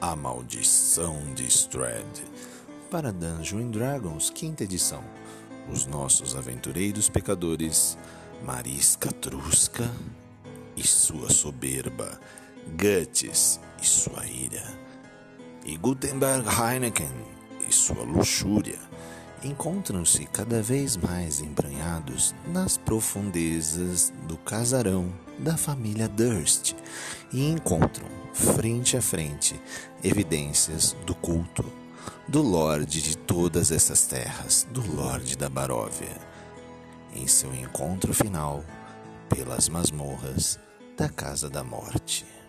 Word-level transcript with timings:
A 0.00 0.16
Maldição 0.16 1.34
de 1.34 1.46
Strad 1.46 2.06
para 2.90 3.12
Dungeons 3.12 3.70
Dragons, 3.70 4.30
quinta 4.30 4.64
edição. 4.64 5.04
Os 5.70 5.84
nossos 5.84 6.34
aventureiros 6.34 7.10
pecadores, 7.10 7.98
Marisca 8.42 9.12
Trusca 9.12 9.90
e 10.74 10.86
sua 10.86 11.28
soberba, 11.28 12.18
Guts 12.68 13.60
e 13.82 13.86
sua 13.86 14.26
ira, 14.26 14.64
e 15.66 15.76
Gutenberg 15.76 16.48
Heineken 16.48 17.12
e 17.68 17.70
sua 17.70 18.02
luxúria, 18.02 18.78
encontram-se 19.42 20.26
cada 20.26 20.62
vez 20.62 20.96
mais 20.96 21.40
embranhados 21.40 22.34
nas 22.48 22.76
profundezas 22.76 24.12
do 24.28 24.36
casarão 24.36 25.12
da 25.38 25.56
família 25.56 26.08
Durst 26.08 26.74
e 27.32 27.48
encontram, 27.48 28.06
frente 28.32 28.96
a 28.96 29.02
frente, 29.02 29.60
evidências 30.02 30.96
do 31.06 31.14
culto 31.14 31.64
do 32.28 32.42
Lorde 32.42 33.02
de 33.02 33.16
todas 33.16 33.70
essas 33.70 34.06
terras, 34.06 34.66
do 34.70 34.80
Lorde 34.94 35.36
da 35.36 35.48
Baróvia, 35.48 36.16
em 37.14 37.26
seu 37.26 37.52
encontro 37.54 38.14
final 38.14 38.64
pelas 39.28 39.68
masmorras 39.68 40.58
da 40.96 41.08
Casa 41.08 41.50
da 41.50 41.64
Morte. 41.64 42.39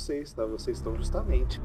Vocês, 0.00 0.32
tá? 0.32 0.44
Vocês 0.46 0.78
estão 0.78 0.96
justamente 0.96 1.60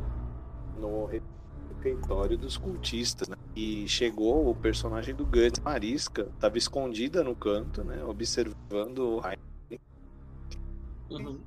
no 0.78 1.06
refeitório 1.06 2.38
dos 2.38 2.58
cultistas, 2.58 3.30
né? 3.30 3.36
E 3.56 3.88
chegou 3.88 4.50
o 4.50 4.56
personagem 4.56 5.16
do 5.16 5.26
Guts, 5.26 5.60
Marisca, 5.62 6.30
estava 6.34 6.58
escondida 6.58 7.24
no 7.24 7.36
canto, 7.36 7.84
né? 7.84 8.04
Observando 8.04 9.00
o. 9.00 9.22
Uhum. 11.10 11.40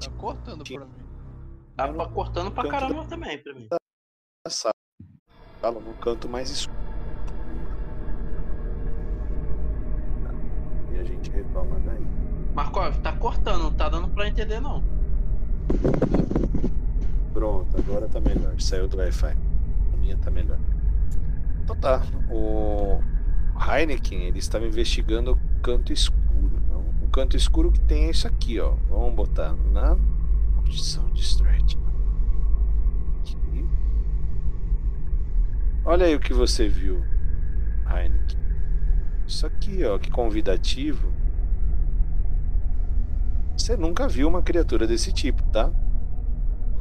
Tá 0.00 0.10
cortando 0.18 0.64
pra 0.64 0.84
mim. 0.84 1.01
Tá 1.76 1.88
pra- 1.88 2.06
cortando 2.08 2.50
pra 2.52 2.68
caramba 2.68 3.04
também 3.06 3.38
pra 3.42 3.54
mim. 3.54 3.66
da 3.70 4.50
sala, 4.50 4.72
no 5.80 5.94
canto 5.94 6.28
mais 6.28 6.50
escuro. 6.50 6.78
E 10.92 10.98
a 10.98 11.04
gente 11.04 11.30
retoma 11.30 11.78
daí. 11.80 12.04
Markov, 12.54 12.96
tá 12.98 13.12
cortando, 13.16 13.62
não 13.62 13.72
tá 13.72 13.88
dando 13.88 14.08
pra 14.08 14.28
entender 14.28 14.60
não. 14.60 14.82
Pronto, 17.32 17.76
agora 17.78 18.08
tá 18.08 18.20
melhor. 18.20 18.60
Saiu 18.60 18.86
do 18.88 18.98
Wi-Fi. 18.98 19.36
A 19.94 19.96
minha 19.96 20.16
tá 20.18 20.30
melhor. 20.30 20.58
Então 21.62 21.76
tá. 21.76 22.02
O 22.30 23.00
Heineken, 23.58 24.24
ele 24.24 24.38
estava 24.38 24.66
investigando 24.66 25.32
o 25.32 25.38
canto 25.62 25.92
escuro. 25.92 26.20
O 27.02 27.08
canto 27.08 27.36
escuro 27.36 27.70
que 27.72 27.80
tem 27.80 28.04
é 28.06 28.10
isso 28.10 28.26
aqui, 28.26 28.60
ó. 28.60 28.70
Vamos 28.88 29.14
botar 29.14 29.54
na 29.54 29.96
condição 30.72 31.10
de. 31.10 31.22
Aqui. 33.20 33.68
Olha 35.84 36.06
aí 36.06 36.14
o 36.14 36.20
que 36.20 36.32
você 36.32 36.66
viu, 36.66 37.04
Heineken. 37.86 38.38
Isso 39.26 39.46
aqui, 39.46 39.84
ó, 39.84 39.98
que 39.98 40.10
convidativo. 40.10 41.12
Você 43.56 43.76
nunca 43.76 44.08
viu 44.08 44.26
uma 44.28 44.42
criatura 44.42 44.86
desse 44.86 45.12
tipo, 45.12 45.42
tá? 45.50 45.70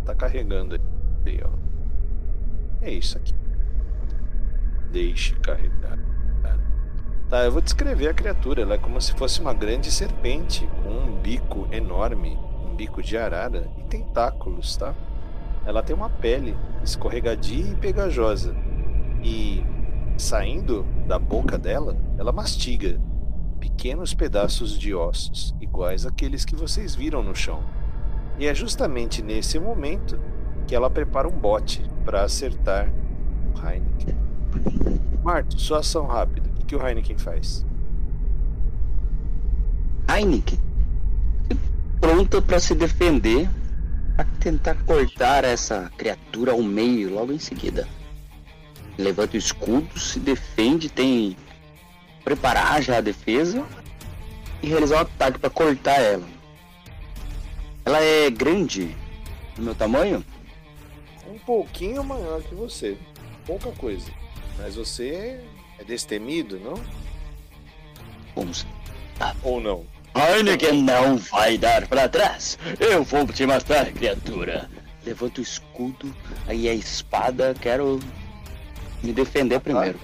Tá 0.06 0.16
carregando 0.16 0.80
aí, 1.26 1.42
ó. 1.44 1.52
É 2.82 2.92
isso 2.92 3.18
aqui. 3.18 3.34
Deixe 4.92 5.36
carregar. 5.36 6.00
Tá, 7.30 7.46
eu 7.46 7.52
vou 7.52 7.62
descrever 7.62 8.10
a 8.10 8.14
criatura. 8.14 8.62
Ela 8.62 8.76
é 8.76 8.78
como 8.78 9.00
se 9.00 9.14
fosse 9.14 9.40
uma 9.40 9.54
grande 9.54 9.92
serpente 9.92 10.68
com 10.84 10.90
um 10.90 11.22
bico 11.22 11.68
enorme, 11.72 12.38
bico 12.82 13.04
de 13.04 13.16
arara 13.16 13.70
e 13.78 13.84
tentáculos, 13.84 14.76
tá? 14.76 14.96
Ela 15.68 15.84
tem 15.84 15.96
uma 15.96 16.10
pele 16.10 16.58
escorregadia 16.84 17.74
e 17.74 17.76
pegajosa. 17.76 18.56
E 19.24 19.64
saindo 20.18 20.84
da 21.06 21.20
boca 21.20 21.60
dela, 21.60 21.96
ela 22.18 22.32
mastiga 22.32 23.00
pequenos 23.60 24.16
pedaços 24.16 24.80
de 24.80 24.96
ossos, 24.96 25.56
iguais 25.62 26.08
àqueles 26.08 26.44
que 26.44 26.56
vocês 26.56 26.96
viram 26.96 27.22
no 27.22 27.36
chão. 27.36 27.64
E 28.40 28.48
é 28.48 28.56
justamente 28.56 29.22
nesse 29.22 29.60
momento 29.60 30.20
que 30.66 30.74
ela 30.74 30.90
prepara 30.90 31.28
um 31.28 31.38
bote 31.40 31.84
para 32.04 32.24
acertar 32.24 32.92
o 33.54 33.60
Heineken. 33.60 34.16
Marto, 35.24 35.62
sua 35.62 35.82
ação 35.82 36.08
rápida. 36.08 36.50
O 36.60 36.66
que, 36.66 36.76
o 36.76 36.84
Heineken 36.84 37.20
faz? 37.20 37.64
Heineken, 40.10 40.58
pronta 42.02 42.42
para 42.42 42.60
se 42.60 42.74
defender, 42.76 43.48
a 44.18 44.24
tentar 44.42 44.76
cortar 44.84 45.44
essa 45.46 45.90
criatura 45.98 46.52
ao 46.52 46.62
meio 46.62 47.14
logo 47.14 47.32
em 47.32 47.40
seguida. 47.40 47.88
Levanta 48.98 49.36
o 49.36 49.40
escudo, 49.40 49.98
se 49.98 50.20
defende, 50.20 50.90
tem 50.90 51.38
preparar 52.24 52.82
já 52.82 52.98
a 52.98 53.02
defesa 53.02 53.66
e 54.62 54.68
realizar 54.68 54.98
um 54.98 55.02
ataque 55.02 55.40
para 55.40 55.50
cortar 55.50 56.00
ela. 56.02 56.28
Ela 57.86 58.00
é 58.02 58.30
grande 58.30 58.96
do 59.56 59.62
meu 59.64 59.74
tamanho? 59.74 60.24
Um 61.28 61.40
pouquinho 61.40 62.04
maior 62.04 62.42
que 62.44 62.54
você. 62.54 62.98
Pouca 63.46 63.72
coisa. 63.72 64.12
Mas 64.58 64.76
você 64.76 65.40
é 65.80 65.84
destemido, 65.84 66.60
não? 66.60 66.76
Como 68.36 68.54
se- 68.54 68.66
Ou 69.44 69.60
não? 69.60 69.86
Heineken 70.16 70.84
não 70.84 71.18
vai 71.18 71.58
dar 71.58 71.88
para 71.88 72.08
trás. 72.10 72.58
Eu 72.80 73.04
vou 73.04 73.26
te 73.28 73.46
matar, 73.46 73.92
criatura. 73.92 74.70
Levanta 75.06 75.40
o 75.40 75.44
escudo, 75.44 76.16
aí 76.48 76.70
a 76.70 76.74
espada, 76.74 77.56
quero 77.60 78.00
me 79.02 79.14
defender 79.14 79.60
primeiro. 79.60 80.00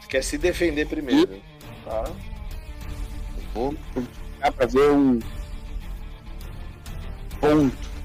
Você 0.00 0.08
quer 0.08 0.24
se 0.24 0.38
defender 0.38 0.86
primeiro. 0.86 1.40
Tá? 1.84 2.04
Vou 3.54 3.74
ficar 3.94 4.52
pra 4.52 4.66
ver 4.66 4.90
um 4.90 5.20
ponto. 7.40 7.96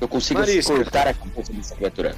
Eu 0.00 0.08
consigo 0.08 0.40
Marisca. 0.40 0.74
cortar 0.74 1.08
a 1.08 1.14
cabeça 1.14 1.52
dessa 1.52 1.74
criatura. 1.74 2.16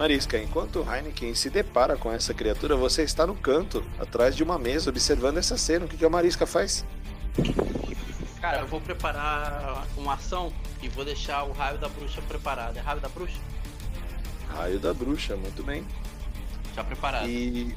Marisca, 0.00 0.38
enquanto 0.38 0.76
o 0.80 0.94
Heineken 0.94 1.34
se 1.34 1.50
depara 1.50 1.94
com 1.94 2.10
essa 2.10 2.32
criatura, 2.32 2.74
você 2.74 3.02
está 3.02 3.26
no 3.26 3.34
canto, 3.34 3.84
atrás 3.98 4.34
de 4.34 4.42
uma 4.42 4.58
mesa, 4.58 4.88
observando 4.88 5.36
essa 5.36 5.58
cena. 5.58 5.84
O 5.84 5.88
que, 5.88 5.98
que 5.98 6.04
a 6.06 6.08
Marisca 6.08 6.46
faz? 6.46 6.86
Cara, 8.40 8.60
eu 8.60 8.66
vou 8.66 8.80
preparar 8.80 9.86
uma 9.98 10.14
ação 10.14 10.50
e 10.82 10.88
vou 10.88 11.04
deixar 11.04 11.42
o 11.42 11.52
raio 11.52 11.76
da 11.76 11.86
bruxa 11.86 12.22
preparado. 12.22 12.78
É 12.78 12.80
raio 12.80 12.98
da 12.98 13.10
bruxa? 13.10 13.36
Raio 14.48 14.78
da 14.78 14.94
bruxa, 14.94 15.36
muito 15.36 15.62
bem. 15.62 15.84
Já 16.74 16.82
preparado. 16.82 17.28
E 17.28 17.76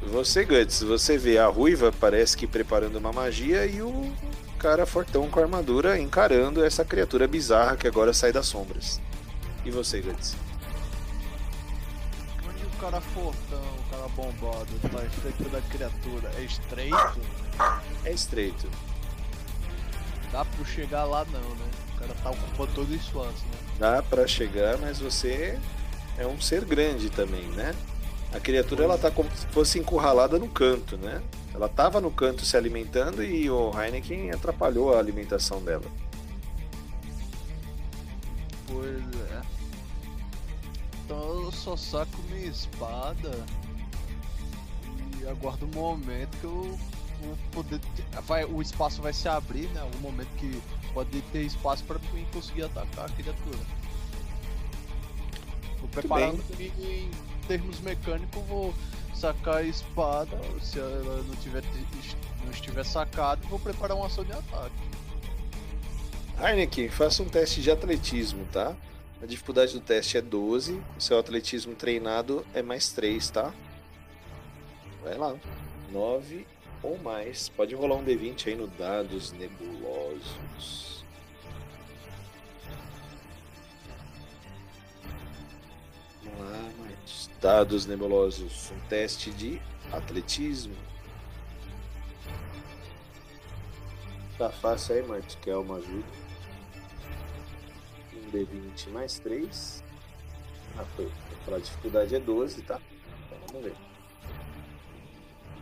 você, 0.00 0.46
Guts, 0.46 0.82
você 0.82 1.18
vê 1.18 1.36
a 1.36 1.48
ruiva, 1.48 1.92
parece 1.92 2.34
que 2.34 2.46
preparando 2.46 2.96
uma 2.96 3.12
magia, 3.12 3.66
e 3.66 3.82
o 3.82 4.10
cara 4.58 4.86
fortão 4.86 5.28
com 5.28 5.38
armadura 5.38 6.00
encarando 6.00 6.64
essa 6.64 6.82
criatura 6.82 7.28
bizarra 7.28 7.76
que 7.76 7.86
agora 7.86 8.14
sai 8.14 8.32
das 8.32 8.46
sombras. 8.46 8.98
E 9.66 9.70
você, 9.70 10.00
Guts? 10.00 10.47
O 12.78 12.80
cara 12.80 13.00
fortão, 13.00 13.60
o 13.60 13.90
cara 13.90 14.08
bombado, 14.10 14.66
tá 14.82 15.04
em 15.04 15.10
frente 15.10 15.42
da 15.50 15.60
criatura, 15.62 16.30
é 16.36 16.42
estreito? 16.42 17.20
É 18.04 18.12
estreito. 18.12 18.70
Dá 20.30 20.44
pra 20.44 20.64
chegar 20.64 21.04
lá 21.04 21.24
não, 21.24 21.40
né? 21.40 21.70
O 21.96 21.98
cara 21.98 22.14
tá 22.22 22.30
ocupando 22.30 22.72
todo 22.74 22.88
o 22.88 22.94
espaço, 22.94 23.44
né? 23.46 23.58
Dá 23.80 24.00
pra 24.00 24.28
chegar, 24.28 24.78
mas 24.78 25.00
você 25.00 25.58
é 26.16 26.24
um 26.24 26.40
ser 26.40 26.64
grande 26.64 27.10
também, 27.10 27.48
né? 27.48 27.74
A 28.32 28.38
criatura 28.38 28.84
ela 28.84 28.96
tá 28.96 29.10
como 29.10 29.28
se 29.34 29.44
fosse 29.48 29.80
encurralada 29.80 30.38
no 30.38 30.46
canto, 30.46 30.96
né? 30.96 31.20
Ela 31.52 31.68
tava 31.68 32.00
no 32.00 32.12
canto 32.12 32.44
se 32.44 32.56
alimentando 32.56 33.24
e 33.24 33.50
o 33.50 33.72
Heineken 33.76 34.30
atrapalhou 34.30 34.94
a 34.94 35.00
alimentação 35.00 35.60
dela. 35.64 35.84
Pois 38.68 39.02
é. 39.32 39.57
Então 41.08 41.44
eu 41.44 41.50
só 41.52 41.74
saco 41.74 42.20
minha 42.28 42.48
espada 42.48 43.30
e 45.18 45.26
aguardo 45.26 45.64
um 45.64 45.70
momento 45.70 46.36
que 46.38 46.44
eu 46.44 46.78
vou 47.22 47.38
poder. 47.50 47.80
ter- 47.96 48.20
Vai, 48.26 48.44
o 48.44 48.60
espaço 48.60 49.00
vai 49.00 49.14
se 49.14 49.26
abrir, 49.26 49.68
né? 49.70 49.80
Algum 49.80 50.00
momento 50.00 50.28
que 50.36 50.62
pode 50.92 51.18
ter 51.32 51.44
espaço 51.44 51.82
pra 51.84 51.98
mim 52.12 52.26
conseguir 52.30 52.64
atacar 52.64 53.06
a 53.06 53.08
criatura. 53.08 53.58
Tô 55.80 55.86
preparando 55.88 56.42
que 56.54 56.64
em 56.78 57.10
termos 57.46 57.80
mecânicos 57.80 58.42
vou 58.46 58.74
sacar 59.14 59.56
a 59.56 59.62
espada. 59.62 60.38
Se 60.60 60.78
ela 60.78 61.22
não, 61.22 61.36
tiver, 61.36 61.64
não 62.44 62.50
estiver 62.50 62.84
sacada, 62.84 63.40
vou 63.48 63.58
preparar 63.58 63.96
uma 63.96 64.08
ação 64.08 64.24
de 64.24 64.32
ataque. 64.32 64.74
Heineken, 66.38 66.90
faça 66.90 67.22
um 67.22 67.28
teste 67.30 67.62
de 67.62 67.70
atletismo, 67.70 68.44
tá? 68.52 68.76
A 69.20 69.26
dificuldade 69.26 69.72
do 69.72 69.80
teste 69.80 70.16
é 70.16 70.22
12, 70.22 70.80
o 70.96 71.00
seu 71.00 71.18
atletismo 71.18 71.74
treinado 71.74 72.46
é 72.54 72.62
mais 72.62 72.92
3, 72.92 73.28
tá? 73.30 73.52
Vai 75.02 75.18
lá. 75.18 75.34
9 75.90 76.46
ou 76.82 76.96
mais. 76.98 77.48
Pode 77.48 77.74
rolar 77.74 77.96
um 77.96 78.04
D20 78.04 78.46
aí 78.46 78.54
no 78.54 78.68
dados 78.68 79.32
nebulosos. 79.32 81.04
Vamos 86.22 86.38
lá, 86.38 86.70
Martins. 86.78 87.30
Dados 87.40 87.86
nebulosos. 87.86 88.70
Um 88.70 88.88
teste 88.88 89.30
de 89.32 89.60
atletismo. 89.92 90.76
Tá 94.36 94.50
fácil 94.50 94.94
aí, 94.94 95.02
Martins. 95.02 95.36
Quer 95.42 95.56
uma 95.56 95.76
ajuda? 95.78 96.27
Um 98.28 98.38
D20 98.38 98.90
mais 98.90 99.18
3. 99.18 99.82
Ah, 100.78 100.84
foi. 100.94 101.10
A 101.52 101.58
dificuldade 101.58 102.14
é 102.14 102.20
12, 102.20 102.60
tá? 102.62 102.78
Então 103.26 103.38
vamos 103.48 103.64
ver. 103.64 103.74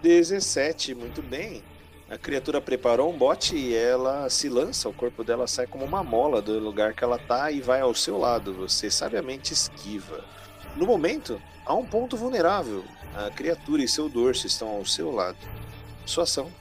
17, 0.03 0.95
muito 0.95 1.23
bem. 1.23 1.63
A 2.09 2.19
criatura 2.19 2.61
preparou 2.61 3.13
um 3.13 3.17
bote 3.17 3.57
e 3.57 3.75
ela 3.75 4.29
se 4.31 4.49
lança, 4.49 4.89
o 4.89 4.93
corpo 4.93 5.25
dela 5.25 5.47
sai 5.47 5.67
como 5.67 5.85
uma 5.85 6.05
mola 6.05 6.41
do 6.41 6.59
lugar 6.59 6.95
que 6.95 7.03
ela 7.03 7.19
tá 7.19 7.51
e 7.51 7.61
vai 7.61 7.81
ao 7.81 7.95
seu 7.95 8.19
lado. 8.19 8.53
Você 8.55 8.91
sabiamente 8.91 9.53
esquiva. 9.53 10.25
No 10.77 10.87
momento, 10.87 11.41
há 11.65 11.75
um 11.75 11.85
ponto 11.85 12.17
vulnerável. 12.17 12.85
A 13.15 13.31
criatura 13.31 13.83
e 13.83 13.89
seu 13.89 14.09
dorso 14.09 14.47
estão 14.47 14.69
ao 14.69 14.85
seu 14.85 15.11
lado. 15.11 15.39
Sua 16.05 16.25
ação. 16.25 16.53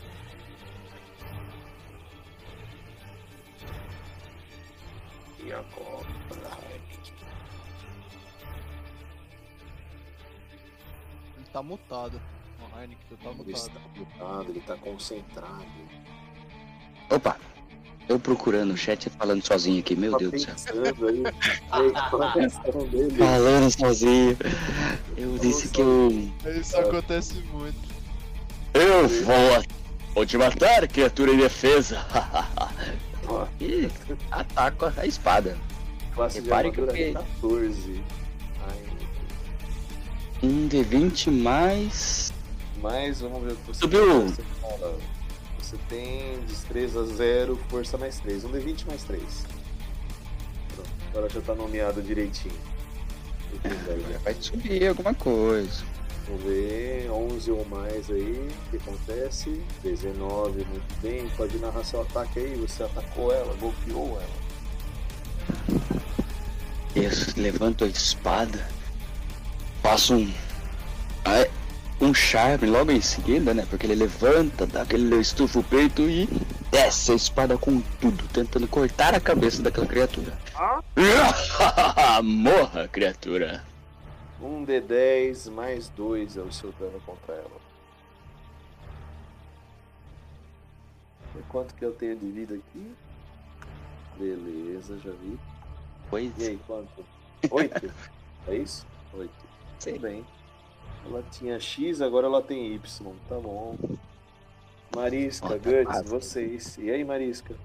Tá 11.55 11.63
mutado. 11.63 12.21
O 12.59 12.77
Heineken 12.79 12.97
tu 13.07 13.15
tá 13.15 13.29
Ele 13.29 13.37
mutado. 13.37 13.55
está 13.55 13.79
mutado, 13.95 14.49
ele 14.49 14.59
está 14.59 14.75
concentrado. 14.75 15.65
Opa, 17.09 17.37
eu 18.09 18.19
procurando 18.19 18.73
o 18.73 18.77
chat 18.77 19.05
e 19.05 19.09
falando 19.09 19.41
sozinho 19.45 19.79
aqui, 19.79 19.95
meu 19.95 20.11
Tá 20.11 20.17
Deus 20.17 20.31
do 20.33 20.39
céu. 20.39 20.73
aí. 21.71 21.93
Dele? 22.91 23.15
Falando 23.17 23.71
sozinho. 23.71 24.37
Eu 25.15 25.37
disse 25.37 25.69
que 25.69 25.79
eu. 25.79 26.29
Isso 26.59 26.77
acontece 26.77 27.35
muito. 27.53 27.77
Eu 28.73 29.07
vou, 29.07 29.63
vou 30.13 30.25
te 30.25 30.37
matar, 30.37 30.85
criatura 30.89 31.31
indefesa. 31.33 32.05
E 33.59 33.89
ataco 34.29 34.85
a 34.97 35.05
espada. 35.07 35.57
Classe 36.13 36.39
de 36.41 36.47
Repare 36.47 36.71
que 36.71 36.79
eu 36.79 36.83
armadura 36.83 37.13
peguei. 37.13 37.13
14. 37.41 38.03
Um 40.43 40.67
D20 40.69 41.31
mais. 41.31 42.33
mais, 42.81 43.21
vamos 43.21 43.43
ver 43.43 43.53
o 43.53 43.55
que 43.55 43.67
você 43.67 43.79
Subiu. 43.79 44.27
Você. 44.27 44.43
Você 45.59 45.77
tem 45.89 46.39
destreza 46.47 47.05
0, 47.05 47.59
força 47.69 47.97
mais 47.97 48.19
3. 48.19 48.43
Um 48.45 48.51
D20 48.51 48.85
mais 48.87 49.03
3. 49.03 49.23
Pronto, 50.75 50.89
agora 51.09 51.29
já 51.29 51.41
tá 51.41 51.55
nomeado 51.55 52.01
direitinho. 52.01 52.53
Vai 54.23 54.35
subir 54.39 54.87
alguma 54.87 55.13
coisa. 55.13 55.83
Vamos 56.27 56.43
ver, 56.43 57.09
11 57.09 57.51
ou 57.51 57.65
mais 57.65 58.09
aí, 58.09 58.49
o 58.49 58.69
que 58.71 58.77
acontece? 58.77 59.61
19, 59.83 60.65
muito 60.65 61.01
bem, 61.01 61.29
pode 61.37 61.57
narrar 61.59 61.83
seu 61.83 62.01
ataque 62.01 62.39
aí, 62.39 62.55
você 62.55 62.83
atacou 62.83 63.31
ela, 63.31 63.53
golpeou 63.55 64.19
ela. 64.19 64.45
Eu 66.95 67.11
levanto 67.37 67.83
a 67.83 67.87
espada. 67.87 68.67
Faço 69.85 70.15
um. 70.15 70.33
Um 72.01 72.11
charme 72.11 72.65
logo 72.65 72.91
em 72.91 72.99
seguida, 72.99 73.53
né? 73.53 73.67
Porque 73.69 73.85
ele 73.85 73.93
levanta, 73.93 74.65
dá 74.65 74.81
aquele 74.81 75.15
estufa 75.19 75.59
o 75.59 75.63
peito 75.63 76.01
e 76.09 76.27
desce 76.71 77.11
a 77.11 77.15
espada 77.15 77.55
com 77.55 77.79
tudo, 78.01 78.27
tentando 78.29 78.67
cortar 78.67 79.13
a 79.13 79.19
cabeça 79.19 79.61
daquela 79.61 79.85
criatura. 79.85 80.35
Morra, 82.23 82.87
criatura. 82.87 83.63
Um 84.41 84.65
D10 84.65 85.51
mais 85.51 85.87
2 85.89 86.37
é 86.37 86.41
o 86.41 86.51
seu 86.51 86.71
dano 86.79 86.99
contra 87.05 87.35
ela. 87.35 87.61
E 91.37 91.43
quanto 91.47 91.75
que 91.75 91.85
eu 91.85 91.91
tenho 91.91 92.15
de 92.15 92.31
vida 92.31 92.55
aqui? 92.55 92.91
Beleza, 94.17 94.97
já 94.97 95.11
vi. 95.11 95.37
Pois 96.09 96.31
E 96.39 96.47
aí, 96.47 96.59
quanto? 96.65 97.05
8? 97.51 97.93
é 98.47 98.55
isso? 98.55 98.83
8. 99.13 99.44
Tudo 99.79 99.99
bem. 99.99 100.25
Ela 101.05 101.23
tinha 101.31 101.59
X, 101.59 102.01
agora 102.01 102.27
ela 102.27 102.41
tem 102.41 102.73
Y. 102.73 103.13
Tá 103.29 103.35
bom. 103.39 103.75
Marisca, 104.95 105.49
tá 105.49 105.55
Guts, 105.57 106.09
vocês. 106.09 106.77
E 106.77 106.89
aí, 106.89 107.03
Marisca? 107.03 107.55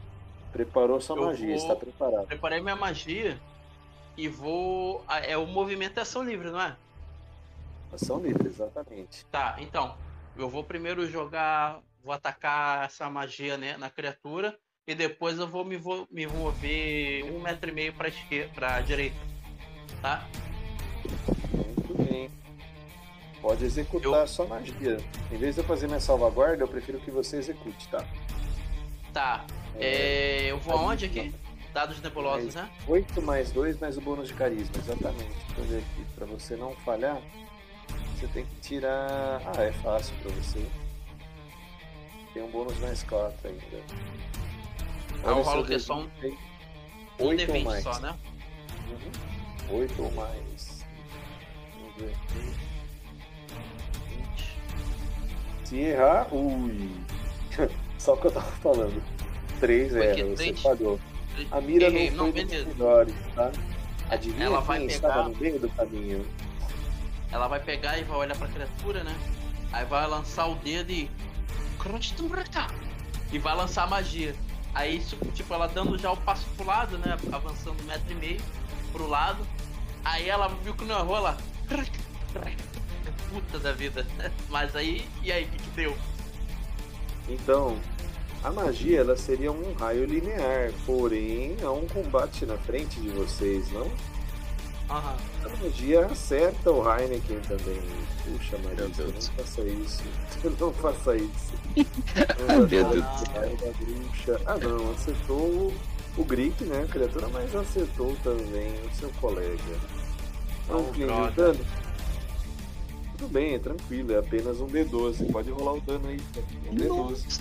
Preparou 0.52 1.00
sua 1.00 1.16
Eu 1.16 1.26
magia, 1.26 1.46
vou- 1.48 1.56
está 1.56 1.76
preparado. 1.76 2.26
Preparei 2.26 2.60
minha 2.60 2.76
magia 2.76 3.40
e 4.16 4.28
vou. 4.28 5.04
É 5.08 5.36
o 5.36 5.46
movimento 5.46 5.98
é 5.98 6.02
ação 6.02 6.22
livre, 6.24 6.50
não 6.50 6.60
é? 6.60 6.76
Ação 7.92 8.20
livre, 8.20 8.48
exatamente. 8.48 9.24
Tá, 9.26 9.56
então. 9.58 9.96
Eu 10.36 10.48
vou 10.48 10.64
primeiro 10.64 11.06
jogar. 11.06 11.80
Vou 12.02 12.12
atacar 12.14 12.86
essa 12.86 13.08
magia 13.10 13.56
né, 13.58 13.76
na 13.76 13.90
criatura. 13.90 14.56
E 14.86 14.94
depois 14.94 15.38
eu 15.38 15.46
vou 15.46 15.64
me, 15.64 15.76
vo- 15.76 16.08
me 16.10 16.26
mover 16.26 17.24
um 17.30 17.40
metro 17.40 17.70
e 17.70 17.72
meio 17.72 17.92
pra 17.92 18.08
esquerda, 18.08 18.52
pra 18.54 18.80
direita. 18.80 19.16
Tá? 20.02 20.26
Pode 23.40 23.64
executar 23.64 24.12
Eu- 24.22 24.26
sua 24.28 24.46
magia. 24.46 24.98
Em 25.32 25.36
vez 25.38 25.54
de 25.54 25.60
eu 25.62 25.64
fazer 25.64 25.86
minha 25.86 26.00
salvaguarda, 26.00 26.62
eu 26.62 26.68
prefiro 26.68 27.00
que 27.00 27.10
você 27.10 27.36
execute, 27.38 27.88
tá? 27.88 28.04
Tá. 29.12 29.44
É, 29.76 30.46
eu 30.50 30.58
vou 30.58 30.74
aonde 30.76 31.06
aqui? 31.06 31.34
Dados 31.72 32.00
nebulosos, 32.02 32.54
né? 32.54 32.68
8 32.86 33.22
mais 33.22 33.50
2 33.52 33.78
mais 33.78 33.96
o 33.96 34.00
bônus 34.00 34.28
de 34.28 34.34
carisma, 34.34 34.72
exatamente. 34.76 35.30
Deixa 35.46 35.60
eu 35.60 35.64
ver 35.64 35.78
aqui. 35.78 36.04
Pra 36.16 36.26
você 36.26 36.56
não 36.56 36.72
falhar, 36.76 37.18
você 38.18 38.26
tem 38.28 38.44
que 38.44 38.54
tirar. 38.60 39.40
Ah, 39.56 39.62
é 39.62 39.72
fácil 39.72 40.12
pra 40.22 40.32
você. 40.32 40.66
Tem 42.34 42.42
um 42.42 42.50
bônus 42.50 42.76
mais 42.78 43.02
4 43.04 43.48
ainda. 43.48 43.62
Ah, 45.24 45.28
eu 45.30 45.42
rolo 45.42 45.62
o 45.62 45.66
quê? 45.66 45.78
Só 45.78 46.00
um- 46.00 46.02
Um 46.02 46.08
8 46.28 46.38
ou 47.18 47.34
D20 47.36 47.64
mais. 47.64 47.82
só, 47.84 47.98
né? 48.00 48.14
Uhum. 48.88 49.76
8 49.78 50.02
ou 50.02 50.12
mais. 50.12 50.84
Vamos 51.78 51.94
ver 51.96 52.10
aqui. 52.14 52.69
Se 55.70 55.78
errar, 55.78 56.26
ui. 56.34 56.90
Só 57.96 58.14
o 58.14 58.16
que 58.16 58.26
eu 58.26 58.32
tava 58.32 58.50
falando. 58.56 59.00
3 59.60 59.92
Foi 59.92 60.14
que 60.14 60.24
você 60.24 60.34
três? 60.34 60.62
falhou. 60.62 60.98
A 61.52 61.60
mira 61.60 61.86
Errei, 61.86 62.10
não 62.10 62.26
não, 62.26 62.32
foi 62.32 62.44
melhores, 62.44 63.14
tá? 63.36 63.52
Adivinha 64.10 64.46
Ela 64.46 64.60
vai 64.60 64.80
pegar- 64.80 64.92
estava 64.94 65.28
no 65.28 65.36
meio 65.36 65.60
do 65.60 65.68
caminho? 65.68 66.26
Ela 67.30 67.46
vai 67.46 67.60
pegar 67.60 67.98
e 67.98 68.02
vai 68.02 68.18
olhar 68.18 68.36
pra 68.36 68.48
criatura, 68.48 69.04
né? 69.04 69.16
Aí 69.72 69.84
vai 69.84 70.08
lançar 70.08 70.48
o 70.48 70.56
dedo 70.56 70.90
e. 70.90 71.08
E 73.32 73.38
vai 73.38 73.54
lançar 73.56 73.84
a 73.84 73.86
magia. 73.86 74.34
Aí, 74.74 75.00
tipo, 75.34 75.54
ela 75.54 75.68
dando 75.68 75.96
já 75.96 76.10
o 76.10 76.16
passo 76.16 76.44
pro 76.56 76.66
lado, 76.66 76.98
né? 76.98 77.16
Avançando 77.30 77.80
um 77.80 77.86
metro 77.86 78.10
e 78.10 78.14
meio 78.16 78.40
pro 78.92 79.06
lado. 79.06 79.46
Aí 80.04 80.28
ela 80.28 80.48
viu 80.48 80.74
que 80.74 80.84
não 80.84 80.98
errou, 80.98 81.16
ela. 81.16 81.38
Puta 83.28 83.58
da 83.58 83.72
vida. 83.72 84.06
Mas 84.48 84.74
aí, 84.74 85.04
e 85.22 85.30
aí, 85.32 85.44
o 85.44 85.48
que, 85.48 85.58
que 85.58 85.70
deu? 85.70 85.96
Então, 87.28 87.78
a 88.42 88.50
magia 88.50 89.00
ela 89.00 89.16
seria 89.16 89.52
um 89.52 89.72
raio 89.74 90.04
linear, 90.04 90.72
porém 90.86 91.56
há 91.62 91.70
um 91.70 91.86
combate 91.86 92.46
na 92.46 92.56
frente 92.56 93.00
de 93.00 93.10
vocês, 93.10 93.70
não? 93.70 93.90
Aham. 94.90 95.16
A 95.44 95.62
magia 95.62 96.06
acerta 96.06 96.70
o 96.72 96.82
Heineken 96.82 97.38
também. 97.40 97.80
Puxa, 98.24 98.56
Deus. 98.58 99.30
não 99.38 99.44
faça 99.44 99.62
isso. 99.62 100.02
Não 100.58 100.72
faça 100.72 101.16
isso. 101.16 101.52
Não 102.38 102.56
meu 102.56 102.66
Deus 102.66 102.88
do 102.88 103.74
bruxa. 103.78 104.40
Ah 104.46 104.56
não, 104.58 104.90
acertou 104.92 105.72
o, 106.16 106.24
Grip, 106.24 106.64
né, 106.64 106.82
a 106.82 106.92
criatura, 106.92 107.28
mas 107.28 107.54
acertou 107.54 108.16
também 108.24 108.72
o 108.84 108.94
seu 108.96 109.10
colega. 109.20 109.78
Não, 110.68 110.78
Oh, 110.78 111.26
um 111.26 111.30
dano. 111.32 111.60
Tudo 113.20 113.32
bem, 113.32 113.54
é 113.54 113.58
tranquilo, 113.58 114.14
é 114.14 114.18
apenas 114.18 114.60
um 114.60 114.66
D12. 114.66 115.30
Pode 115.30 115.50
rolar 115.50 115.74
o 115.74 115.80
dano 115.82 116.08
aí, 116.08 116.18
cara. 116.34 116.46
um 116.70 116.74
D12. 116.74 117.40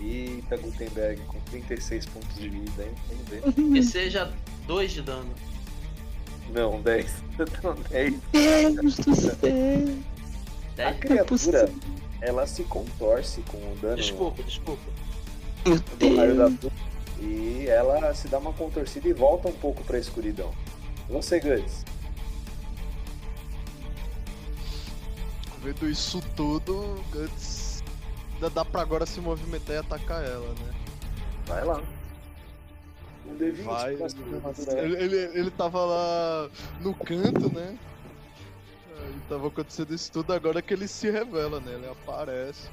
Eita, 0.00 0.56
Gutenberg 0.58 1.20
com 1.22 1.40
36 1.50 2.04
pontos 2.06 2.36
de 2.36 2.48
vida, 2.50 2.84
hein? 2.84 2.94
Vamos 3.08 3.28
ver. 3.28 3.42
Que 3.72 3.82
seja 3.82 4.30
dois 4.66 4.92
de 4.92 5.00
dano. 5.00 5.30
Não, 6.52 6.80
10. 6.82 7.24
Não, 7.64 7.74
10. 7.90 8.14
Deus 8.32 8.96
do 8.96 9.14
céu. 9.16 9.32
A 9.32 9.36
Dez- 9.40 9.98
é 10.76 10.92
criatura, 10.92 11.72
ela 12.20 12.46
se 12.46 12.62
contorce 12.64 13.40
com 13.48 13.56
o 13.56 13.76
dano 13.80 13.96
Desculpa, 13.96 14.42
desculpa. 14.42 14.90
Do 15.64 16.16
raio 16.16 16.36
da 16.36 16.46
luz 16.46 16.58
e 17.20 17.66
ela 17.66 18.14
se 18.14 18.28
dá 18.28 18.38
uma 18.38 18.52
contorcida 18.52 19.08
e 19.08 19.12
volta 19.12 19.48
um 19.48 19.52
pouco 19.52 19.82
pra 19.84 19.98
escuridão. 19.98 20.52
Você, 21.08 21.40
Guts. 21.40 21.84
Vendo 25.62 25.88
isso 25.88 26.20
tudo, 26.36 27.02
Guts 27.12 27.68
ainda 28.38 28.50
dá 28.50 28.64
pra 28.64 28.82
agora 28.82 29.04
se 29.04 29.20
movimentar 29.20 29.76
e 29.76 29.78
atacar 29.78 30.24
ela, 30.24 30.48
né? 30.54 30.74
Vai 31.46 31.64
lá. 31.64 31.82
Um 33.26 33.36
D20 33.36 33.62
Vai. 33.64 33.94
Ele, 34.78 34.96
ele, 34.96 35.16
ele 35.38 35.50
tava 35.50 35.84
lá 35.84 36.50
no 36.80 36.94
canto, 36.94 37.52
né? 37.52 37.76
Aí 39.00 39.20
tava 39.28 39.48
acontecendo 39.48 39.92
isso 39.92 40.10
tudo, 40.12 40.32
agora 40.32 40.62
que 40.62 40.72
ele 40.72 40.88
se 40.88 41.10
revela, 41.10 41.60
né? 41.60 41.72
Ele 41.72 41.88
aparece. 41.88 42.68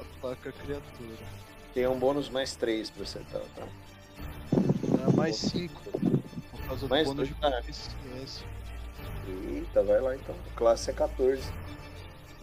Ataca 0.00 0.50
a 0.50 0.52
criatura. 0.52 1.18
Tem 1.74 1.86
um 1.86 1.98
bônus 1.98 2.28
mais 2.28 2.56
3 2.56 2.90
pra 2.90 3.02
acertar, 3.02 3.42
tá? 3.56 3.66
É 4.52 5.16
mais 5.16 5.36
5. 5.36 5.74
Por 6.50 6.60
causa 6.66 6.86
do 6.86 6.88
Mais 6.88 7.06
bônus 7.06 7.28
de 7.28 7.34
dois, 7.34 7.52
tá. 7.52 7.62
proficiência. 7.62 8.46
Eita, 9.28 9.82
vai 9.82 10.00
lá 10.00 10.14
então. 10.14 10.34
Classe 10.56 10.90
é 10.90 10.92
14. 10.92 11.42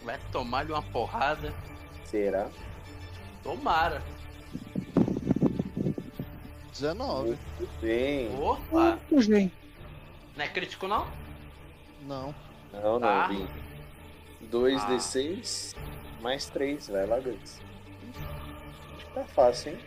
Vai 0.04 0.18
tomar-lhe 0.30 0.72
uma 0.72 0.82
porrada. 0.82 1.52
Será? 2.04 2.48
Tomara. 3.42 4.02
19. 6.72 7.28
Muito 7.58 7.80
bem. 7.80 8.28
Opa! 8.40 8.98
Gente. 9.18 9.52
Não 10.36 10.44
é 10.44 10.48
crítico, 10.48 10.86
não? 10.86 11.06
Não. 12.02 12.34
Não, 12.72 12.82
não, 12.94 13.00
Tá. 13.00 13.28
vim. 13.28 13.46
2 14.50 14.82
Ah. 14.82 14.86
D6 14.88 15.74
mais 16.20 16.46
3. 16.48 16.88
Vai 16.88 17.06
lá, 17.06 17.18
Guts. 17.18 17.60
Acho 18.96 19.06
que 19.06 19.12
tá 19.14 19.24
fácil, 19.24 19.72
hein? 19.72 19.78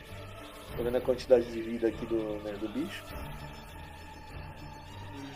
Tô 0.75 0.83
vendo 0.83 0.97
a 0.97 1.01
quantidade 1.01 1.45
de 1.51 1.61
vida 1.61 1.87
aqui 1.87 2.05
do, 2.05 2.41
né, 2.43 2.53
do 2.53 2.67
bicho. 2.69 3.03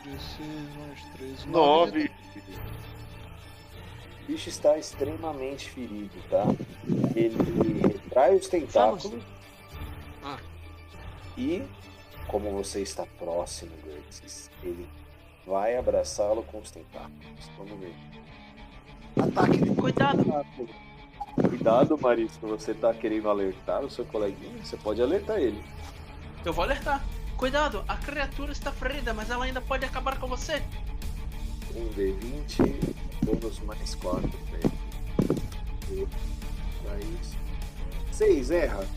16 0.03 0.75
mais 0.77 1.03
3. 1.17 1.45
Nove. 1.45 2.11
O 4.21 4.25
bicho 4.27 4.49
está 4.49 4.77
extremamente 4.77 5.69
ferido, 5.69 6.11
tá? 6.29 6.45
Ele 7.15 7.81
retrai 7.81 8.35
os 8.35 8.47
tentáculos. 8.47 9.21
Ah. 10.23 10.37
E, 11.37 11.61
como 12.27 12.51
você 12.51 12.81
está 12.81 13.05
próximo, 13.17 13.71
Gertz, 13.83 14.49
ele 14.63 14.87
vai 15.45 15.77
abraçá-lo 15.77 16.43
com 16.43 16.59
os 16.59 16.71
tentáculos. 16.71 17.49
Vamos 17.57 17.79
ver. 17.79 17.95
Ataque 19.19 19.57
de 19.57 19.75
Cuidado! 19.75 20.23
Cuidado, 21.49 21.97
Marisco. 21.97 22.47
Você 22.47 22.73
tá 22.73 22.93
querendo 22.93 23.29
alertar 23.29 23.83
o 23.83 23.89
seu 23.89 24.05
coleguinha? 24.05 24.63
Você 24.63 24.77
pode 24.77 25.01
alertar 25.01 25.37
ele. 25.37 25.63
Eu 26.45 26.53
vou 26.53 26.63
alertar. 26.63 27.03
Cuidado, 27.43 27.83
a 27.89 27.97
criatura 27.97 28.53
está 28.53 28.71
ferida, 28.71 29.13
mas 29.13 29.29
ela 29.29 29.43
ainda 29.43 29.59
pode 29.59 29.83
acabar 29.83 30.17
com 30.17 30.27
você. 30.27 30.63
Um 31.75 31.89
D20, 31.89 32.95
bônus 33.25 33.59
mais 33.59 33.95
4 33.95 34.31
Mas... 36.85 37.35
Seis, 38.13 38.49
erra. 38.49 38.87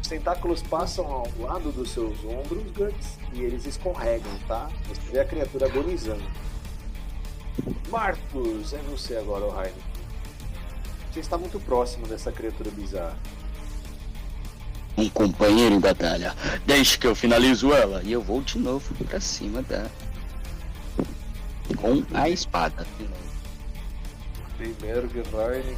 Os 0.00 0.06
tentáculos 0.06 0.62
passam 0.62 1.04
ao 1.04 1.28
lado 1.40 1.72
dos 1.72 1.90
seus 1.90 2.24
ombros, 2.24 2.70
Guts, 2.70 3.18
e 3.32 3.40
eles 3.40 3.66
escorregam, 3.66 4.38
tá? 4.46 4.70
Você 4.86 5.00
vê 5.10 5.18
a 5.18 5.24
criatura 5.24 5.66
agonizando. 5.66 6.30
Marcos, 7.88 8.72
é 8.72 8.78
você 8.82 9.16
agora, 9.16 9.46
o 9.46 9.50
Heineken. 9.50 9.82
Você 11.12 11.18
está 11.18 11.36
muito 11.36 11.58
próximo 11.58 12.06
dessa 12.06 12.30
criatura 12.30 12.70
bizarra. 12.70 13.18
Um 14.96 15.08
companheiro 15.10 15.74
em 15.74 15.80
batalha. 15.80 16.34
Deixe 16.64 16.96
que 16.98 17.06
eu 17.06 17.14
finalizo 17.14 17.72
ela. 17.72 18.02
E 18.02 18.12
eu 18.12 18.22
vou 18.22 18.40
de 18.40 18.58
novo 18.58 18.94
pra 19.04 19.20
cima 19.20 19.62
da. 19.62 19.86
Com 21.76 22.02
a 22.14 22.28
espada. 22.30 22.86
de 22.96 23.04
novo. 23.04 23.26
Primeiro 24.56 25.08
que 25.08 25.18
Heineken. 25.18 25.76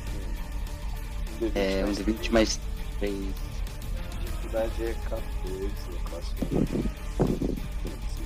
Um 1.40 1.50
D20 1.50 1.52
É, 1.56 1.82
um 1.82 1.86
mais 1.86 1.96
de 1.96 2.02
20 2.04 2.32
mais 2.32 2.60
3. 3.00 3.14
dificuldade 4.24 4.82
é 4.84 4.94
14, 5.08 5.70
classe 6.04 6.34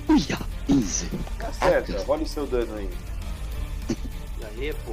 Uia, 0.09 0.39
15. 0.67 1.09
Acerta, 1.39 2.03
rola 2.03 2.21
o 2.21 2.27
seu 2.27 2.45
dano 2.45 2.75
aí. 2.75 2.89
E 3.89 4.45
aí, 4.45 4.73
pô. 4.85 4.91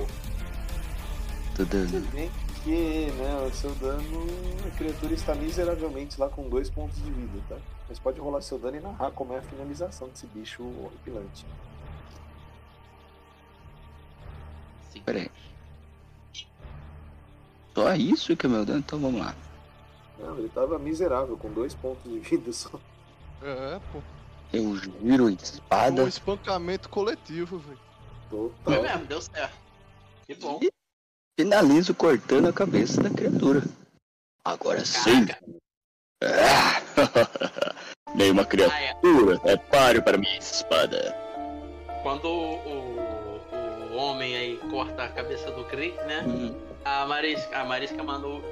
Tô 1.57 1.65
Você 1.65 1.65
dando. 1.65 2.11
vê 2.13 2.31
que, 2.65 3.11
né, 3.13 3.47
o 3.47 3.53
seu 3.55 3.75
dano, 3.77 4.27
a 4.67 4.77
criatura 4.77 5.15
está 5.15 5.35
miseravelmente 5.35 6.21
lá 6.21 6.29
com 6.29 6.49
dois 6.49 6.69
pontos 6.71 6.97
de 7.03 7.11
vida, 7.11 7.41
tá? 7.49 7.57
Mas 7.89 7.99
pode 7.99 8.21
rolar 8.21 8.41
seu 8.41 8.59
dano 8.59 8.77
e 8.77 8.81
narrar 8.81 9.11
como 9.13 9.33
é 9.33 9.39
a 9.39 9.43
finalização 9.43 10.09
desse 10.09 10.27
bicho 10.29 10.63
horripilante. 10.63 11.45
Sim. 14.93 15.03
Pera 15.03 15.19
aí. 15.21 15.31
Só 17.75 17.95
isso 17.95 18.37
que 18.37 18.47
é 18.47 18.49
meu 18.49 18.65
dano? 18.65 18.81
Então 18.81 18.99
vamos 18.99 19.21
lá. 19.21 19.35
Não, 20.19 20.37
ele 20.39 20.49
tava 20.51 20.79
miserável, 20.79 21.37
com 21.37 21.51
dois 21.51 21.75
pontos 21.75 22.11
de 22.11 22.19
vida 22.19 22.53
só. 22.53 22.71
É, 23.43 23.81
pô. 23.93 24.01
Eu 24.53 24.77
giro 24.77 25.25
a 25.25 25.27
Um 25.27 25.31
espada. 25.31 26.03
espancamento 26.03 26.89
coletivo, 26.89 27.59
velho. 27.59 27.79
Foi 28.29 28.51
Total. 28.65 28.83
mesmo, 28.83 29.07
deu 29.07 29.23
certo. 29.23 29.57
Que 30.27 30.35
bom. 30.35 30.61
E 30.63 30.71
finalizo 31.41 31.95
cortando 31.95 32.49
a 32.49 32.53
cabeça 32.53 33.03
da 33.03 33.09
criatura. 33.09 33.63
Agora 34.45 34.85
sim. 34.85 35.27
Ah! 36.23 36.83
Nenhuma 38.15 38.45
criatura 38.45 39.41
é 39.45 39.57
páreo 39.57 40.03
para 40.03 40.19
minha 40.19 40.37
espada. 40.37 41.17
Quando 42.03 42.27
o, 42.27 42.55
o, 42.57 43.93
o 43.93 43.97
homem 43.97 44.37
aí 44.37 44.57
corta 44.71 45.05
a 45.05 45.09
cabeça 45.09 45.51
do 45.53 45.65
Crick, 45.65 45.97
né? 46.05 46.25
Hum, 46.27 46.55
A 46.85 47.07
Marisca, 47.07 47.59
a 47.59 47.65
Marisca 47.65 48.03
mandou. 48.03 48.43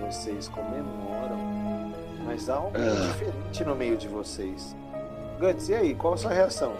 Vocês 0.00 0.48
comemoram, 0.48 1.92
mas 2.24 2.48
há 2.48 2.56
algo 2.56 2.72
Ah. 2.76 3.12
diferente 3.12 3.64
no 3.64 3.74
meio 3.76 3.96
de 3.96 4.08
vocês. 4.08 4.74
Guts, 5.40 5.68
e 5.68 5.74
aí, 5.74 5.94
qual 5.94 6.14
a 6.14 6.16
sua 6.16 6.32
reação? 6.32 6.72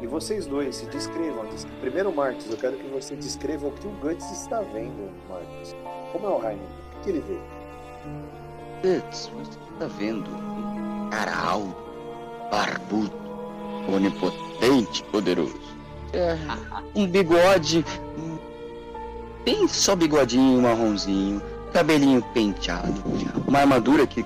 E 0.00 0.06
vocês 0.06 0.46
dois 0.46 0.76
se 0.76 0.86
descrevam. 0.86 1.44
Des- 1.46 1.66
Primeiro, 1.80 2.14
Marcos, 2.14 2.48
eu 2.50 2.56
quero 2.56 2.76
que 2.76 2.86
você 2.88 3.16
descreva 3.16 3.66
o 3.66 3.72
que 3.72 3.86
o 3.86 3.90
Guts 3.90 4.30
está 4.30 4.60
vendo, 4.60 5.10
Marcos. 5.28 5.74
Como 6.12 6.26
é 6.26 6.30
o 6.30 6.46
Heine? 6.48 6.60
O 6.98 7.02
que 7.04 7.10
ele 7.10 7.20
vê? 7.20 7.38
Putz, 8.82 9.30
você 9.34 9.58
tá 9.78 9.86
vendo 9.98 10.28
um 10.30 11.08
cara 11.10 11.34
alto, 11.34 11.74
barbudo, 12.50 13.12
onipotente, 13.92 15.02
poderoso. 15.04 15.58
É, 16.12 16.36
um 16.94 17.06
bigode, 17.06 17.84
bem 19.44 19.66
só 19.66 19.96
bigodinho 19.96 20.60
marronzinho, 20.62 21.42
cabelinho 21.72 22.22
penteado, 22.34 23.02
uma 23.48 23.60
armadura 23.60 24.06
que 24.06 24.24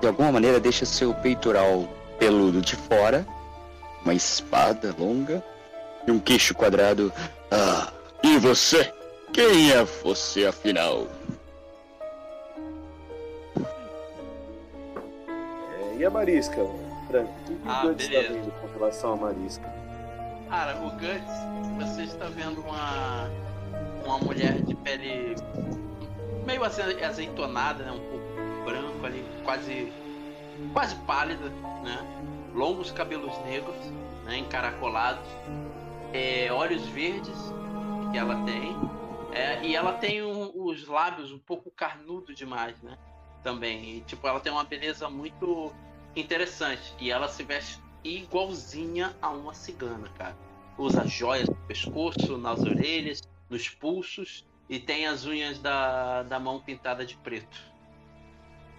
de 0.00 0.06
alguma 0.06 0.32
maneira 0.32 0.58
deixa 0.58 0.86
seu 0.86 1.12
peitoral 1.12 1.86
peludo 2.20 2.60
de 2.60 2.76
fora, 2.76 3.26
uma 4.04 4.12
espada 4.12 4.94
longa 4.96 5.42
e 6.06 6.10
um 6.10 6.20
queixo 6.20 6.54
quadrado. 6.54 7.10
Ah, 7.50 7.90
e 8.22 8.36
você? 8.38 8.92
Quem 9.32 9.72
é 9.72 9.82
você 9.82 10.44
afinal? 10.44 11.06
É, 15.78 15.96
e 15.98 16.04
a 16.04 16.10
Marisca, 16.10 16.56
Franco? 17.08 17.32
O 17.40 17.44
que 17.44 17.52
o 17.52 17.60
Ah, 17.66 17.82
Guts 17.86 18.04
está 18.04 18.18
beleza. 18.20 18.34
vendo 18.34 18.52
com 18.60 18.66
relação 18.78 19.12
à 19.14 19.16
Marisca? 19.16 19.74
Cara, 20.50 20.76
o 20.78 20.90
Guts, 20.90 21.86
você 21.86 22.02
está 22.02 22.26
vendo 22.26 22.60
uma, 22.60 23.30
uma 24.04 24.18
mulher 24.18 24.60
de 24.62 24.74
pele 24.74 25.36
meio 26.44 26.64
aze- 26.64 27.02
azeitonada, 27.02 27.84
né? 27.84 27.92
Um 27.92 28.00
pouco 28.00 28.64
branco 28.64 29.06
ali, 29.06 29.24
quase, 29.44 29.92
quase 30.72 30.94
pálida, 31.06 31.48
né? 31.82 32.50
Longos 32.54 32.90
cabelos 32.90 33.36
negros, 33.44 33.76
né? 34.24 34.38
Encaracolados, 34.38 35.28
é, 36.12 36.52
olhos 36.52 36.86
verdes 36.86 37.38
que 38.10 38.18
ela 38.18 38.42
tem, 38.44 38.74
é, 39.32 39.64
e 39.64 39.76
ela 39.76 39.92
tem 39.92 40.22
um- 40.22 40.50
os 40.54 40.86
lábios 40.86 41.30
um 41.32 41.38
pouco 41.38 41.70
carnudo 41.70 42.34
demais, 42.34 42.80
né? 42.82 42.98
Também, 43.42 43.96
e, 43.96 44.00
tipo, 44.02 44.26
ela 44.26 44.40
tem 44.40 44.52
uma 44.52 44.64
beleza 44.64 45.08
muito 45.08 45.72
interessante 46.14 46.92
e 46.98 47.10
ela 47.10 47.28
se 47.28 47.42
veste 47.44 47.80
igualzinha 48.02 49.14
a 49.22 49.30
uma 49.30 49.54
cigana, 49.54 50.08
cara. 50.18 50.36
Usa 50.76 51.06
joias 51.06 51.48
no 51.48 51.54
pescoço, 51.66 52.36
nas 52.38 52.60
orelhas, 52.60 53.22
nos 53.48 53.68
pulsos 53.68 54.46
e 54.68 54.78
tem 54.78 55.06
as 55.06 55.26
unhas 55.26 55.58
da, 55.58 56.22
da 56.22 56.38
mão 56.40 56.60
pintada 56.60 57.04
de 57.04 57.16
preto. 57.16 57.60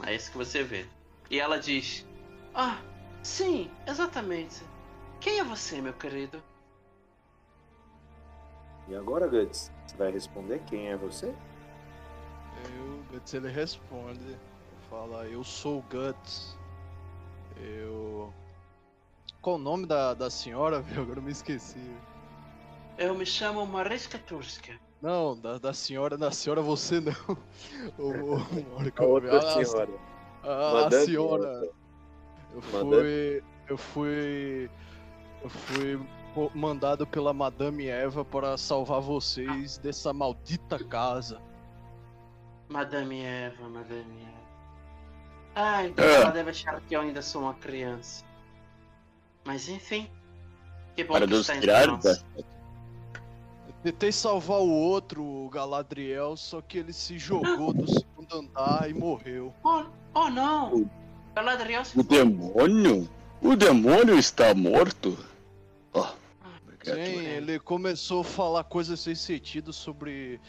É 0.04 0.16
isso 0.16 0.32
que 0.32 0.38
você 0.38 0.64
vê. 0.64 0.86
E 1.32 1.40
ela 1.40 1.58
diz: 1.58 2.06
Ah, 2.54 2.78
sim, 3.24 3.72
exatamente. 3.88 4.62
Quem 5.22 5.40
é 5.40 5.44
você, 5.44 5.82
meu 5.82 5.94
querido? 5.94 6.44
E 8.90 8.96
agora, 8.96 9.28
Guts, 9.28 9.72
você 9.88 9.96
vai 9.96 10.12
responder 10.12 10.62
quem 10.68 10.90
é 10.90 10.98
você? 10.98 11.34
Eu, 12.76 13.04
Guts, 13.10 13.34
ele 13.34 13.50
responde. 13.50 14.38
Fala, 14.90 15.26
eu 15.26 15.42
sou 15.42 15.80
o 15.80 15.84
Guts. 15.84 16.58
Eu. 17.56 18.34
Qual 19.42 19.56
o 19.56 19.60
nome 19.60 19.86
da, 19.86 20.14
da 20.14 20.30
senhora, 20.30 20.82
velho? 20.84 21.04
Agora 21.04 21.20
eu 21.20 21.24
me 21.24 21.32
esqueci. 21.32 21.80
Eu 22.98 23.16
me 23.16 23.26
chamo 23.26 23.66
Mariska 23.66 24.20
Turska. 24.20 24.78
Não, 25.02 25.40
da, 25.40 25.58
da 25.58 25.74
senhora, 25.74 26.18
da 26.18 26.30
senhora 26.30 26.62
você 26.62 27.00
não. 27.00 27.14
O, 27.98 28.36
o, 28.36 28.38
A 29.00 29.04
outra 29.06 29.38
a- 29.38 29.64
senhora. 29.64 30.11
A, 30.44 30.70
a 30.70 30.74
Madame 30.84 31.06
senhora. 31.06 31.70
Eu 32.54 32.62
fui. 32.62 33.44
Eu 33.68 33.78
fui. 33.78 34.70
Eu 35.44 35.50
fui 35.50 36.00
po- 36.34 36.52
mandado 36.54 37.06
pela 37.08 37.34
Madame 37.34 37.88
Eva 37.88 38.24
para 38.26 38.58
salvar 38.58 39.02
vocês 39.02 39.78
dessa 39.78 40.14
maldita 40.14 40.84
casa. 40.84 41.42
Madame 42.70 43.22
Eva, 43.22 43.68
Madame 43.70 44.22
Eva. 44.22 44.42
Ah, 45.56 45.86
então 45.86 46.06
É. 46.06 46.16
ela 46.16 46.30
deve 46.32 46.52
achar 46.52 46.80
que 46.82 46.96
eu 46.96 47.02
ainda 47.02 47.22
sou 47.22 47.42
uma 47.42 47.54
criança. 47.56 48.24
Mas 49.44 49.68
enfim. 49.68 50.10
Que 50.96 51.04
bom 51.04 51.14
Para 51.14 51.28
que 51.28 51.34
está 51.34 51.56
entre 51.58 51.88
nós. 51.88 52.06
Eu 52.38 52.44
Tentei 53.84 54.12
salvar 54.12 54.60
o 54.60 54.70
outro, 54.70 55.24
o 55.24 55.50
Galadriel, 55.50 56.38
só 56.38 56.62
que 56.62 56.78
ele 56.78 56.94
se 56.94 57.18
jogou 57.18 57.74
do 57.74 57.88
segundo 57.92 58.36
andar 58.38 58.88
e 58.90 58.94
morreu. 58.94 59.52
Oh, 59.64 59.84
oh 60.14 60.30
não! 60.30 60.76
O- 60.76 60.90
Galadriel 61.36 61.86
se 61.86 61.98
O 62.00 62.04
foi. 62.04 62.18
demônio? 62.18 63.10
O 63.42 63.56
demônio 63.56 64.18
está 64.18 64.54
morto? 64.54 65.18
Oh, 65.94 66.06
Sim, 66.84 66.92
ele 67.26 67.60
começou 67.60 68.22
a 68.22 68.24
falar 68.24 68.64
coisas 68.64 69.00
sem 69.00 69.16
sentido 69.16 69.72
sobre 69.72 70.40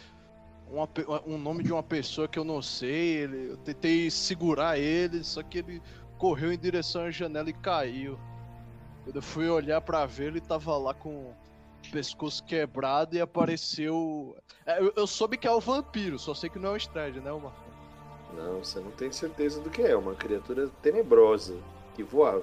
uma 0.69 0.89
um 1.27 1.37
nome 1.39 1.63
de 1.63 1.73
uma 1.73 1.83
pessoa 1.83 2.27
que 2.27 2.39
eu 2.39 2.45
não 2.45 2.61
sei. 2.63 3.17
Ele, 3.19 3.51
eu 3.51 3.57
tentei 3.59 4.11
segurar 4.11 4.79
ele, 4.79 5.23
só 5.23 5.43
que 5.43 5.59
ele 5.59 5.83
correu 6.19 6.53
em 6.53 6.59
direção 6.59 7.03
à 7.03 7.11
janela 7.11 7.51
e 7.51 7.53
caiu. 7.53 8.19
Quando 9.05 9.17
eu 9.17 9.23
fui 9.23 9.49
olhar 9.49 9.81
pra 9.81 10.07
ver, 10.07 10.29
ele 10.29 10.41
tava 10.41 10.77
lá 10.77 10.95
com 10.95 11.11
o 11.11 11.35
pescoço 11.91 12.43
quebrado 12.45 13.15
e 13.17 13.21
apareceu. 13.21 14.37
É, 14.65 14.81
Eu, 14.81 14.93
eu 14.97 15.07
soube 15.07 15.37
que 15.37 15.47
é 15.47 15.51
o 15.53 15.61
vampiro, 15.61 16.19
só 16.19 16.35
sei 16.35 16.49
que 16.49 16.59
não 16.59 16.71
é 16.71 16.73
o 16.73 16.77
Strade, 16.77 17.21
né, 17.21 17.31
Marcão? 17.31 17.72
Não, 18.37 18.63
você 18.65 18.81
não 18.81 18.91
tem 18.91 19.11
certeza 19.13 19.61
do 19.61 19.71
que 19.71 19.83
é. 19.83 19.97
Uma 19.97 20.15
criatura 20.15 20.69
tenebrosa 20.83 21.55
que 21.95 22.03
voava. 22.03 22.43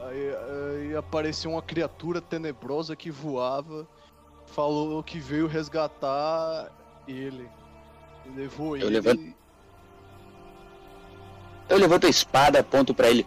Aí, 0.00 0.34
aí 0.90 0.96
apareceu 0.96 1.50
uma 1.50 1.62
criatura 1.62 2.20
tenebrosa 2.20 2.94
que 2.96 3.10
voava, 3.10 3.86
falou 4.46 5.02
que 5.02 5.18
veio 5.18 5.46
resgatar 5.46 6.70
ele. 7.08 7.48
E 8.26 8.28
levou 8.36 8.76
Eu 8.76 8.86
ele. 8.86 8.94
levanto- 8.96 9.34
Eu 11.68 11.78
levanto 11.78 12.06
a 12.06 12.10
espada, 12.10 12.60
aponto 12.60 12.94
pra 12.94 13.08
ele. 13.10 13.26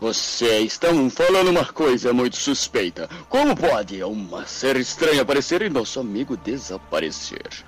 Vocês 0.00 0.72
estão 0.72 1.08
falando 1.08 1.48
uma 1.50 1.64
coisa 1.64 2.12
muito 2.12 2.36
suspeita. 2.36 3.08
Como 3.28 3.54
pode 3.56 4.02
uma 4.02 4.44
ser 4.46 4.74
estranha 4.76 5.22
aparecer 5.22 5.62
e 5.62 5.70
nosso 5.70 6.00
amigo 6.00 6.36
desaparecer? 6.36 7.64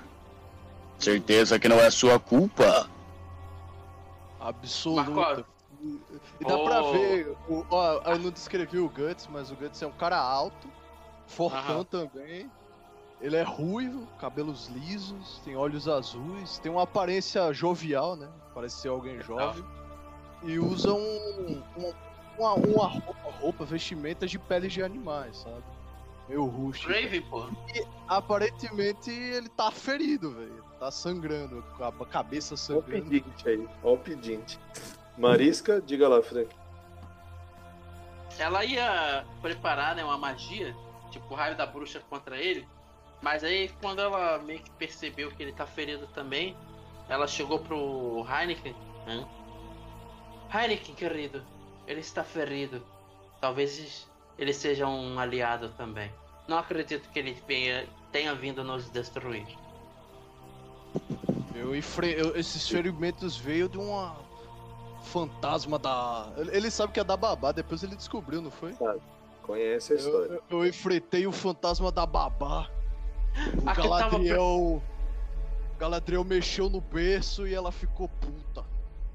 Certeza 0.99 1.57
que 1.57 1.69
não 1.69 1.77
é 1.79 1.89
sua 1.89 2.19
culpa. 2.19 2.89
Absoluta. 4.45 5.45
E 6.39 6.45
dá 6.45 6.57
pra 6.59 6.81
Oh. 6.81 6.91
ver. 6.91 7.35
O, 7.49 7.65
ó, 7.69 8.01
eu 8.05 8.19
não 8.19 8.29
descrevi 8.31 8.77
o 8.79 8.87
Guts, 8.87 9.27
mas 9.27 9.51
o 9.51 9.55
Guts 9.55 9.81
é 9.81 9.87
um 9.87 9.91
cara 9.91 10.17
alto, 10.17 10.69
fortão 11.27 11.77
Aham. 11.79 11.83
também. 11.85 12.51
Ele 13.19 13.35
é 13.35 13.41
ruivo, 13.43 14.05
cabelos 14.19 14.67
lisos, 14.67 15.39
tem 15.43 15.55
olhos 15.55 15.87
azuis, 15.87 16.59
tem 16.59 16.71
uma 16.71 16.83
aparência 16.83 17.51
jovial, 17.53 18.15
né? 18.15 18.29
Parece 18.53 18.81
ser 18.81 18.89
alguém 18.89 19.19
jovem. 19.21 19.63
E 20.43 20.59
usa 20.59 20.93
um, 20.93 21.63
um- 21.77 21.93
uma, 22.37 22.53
uma 22.53 22.87
roupa, 22.87 23.31
roupa, 23.39 23.65
vestimentas 23.65 24.29
de 24.29 24.37
peles 24.37 24.71
de 24.73 24.83
animais, 24.83 25.37
sabe? 25.37 25.63
Meio 26.27 26.45
rústico. 26.45 26.91
Raven, 26.91 27.21
pô. 27.21 27.47
Aparentemente 28.07 29.11
ele 29.11 29.49
tá 29.49 29.69
ferido, 29.71 30.31
velho. 30.31 30.63
Tá 30.79 30.89
sangrando, 30.91 31.63
com 31.77 31.83
a 31.83 32.05
cabeça 32.07 32.53
Ó 32.53 32.55
o 32.55 32.57
sangrando. 32.57 33.09
pedinte 33.09 33.47
aí. 33.49 33.69
Ó 33.83 33.93
o 33.93 33.97
pedinte. 33.97 34.59
Marisca, 35.17 35.81
diga 35.81 36.07
lá, 36.07 36.21
Frank. 36.21 36.53
Ela 38.37 38.65
ia 38.65 39.25
preparar 39.41 39.95
né, 39.95 40.03
uma 40.03 40.17
magia, 40.17 40.75
tipo 41.09 41.33
o 41.33 41.37
raio 41.37 41.55
da 41.55 41.65
bruxa 41.65 42.01
contra 42.09 42.37
ele. 42.37 42.67
Mas 43.21 43.43
aí 43.43 43.69
quando 43.81 44.01
ela 44.01 44.39
meio 44.39 44.59
que 44.61 44.71
percebeu 44.71 45.31
que 45.31 45.41
ele 45.41 45.53
tá 45.53 45.65
ferido 45.65 46.05
também, 46.07 46.55
ela 47.07 47.27
chegou 47.27 47.59
pro 47.59 48.25
Heineken. 48.29 48.75
Hã? 49.07 49.25
Heineken, 50.53 50.95
querido, 50.95 51.43
ele 51.87 52.01
está 52.01 52.23
ferido. 52.23 52.83
Talvez 53.39 54.07
ele 54.37 54.53
seja 54.53 54.87
um 54.87 55.17
aliado 55.19 55.69
também. 55.77 56.11
Não 56.47 56.57
acredito 56.57 57.09
que 57.09 57.19
ele 57.19 57.33
venha- 57.47 57.87
tenha 58.11 58.33
vindo 58.35 58.63
nos 58.63 58.89
destruir. 58.89 59.47
Eu 61.53 61.75
enfre... 61.75 62.13
eu- 62.13 62.35
esses 62.35 62.67
ferimentos 62.67 63.37
veio 63.37 63.67
de 63.69 63.77
uma 63.77 64.15
fantasma 65.03 65.79
da. 65.79 66.27
Ele 66.51 66.69
sabe 66.69 66.93
que 66.93 66.99
é 66.99 67.03
da 67.03 67.15
babá, 67.17 67.51
depois 67.51 67.81
ele 67.83 67.95
descobriu, 67.95 68.41
não 68.41 68.51
foi? 68.51 68.75
Conhece 69.43 69.93
a 69.93 69.95
Eu, 69.95 69.99
história. 69.99 70.41
eu- 70.49 70.59
eu 70.59 70.65
enfrentei 70.67 71.27
o 71.27 71.31
fantasma 71.31 71.91
da 71.91 72.05
babá. 72.05 72.69
O 73.35 73.69
Aqui 73.69 73.81
tava 73.81 73.99
Galadriel. 73.99 74.81
Galadriel 75.77 76.23
mexeu 76.23 76.69
no 76.69 76.79
berço 76.79 77.45
e 77.45 77.53
ela 77.53 77.69
ficou 77.71 78.07
puta. 78.07 78.63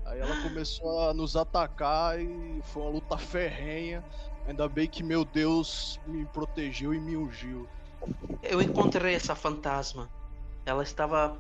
Aí 0.05 0.21
ela 0.21 0.43
começou 0.43 1.09
a 1.09 1.15
nos 1.15 1.37
atacar 1.37 2.21
e 2.21 2.61
foi 2.65 2.83
uma 2.83 2.91
luta 2.91 3.17
ferrenha. 3.17 4.05
Ainda 4.47 4.69
bem 4.69 4.89
que 4.89 5.03
meu 5.03 5.25
Deus 5.25 6.01
me 6.07 6.25
protegeu 6.27 6.93
e 6.93 6.99
me 6.99 7.17
ungiu. 7.17 7.69
Eu 8.43 8.61
encontrei 8.61 9.15
essa 9.15 9.35
fantasma. 9.35 10.09
Ela 10.65 10.83
estava, 10.83 11.39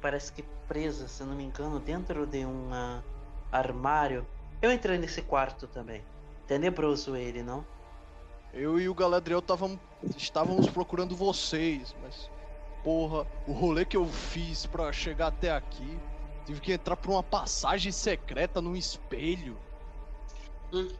parece 0.00 0.32
que 0.32 0.42
presa, 0.68 1.08
se 1.08 1.24
não 1.24 1.34
me 1.34 1.44
engano, 1.44 1.80
dentro 1.80 2.26
de 2.26 2.44
um 2.44 2.72
ah, 2.72 3.02
armário. 3.50 4.26
Eu 4.60 4.70
entrei 4.70 4.98
nesse 4.98 5.22
quarto 5.22 5.66
também. 5.66 6.02
Tenebroso 6.46 7.16
ele, 7.16 7.42
não? 7.42 7.64
Eu 8.52 8.78
e 8.78 8.88
o 8.88 8.94
Galadriel 8.94 9.40
tavam, 9.40 9.80
estávamos 10.16 10.68
procurando 10.68 11.16
vocês, 11.16 11.94
mas 12.02 12.30
porra, 12.84 13.26
o 13.46 13.52
rolê 13.52 13.84
que 13.84 13.96
eu 13.96 14.06
fiz 14.06 14.66
pra 14.66 14.92
chegar 14.92 15.28
até 15.28 15.52
aqui, 15.52 15.98
tive 16.44 16.60
que 16.60 16.72
entrar 16.72 16.96
por 16.96 17.10
uma 17.10 17.22
passagem 17.22 17.92
secreta 17.92 18.60
num 18.60 18.76
espelho. 18.76 19.56
Esse 20.72 20.94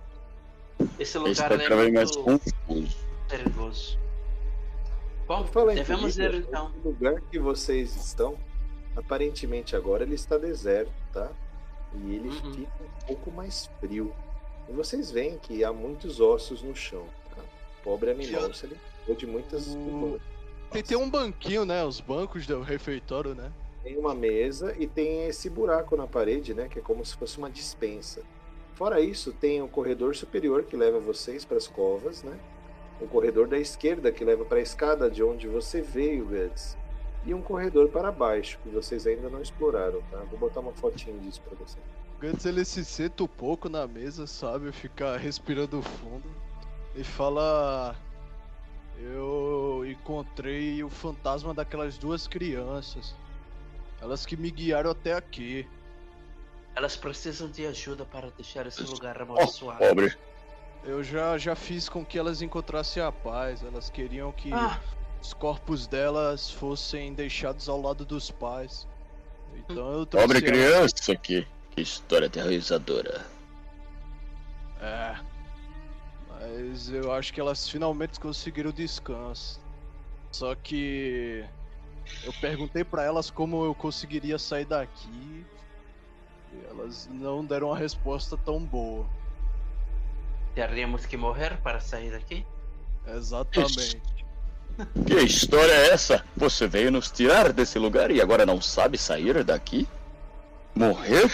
Esse 0.99 1.19
lugar 1.19 1.49
tá 1.49 1.55
é 1.55 1.59
cada 1.69 1.77
vez 1.77 1.93
mais 1.93 2.17
muito 2.17 2.55
confuso. 2.55 2.97
perigoso. 3.29 3.99
Bom, 5.27 5.45
Fala 5.47 5.75
devemos 5.75 6.19
ir 6.19 6.35
então. 6.35 6.73
O 6.85 6.89
lugar 6.89 7.21
que 7.31 7.39
vocês 7.39 7.95
estão, 7.97 8.37
aparentemente 8.97 9.75
agora 9.77 10.03
ele 10.03 10.15
está 10.15 10.37
deserto, 10.37 10.93
tá? 11.13 11.31
E 11.95 12.15
ele 12.17 12.29
Uhum. 12.29 12.53
fica 12.55 12.71
um 12.85 13.07
pouco 13.07 13.31
mais 13.31 13.71
frio. 13.81 14.13
E 14.69 14.73
vocês 14.73 15.11
veem 15.11 15.39
que 15.39 15.65
há 15.65 15.73
muitos 15.73 16.21
ossos 16.21 16.63
no 16.63 16.75
chão, 16.75 17.05
tá? 17.35 17.43
Pobre 17.83 18.11
animal, 18.11 18.43
eu- 18.43 18.55
se 18.55 18.67
alimentou 18.67 19.15
de 19.17 19.27
muitas 19.27 19.69
O- 19.75 20.21
Tem, 20.71 20.83
tem 20.83 20.97
um 20.97 21.09
banquinho, 21.11 21.65
né? 21.67 21.85
Os 21.85 22.01
bancos 22.01 22.47
do 22.47 22.61
refeitório, 22.63 23.35
né? 23.35 23.53
Tem 23.83 23.99
uma 23.99 24.15
mesa 24.15 24.75
e 24.79 24.87
tem 24.87 25.27
esse 25.27 25.51
buraco 25.51 25.97
na 25.97 26.07
parede, 26.07 26.55
né? 26.55 26.69
Que 26.69 26.79
é 26.79 26.83
como 26.83 27.05
se 27.05 27.15
fosse 27.17 27.37
uma 27.39 27.51
dispensa. 27.51 28.23
Fora 28.83 29.01
isso, 29.01 29.33
tem 29.33 29.63
o 29.63 29.69
corredor 29.69 30.17
superior 30.17 30.65
que 30.65 30.77
leva 30.77 30.99
vocês 30.99 31.45
para 31.45 31.57
as 31.57 31.69
covas, 31.69 32.25
né? 32.25 32.37
Um 33.01 33.07
corredor 33.07 33.47
da 33.47 33.57
esquerda 33.57 34.11
que 34.11 34.25
leva 34.25 34.45
para 34.45 34.59
a 34.59 34.61
escada 34.61 35.09
de 35.09 35.23
onde 35.23 35.47
você 35.47 35.81
veio, 35.81 36.27
Guts. 36.27 36.77
E 37.25 37.33
um 37.33 37.41
corredor 37.41 37.91
para 37.91 38.11
baixo 38.11 38.59
que 38.61 38.69
vocês 38.71 39.07
ainda 39.07 39.29
não 39.29 39.41
exploraram, 39.41 40.03
tá? 40.11 40.19
Vou 40.29 40.37
botar 40.37 40.59
uma 40.59 40.73
fotinha 40.73 41.17
disso 41.19 41.41
para 41.43 41.57
vocês. 41.65 41.85
Antes 42.21 42.45
ele 42.45 42.65
se 42.65 42.85
senta 42.85 43.23
um 43.23 43.29
pouco 43.29 43.69
na 43.69 43.87
mesa, 43.87 44.27
sabe? 44.27 44.73
Fica 44.73 45.17
respirando 45.17 45.81
fundo. 45.81 46.29
E 46.97 47.05
fala. 47.05 47.95
Eu 49.01 49.85
encontrei 49.87 50.83
o 50.83 50.89
fantasma 50.89 51.55
daquelas 51.55 51.97
duas 51.97 52.27
crianças. 52.27 53.15
Elas 54.01 54.27
que 54.27 54.37
me 54.37 54.51
guiaram 54.51 54.91
até 54.91 55.13
aqui. 55.13 55.69
Elas 56.75 56.97
precisam 56.97 57.51
de 57.51 57.67
ajuda 57.67 58.05
para 58.05 58.31
deixar 58.31 58.67
esse 58.67 58.83
lugar 58.83 59.17
Oh, 59.19 59.23
amaldiçoado. 59.23 59.79
pobre. 59.79 60.17
Eu 60.85 61.05
já, 61.05 61.37
já 61.39 61.55
fiz 61.55 61.89
com 61.89 62.05
que 62.05 62.19
elas 62.19 62.43
encontrassem 62.43 63.03
a 63.03 63.13
paz. 63.13 63.63
Elas 63.63 63.89
queriam 63.91 64.33
que 64.33 64.53
Ah, 64.53 64.81
os 65.21 65.33
corpos 65.35 65.87
delas 65.87 66.51
fossem 66.51 67.13
deixados 67.15 67.69
ao 67.69 67.81
lado 67.81 68.05
dos 68.05 68.31
pais. 68.31 68.87
Então 69.55 69.93
eu 69.93 70.07
trouxe 70.07 70.27
Pobre 70.27 70.39
elas- 70.47 70.51
criança 70.93 71.13
aqui. 71.13 71.47
Que 71.71 71.83
história 71.83 72.27
aterrorizadora. 72.27 73.25
É. 74.81 75.17
Mas 76.31 76.89
eu 76.91 77.13
acho 77.13 77.33
que 77.33 77.41
elas 77.41 77.69
finalmente 77.69 78.19
conseguiram 78.19 78.71
o 78.71 78.73
descanso. 78.73 79.61
Só 80.33 80.55
que 80.55 81.45
eu 82.25 82.33
perguntei 82.41 82.83
pra 82.83 83.05
elas 83.05 83.31
como 83.31 83.65
eu 83.65 83.75
conseguiria 83.75 84.39
sair 84.39 84.65
daqui. 84.65 85.47
E 86.53 86.67
elas 86.71 87.09
não 87.13 87.45
deram 87.45 87.69
uma 87.69 87.77
resposta 87.77 88.37
tão 88.37 88.63
boa. 88.63 89.07
Teríamos 90.55 91.07
que 91.07 91.17
morrer 91.17 91.57
para 91.63 91.81
sair 91.81 92.11
daqui? 92.11 92.47
Exatamente. 93.07 94.01
Que 95.07 95.17
história 95.17 95.71
é 95.71 95.91
essa? 95.91 96.25
Você 96.35 96.67
veio 96.67 96.91
nos 96.91 97.11
tirar 97.11 97.53
desse 97.53 97.79
lugar 97.79 98.11
e 98.11 98.23
agora 98.23 98.47
não 98.47 98.59
sabe 98.59 98.97
sair 98.97 99.45
daqui? 99.45 99.87
Morrer? 100.75 101.31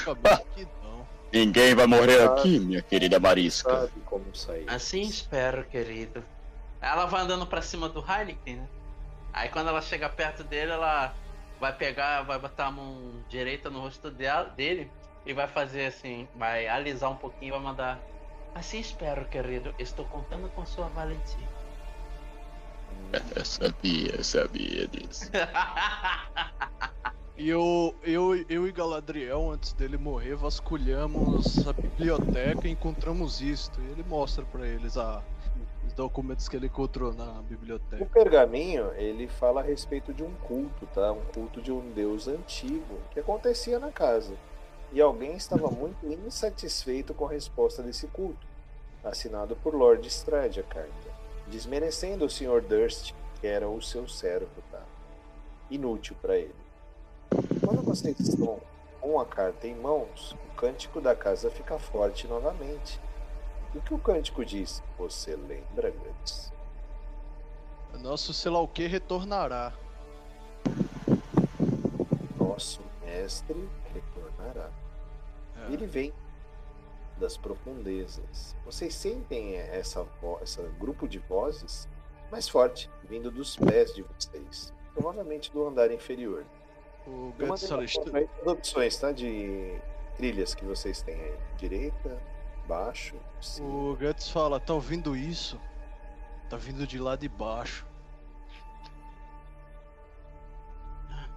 Ninguém 1.33 1.73
vai 1.73 1.87
morrer 1.87 2.21
aqui, 2.23 2.59
minha 2.59 2.83
querida 2.83 3.21
Marisca. 3.21 3.71
Sabe 3.71 3.93
como 4.07 4.35
sair. 4.35 4.65
Assim 4.67 5.03
espero, 5.03 5.65
querido. 5.67 6.25
Ela 6.81 7.07
vai 7.07 7.23
andando 7.23 7.47
pra 7.47 7.63
cima 7.63 7.89
do 7.89 8.01
Heineken, 8.01 8.57
né? 8.57 8.69
Aí 9.33 9.49
quando 9.49 9.69
ela 9.69 9.83
chega 9.83 10.09
perto 10.09 10.43
dele, 10.43 10.73
ela 10.73 11.15
vai 11.61 11.73
pegar, 11.73 12.23
vai 12.23 12.41
botar 12.41 12.67
a 12.67 12.71
mão 12.73 13.23
direita 13.29 13.71
no 13.71 13.81
rosto 13.81 14.11
dela, 14.11 14.49
dele 14.57 14.91
e 15.29 15.35
vai 15.35 15.47
fazer 15.47 15.87
assim, 15.87 16.27
vai 16.35 16.67
alisar 16.67 17.11
um 17.11 17.17
pouquinho 17.17 17.51
e 17.51 17.53
vai 17.53 17.61
mandar. 17.61 18.01
Assim 18.55 18.81
espero, 18.81 19.27
querido. 19.27 19.75
Estou 19.79 20.07
contando 20.07 20.49
com 20.55 20.65
sua 20.65 20.89
valentia. 20.89 21.47
Eu 23.37 23.45
sabia, 23.45 24.17
eu 24.17 24.25
sabia 24.25 24.89
disso. 24.89 25.31
E 27.37 27.49
eu, 27.49 27.95
eu, 28.03 28.35
eu 28.49 28.67
e 28.67 28.73
Galadriel, 28.73 29.53
antes 29.53 29.73
dele 29.73 29.97
morrer, 29.97 30.35
vasculhamos 30.35 31.69
a 31.69 31.73
biblioteca 31.73 32.67
e 32.67 32.73
encontramos 32.73 33.41
isto. 33.41 33.81
E 33.81 33.85
ele 33.93 34.03
mostra 34.03 34.45
pra 34.45 34.67
eles 34.67 34.97
a, 34.97 35.23
os 35.87 35.93
documentos 35.93 36.49
que 36.49 36.57
ele 36.57 36.67
encontrou 36.67 37.15
na 37.15 37.41
O 37.41 37.43
biblioteca. 37.43 38.05
pergaminho, 38.07 38.93
ele 38.95 39.29
fala 39.29 39.61
a 39.61 39.65
respeito 39.65 40.13
de 40.13 40.25
um 40.25 40.35
culto, 40.35 40.85
tá? 40.87 41.13
Um 41.13 41.25
culto 41.27 41.63
de 41.63 41.71
um 41.71 41.93
deus 41.93 42.27
antigo 42.27 42.99
que 43.13 43.21
acontecia 43.21 43.79
na 43.79 43.93
casa. 43.93 44.35
E 44.93 45.01
alguém 45.01 45.37
estava 45.37 45.69
muito 45.69 46.07
insatisfeito 46.07 47.13
com 47.13 47.27
a 47.27 47.31
resposta 47.31 47.83
desse 47.83 48.07
culto, 48.07 48.47
assinado 49.05 49.55
por 49.57 49.75
Lord 49.75 50.07
Strade 50.09 50.61
a 50.61 50.63
carta, 50.63 51.11
desmerecendo 51.47 52.25
o 52.25 52.31
Sr. 52.31 52.63
Durst, 52.63 53.13
que 53.41 53.47
era 53.47 53.69
o 53.69 53.83
seu 53.83 54.09
servo, 54.09 54.63
tá? 54.71 54.83
Inútil 55.71 56.17
para 56.21 56.37
ele. 56.37 56.55
Quando 57.65 57.83
vocês 57.83 58.19
estão 58.19 58.61
com 59.01 59.21
a 59.21 59.27
carta 59.27 59.67
em 59.67 59.75
mãos, 59.75 60.33
o 60.33 60.55
cântico 60.57 61.01
da 61.01 61.15
casa 61.15 61.51
fica 61.51 61.79
forte 61.79 62.27
novamente. 62.27 62.99
E 63.75 63.79
o 63.79 63.83
que 63.83 63.93
o 63.93 63.99
cântico 63.99 64.45
diz? 64.45 64.83
Você 64.99 65.37
lembra, 65.37 65.91
Guts? 65.91 66.53
Nosso 68.01 68.33
sei 68.33 68.51
lá 68.51 68.61
o 68.61 68.69
que 68.69 68.87
retornará. 68.87 69.73
Nosso 72.39 72.81
mestre. 73.05 73.69
Ele 75.69 75.87
vem 75.87 76.13
das 77.19 77.37
profundezas. 77.37 78.55
Vocês 78.65 78.95
sentem 78.95 79.57
essa, 79.57 80.07
essa 80.41 80.63
grupo 80.79 81.07
de 81.09 81.19
vozes 81.19 81.89
mais 82.31 82.49
forte, 82.49 82.91
vindo 83.05 83.31
dos 83.31 83.57
pés 83.57 83.93
de 83.95 84.03
vocês, 84.03 84.73
provavelmente 84.95 85.51
do 85.53 85.67
andar 85.67 85.91
inferior. 85.91 86.45
O 87.07 87.33
Eu 87.39 87.47
Guts 87.47 87.49
mandei 87.49 87.69
fala, 87.69 87.81
uma 87.81 87.85
"Estou- 87.85 88.05
foto 88.05 88.17
aí 88.17 88.27
das 88.39 88.47
opções, 88.47 88.97
tá? 88.99 89.13
De 89.13 89.81
trilhas 90.17 90.55
que 90.55 90.65
vocês 90.65 91.01
têm 91.03 91.15
aí. 91.21 91.39
Direita, 91.57 92.21
baixo, 92.67 93.17
cima. 93.41 93.67
O 93.69 93.97
Guts 93.97 94.29
fala, 94.31 94.61
tá 94.61 94.75
ouvindo 94.75 95.17
isso? 95.17 95.59
Tá 96.51 96.57
vindo 96.57 96.87
de 96.87 96.99
lá 96.99 97.17
de 97.17 97.29
baixo. 97.29 97.87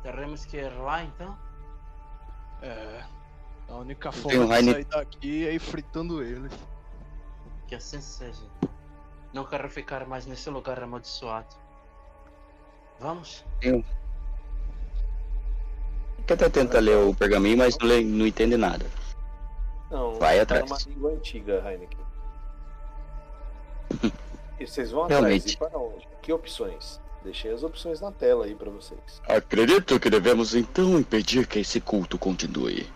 Teremos 0.03 0.45
que 0.45 0.57
ir 0.57 0.69
lá 0.79 1.03
então? 1.03 1.37
É. 2.61 3.03
A 3.71 3.75
única 3.75 4.11
forma 4.11 4.45
de 4.47 4.53
Heine- 4.53 4.71
sair 4.73 4.85
daqui 4.85 5.47
é 5.47 5.53
ir 5.53 5.59
fritando 5.59 6.21
ele. 6.21 6.49
Que 7.67 7.75
assim 7.75 8.01
seja. 8.01 8.43
Não 9.33 9.45
quero 9.45 9.69
ficar 9.69 10.05
mais 10.05 10.25
nesse 10.25 10.49
lugar 10.49 10.81
amaldiçoado. 10.83 11.55
Vamos? 12.99 13.45
Que 16.27 16.33
até 16.33 16.49
tenta 16.49 16.79
ler 16.79 16.97
o 16.97 17.15
pergaminho, 17.15 17.57
mas 17.57 17.77
não, 17.79 17.87
lê- 17.87 18.03
não 18.03 18.27
entende 18.27 18.57
nada. 18.57 18.85
Não, 19.89 20.15
Vai 20.15 20.39
atrás. 20.39 20.63
numa 20.69 20.77
língua 20.87 21.11
antiga, 21.13 21.63
Heineken. 21.65 21.99
E 24.59 24.67
vocês 24.67 24.91
vão 24.91 25.07
Realmente. 25.07 25.53
atrás 25.53 25.53
e 25.53 25.57
para 25.57 25.79
onde? 25.79 26.07
Que 26.21 26.31
opções? 26.31 27.01
Deixei 27.23 27.51
as 27.51 27.63
opções 27.63 27.99
na 27.99 28.11
tela 28.11 28.45
aí 28.45 28.53
pra 28.53 28.69
vocês. 28.69 29.19
Acredito 29.27 29.99
que 29.99 30.07
devemos 30.07 30.53
então 30.53 30.99
impedir 30.99 31.47
que 31.47 31.57
esse 31.59 31.81
culto 31.81 32.15
continue. 32.19 32.87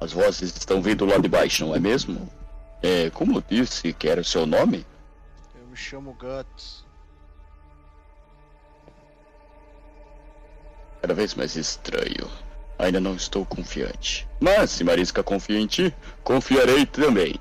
As 0.00 0.12
vozes 0.12 0.56
estão 0.56 0.80
vindo 0.80 1.04
lá 1.04 1.18
de 1.18 1.28
baixo, 1.28 1.66
não 1.66 1.74
é 1.74 1.80
mesmo? 1.80 2.30
É, 2.82 3.10
como 3.10 3.42
disse 3.42 3.92
que 3.92 4.08
era 4.08 4.20
o 4.20 4.24
seu 4.24 4.46
nome? 4.46 4.86
Eu 5.60 5.66
me 5.66 5.76
chamo 5.76 6.12
Guts. 6.14 6.84
Cada 11.00 11.14
vez 11.14 11.34
mais 11.34 11.56
estranho. 11.56 12.28
Ainda 12.78 13.00
não 13.00 13.14
estou 13.14 13.44
confiante. 13.44 14.28
Mas 14.40 14.70
se 14.70 14.84
Marisca 14.84 15.22
confia 15.22 15.58
em 15.58 15.66
ti, 15.66 15.92
confiarei 16.22 16.86
também. 16.86 17.34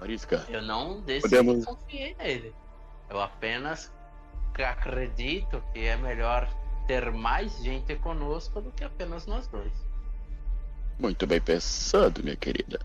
Marisca, 0.00 0.44
Eu 0.48 0.62
não 0.62 1.00
decidi 1.02 1.22
Podemos- 1.22 1.64
confiei 1.66 2.14
nele. 2.14 2.54
Eu 3.10 3.20
apenas 3.20 3.92
acredito 4.58 5.62
que 5.72 5.80
é 5.80 5.96
melhor 5.96 6.48
ter 6.86 7.10
mais 7.10 7.56
gente 7.62 7.94
conosco 7.96 8.60
do 8.60 8.70
que 8.70 8.84
apenas 8.84 9.26
nós 9.26 9.46
dois. 9.48 9.72
Muito 10.98 11.26
bem 11.26 11.40
pensado, 11.40 12.22
minha 12.22 12.36
querida. 12.36 12.78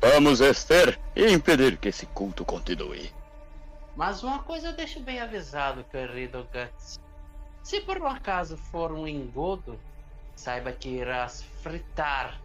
Vamos, 0.00 0.40
Esther, 0.40 0.98
e 1.16 1.30
impedir 1.30 1.78
que 1.78 1.88
esse 1.88 2.06
culto 2.06 2.44
continue. 2.44 3.10
Mas 3.96 4.22
uma 4.22 4.42
coisa 4.42 4.68
eu 4.68 4.72
deixo 4.72 5.00
bem 5.00 5.20
avisado, 5.20 5.84
querido 5.84 6.46
Guts. 6.52 7.00
Se 7.62 7.80
por 7.80 7.98
um 7.98 8.06
acaso 8.06 8.56
for 8.56 8.92
um 8.92 9.08
engodo, 9.08 9.78
saiba 10.34 10.72
que 10.72 10.88
irás 10.88 11.42
fritar 11.62 12.40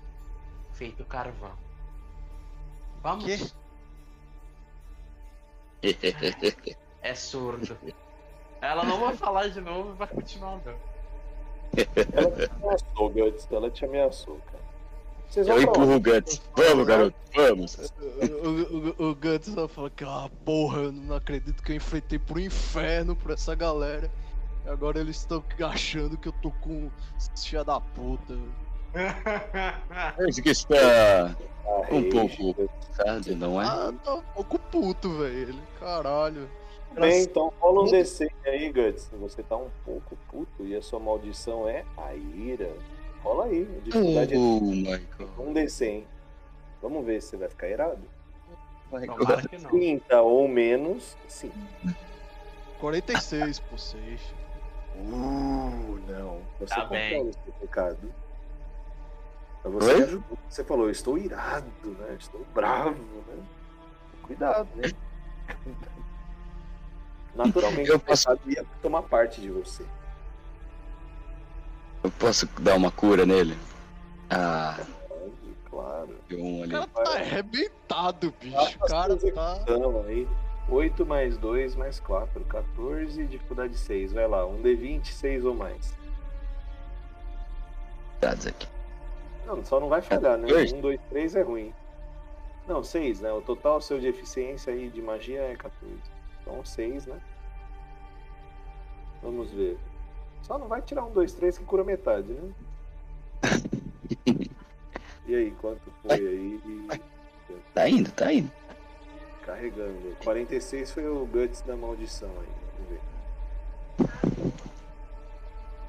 feito 0.73 1.03
carvão. 1.05 1.57
Vamos? 3.01 3.25
Quê? 3.25 3.39
É 7.01 7.15
surdo. 7.15 7.77
Ela 8.61 8.83
não 8.83 8.99
vai 8.99 9.15
falar 9.15 9.47
de 9.47 9.61
novo 9.61 9.93
e 9.93 9.95
vai 9.95 10.07
continuar 10.07 10.55
andando. 10.55 10.79
Ela 12.13 12.31
te 12.35 12.51
ameaçou, 12.51 13.09
Guts. 13.09 13.47
Ela 13.49 13.71
te 13.71 13.85
ameaçou, 13.85 14.37
cara. 14.51 14.68
Vocês 15.29 15.47
Eu 15.47 15.55
vão 15.55 15.63
pra 15.63 15.71
empurro 15.71 15.95
o? 15.95 15.99
Guts. 15.99 16.41
Vamos, 16.55 16.87
garoto, 16.87 17.15
vamos. 17.35 17.91
O, 18.43 19.03
o, 19.03 19.09
o 19.09 19.15
Guts 19.15 19.53
só 19.53 19.67
fala 19.67 19.89
que, 19.91 20.03
ah, 20.03 20.29
porra, 20.43 20.81
eu 20.81 20.91
não 20.91 21.15
acredito 21.15 21.61
que 21.61 21.71
eu 21.71 21.75
enfrentei 21.75 22.17
pro 22.17 22.39
inferno 22.39 23.15
por 23.15 23.31
essa 23.31 23.53
galera. 23.53 24.11
E 24.65 24.69
agora 24.69 24.99
eles 24.99 25.17
estão 25.17 25.43
achando 25.63 26.17
que 26.17 26.27
eu 26.27 26.33
tô 26.41 26.51
com 26.51 26.89
filha 27.35 27.63
da 27.63 27.79
puta. 27.79 28.37
Parece 30.15 30.41
que 30.41 30.49
está 30.49 31.35
um 31.91 32.09
pouco 32.09 32.69
cansado, 32.97 33.35
não 33.35 33.61
é? 33.61 33.65
Ah, 33.65 33.93
tá 34.03 34.15
um 34.15 34.23
pouco 34.33 34.57
puto, 34.57 35.09
velho. 35.17 35.55
Caralho. 35.79 36.49
Bem, 36.99 37.21
então 37.21 37.53
rola 37.59 37.83
um 37.83 37.85
DC 37.85 38.27
aí, 38.45 38.71
Guts. 38.71 39.11
Você 39.19 39.43
tá 39.43 39.55
um 39.55 39.69
pouco 39.85 40.17
puto 40.31 40.65
e 40.65 40.75
a 40.75 40.81
sua 40.81 40.99
maldição 40.99 41.69
é 41.69 41.85
a 41.95 42.15
ira. 42.15 42.71
Rola 43.23 43.45
aí. 43.45 43.61
A 43.63 43.79
dificuldade 43.83 44.35
Oh, 44.37 45.39
é 45.39 45.41
um 45.41 45.53
DC, 45.53 45.85
hein? 45.85 46.07
Vamos 46.81 47.05
ver 47.05 47.21
se 47.21 47.29
você 47.29 47.37
vai 47.37 47.49
ficar 47.49 47.67
irado. 47.67 48.01
Tomara 48.89 49.47
que 49.47 49.57
não. 49.57 49.69
30 49.69 50.21
ou 50.21 50.47
menos, 50.47 51.15
sim. 51.27 51.51
46 52.79 53.59
por 53.59 53.77
6. 53.77 54.21
Uh, 54.97 55.99
não. 56.07 56.41
Você 56.59 56.73
Tá 56.75 56.81
controla 56.81 56.89
bem. 57.09 57.29
o 57.29 57.33
seu 57.33 57.53
pecado. 57.59 58.13
Você 59.63 59.93
Oi? 59.93 60.23
Você 60.49 60.63
falou, 60.63 60.85
eu 60.85 60.91
estou 60.91 61.17
irado, 61.17 61.67
né? 61.85 62.15
Estou 62.17 62.45
bravo, 62.53 62.93
né? 63.27 63.43
Cuidado, 64.23 64.69
né? 64.75 64.89
Naturalmente, 67.35 67.89
Eu 67.89 67.97
o 67.97 67.99
posso- 67.99 68.27
pecado 68.29 68.51
ia 68.51 68.65
tomar 68.81 69.03
parte 69.03 69.39
de 69.41 69.49
você. 69.49 69.85
Eu 72.03 72.11
posso 72.11 72.47
dar 72.59 72.75
uma 72.75 72.91
cura 72.91 73.25
nele? 73.25 73.57
Ah, 74.29 74.77
Pode, 75.07 75.33
Claro. 75.69 76.15
um 76.31 76.59
O 76.59 76.63
ali. 76.63 76.71
cara 76.71 76.87
tá 76.87 77.13
arrebentado, 77.15 78.33
bicho. 78.39 78.77
O 78.77 78.87
cara 78.87 79.17
tá. 79.17 79.59
Então, 79.61 80.03
aí. 80.07 80.27
8 80.69 81.03
mais 81.05 81.35
2 81.37 81.75
mais 81.75 81.99
4, 81.99 82.43
14, 82.45 83.25
dificuldade 83.25 83.75
6. 83.75 84.13
Vai 84.13 84.27
lá, 84.27 84.45
um 84.45 84.61
D20, 84.61 85.07
6 85.07 85.43
ou 85.45 85.55
mais. 85.55 85.97
Dados 88.21 88.45
aqui. 88.47 88.67
Não, 89.47 89.65
só 89.65 89.79
não 89.79 89.89
vai 89.89 90.01
falhar, 90.01 90.37
né? 90.37 90.47
Dois. 90.47 90.71
Um, 90.71 90.79
dois, 90.81 90.99
três 91.09 91.35
é 91.35 91.41
ruim. 91.41 91.73
Não, 92.67 92.83
seis, 92.83 93.19
né? 93.19 93.31
O 93.33 93.41
total 93.41 93.81
seu 93.81 93.99
de 93.99 94.07
eficiência 94.07 94.71
aí 94.71 94.89
de 94.89 95.01
magia 95.01 95.41
é 95.41 95.55
14. 95.55 95.95
Então 96.41 96.63
seis, 96.63 97.07
né? 97.07 97.19
Vamos 99.23 99.49
ver. 99.51 99.77
Só 100.41 100.57
não 100.57 100.67
vai 100.67 100.81
tirar 100.81 101.05
um, 101.05 101.11
dois, 101.11 101.33
três 101.33 101.57
que 101.57 101.63
cura 101.63 101.83
metade, 101.83 102.27
né? 102.33 102.51
E 105.29 105.35
aí, 105.35 105.51
quanto 105.61 105.91
foi 106.01 106.15
aí? 106.17 106.59
Tá 107.71 107.87
indo, 107.87 108.11
tá 108.13 108.33
indo. 108.33 108.51
Carregando. 109.43 110.17
46 110.23 110.91
foi 110.91 111.07
o 111.07 111.23
Guts 111.27 111.61
da 111.61 111.75
maldição 111.75 112.31
aí. 112.39 112.47
Vamos 112.73 112.89
ver. 112.89 114.53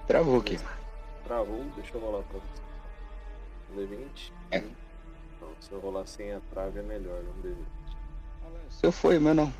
Travou 0.07 0.41
aqui. 0.41 0.59
Travou, 1.25 1.65
deixa 1.75 1.97
eu 1.97 2.01
rolar 2.03 2.23
pra 2.25 2.39
você. 2.39 2.63
Um 3.73 3.77
D20. 3.77 4.33
É. 4.51 4.61
Não, 4.61 5.49
se 5.59 5.73
eu 5.73 5.81
rolar 5.81 6.07
sem 6.07 6.33
a 6.33 6.41
trave 6.51 6.81
é 6.81 6.83
melhor, 6.83 7.23
não 7.23 7.33
D20. 7.43 7.57
Se 8.69 8.87
eu 8.87 8.93
foi, 8.93 9.19
meu 9.19 9.33
não. 9.33 9.51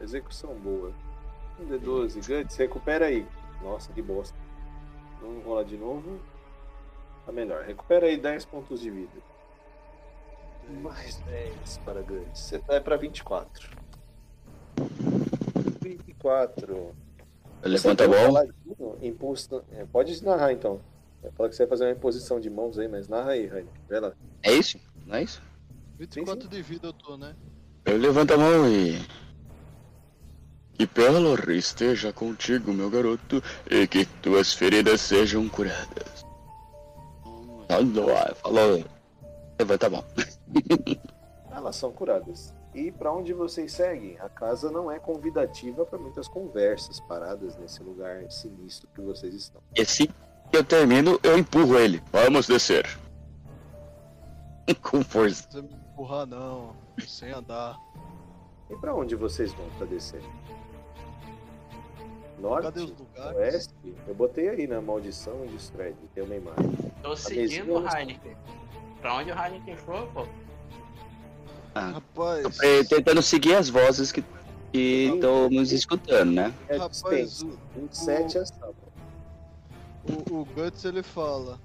Execução 0.00 0.54
boa. 0.54 0.94
Um 1.60 1.66
D12. 1.66 2.26
Guts, 2.26 2.56
recupera 2.56 3.06
aí. 3.06 3.26
Nossa, 3.62 3.92
que 3.92 4.02
bosta. 4.02 4.36
Vamos 5.20 5.44
rolar 5.44 5.64
de 5.64 5.76
novo. 5.76 6.20
Tá 7.24 7.32
melhor. 7.32 7.64
Recupera 7.64 8.06
aí 8.06 8.16
10 8.16 8.44
pontos 8.46 8.80
de 8.80 8.90
vida. 8.90 9.12
Mais 10.82 11.16
10 11.20 11.78
para 11.84 12.02
Guts. 12.02 12.40
Você 12.40 12.58
tá 12.58 12.74
é 12.74 12.80
pra 12.80 12.96
24. 12.96 13.70
24. 15.80 16.94
Levanta 17.62 18.04
a 18.04 18.08
bola. 18.08 18.46
é, 19.72 19.84
Pode 19.84 20.24
narrar 20.24 20.52
então. 20.52 20.80
Vai 21.22 21.30
falar 21.30 21.48
que 21.48 21.54
você 21.54 21.62
vai 21.62 21.70
fazer 21.70 21.84
uma 21.84 21.92
imposição 21.92 22.40
de 22.40 22.50
mãos 22.50 22.78
aí, 22.78 22.88
mas 22.88 23.06
narra 23.06 23.32
aí, 23.32 23.46
Rainer. 23.46 23.72
Vai 23.88 24.00
lá. 24.00 24.12
É 24.42 24.52
isso? 24.52 24.80
Não 25.06 25.16
é 25.16 25.22
isso? 25.22 25.40
24 25.98 26.48
de 26.48 26.62
vida 26.62 26.88
eu 26.88 26.92
tô, 26.92 27.16
né? 27.16 27.36
Eu 27.84 27.96
levanto 27.96 28.34
a 28.34 28.38
mão 28.38 28.68
e. 28.68 29.00
Que 30.74 30.86
Pelor 30.86 31.50
esteja 31.50 32.12
contigo, 32.12 32.72
meu 32.72 32.90
garoto, 32.90 33.42
e 33.70 33.86
que 33.86 34.04
tuas 34.04 34.52
feridas 34.52 35.00
sejam 35.00 35.48
curadas. 35.48 36.24
Falou, 38.42 38.84
a 39.84 39.90
mão. 39.90 40.04
Elas 41.50 41.76
são 41.76 41.92
curadas. 41.92 42.54
E 42.74 42.90
para 42.90 43.12
onde 43.12 43.34
vocês 43.34 43.72
seguem? 43.72 44.18
A 44.18 44.28
casa 44.28 44.70
não 44.70 44.90
é 44.90 44.98
convidativa 44.98 45.84
para 45.84 45.98
muitas 45.98 46.26
conversas 46.26 46.98
paradas 47.00 47.56
nesse 47.58 47.82
lugar 47.82 48.30
sinistro 48.30 48.88
que 48.94 49.00
vocês 49.02 49.34
estão. 49.34 49.60
E 49.76 49.82
assim 49.82 50.08
que 50.50 50.56
eu 50.56 50.64
termino, 50.64 51.20
eu 51.22 51.36
empurro 51.36 51.78
ele. 51.78 52.02
Vamos 52.10 52.46
descer. 52.46 52.86
Com 54.80 55.02
força. 55.04 55.46
Não 55.52 55.62
precisa 55.62 55.62
me 55.62 55.92
empurrar 55.92 56.26
não, 56.26 56.74
sem 57.06 57.30
andar. 57.30 57.78
E 58.70 58.76
para 58.76 58.94
onde 58.94 59.14
vocês 59.14 59.52
vão 59.52 59.68
para 59.76 59.86
descer? 59.86 60.22
Norte? 62.42 62.64
Cadê 62.64 62.80
os 62.80 62.90
lugares? 62.98 63.36
Oeste? 63.38 63.74
Eu 64.06 64.14
botei 64.14 64.48
aí 64.48 64.66
na 64.66 64.80
maldição 64.82 65.46
de 65.46 65.56
Stred, 65.56 65.94
tem 66.14 66.24
uma 66.24 66.34
imagem. 66.34 66.72
Tô 67.02 67.14
seguindo 67.16 67.72
o 67.74 67.88
Heineken. 67.88 68.36
Pra 69.00 69.14
onde 69.16 69.30
o 69.30 69.34
Heineken 69.38 69.76
for, 69.76 70.06
pô? 70.12 70.26
Rapaz, 71.74 72.42
Tô 72.42 72.50
pre- 72.50 72.84
tentando 72.84 73.22
seguir 73.22 73.54
as 73.54 73.68
vozes 73.68 74.12
que 74.12 74.22
que 74.72 75.10
estamos 75.14 75.70
escutando, 75.70 76.32
né? 76.32 76.54
É 76.68 76.76
rapaz, 76.78 77.42
o, 77.42 77.58
27 77.76 78.38
é 78.38 78.44
sábado. 78.46 78.74
o, 80.30 80.40
o 80.40 80.44
Guts 80.46 80.84
ele 80.86 81.02
fala. 81.02 81.60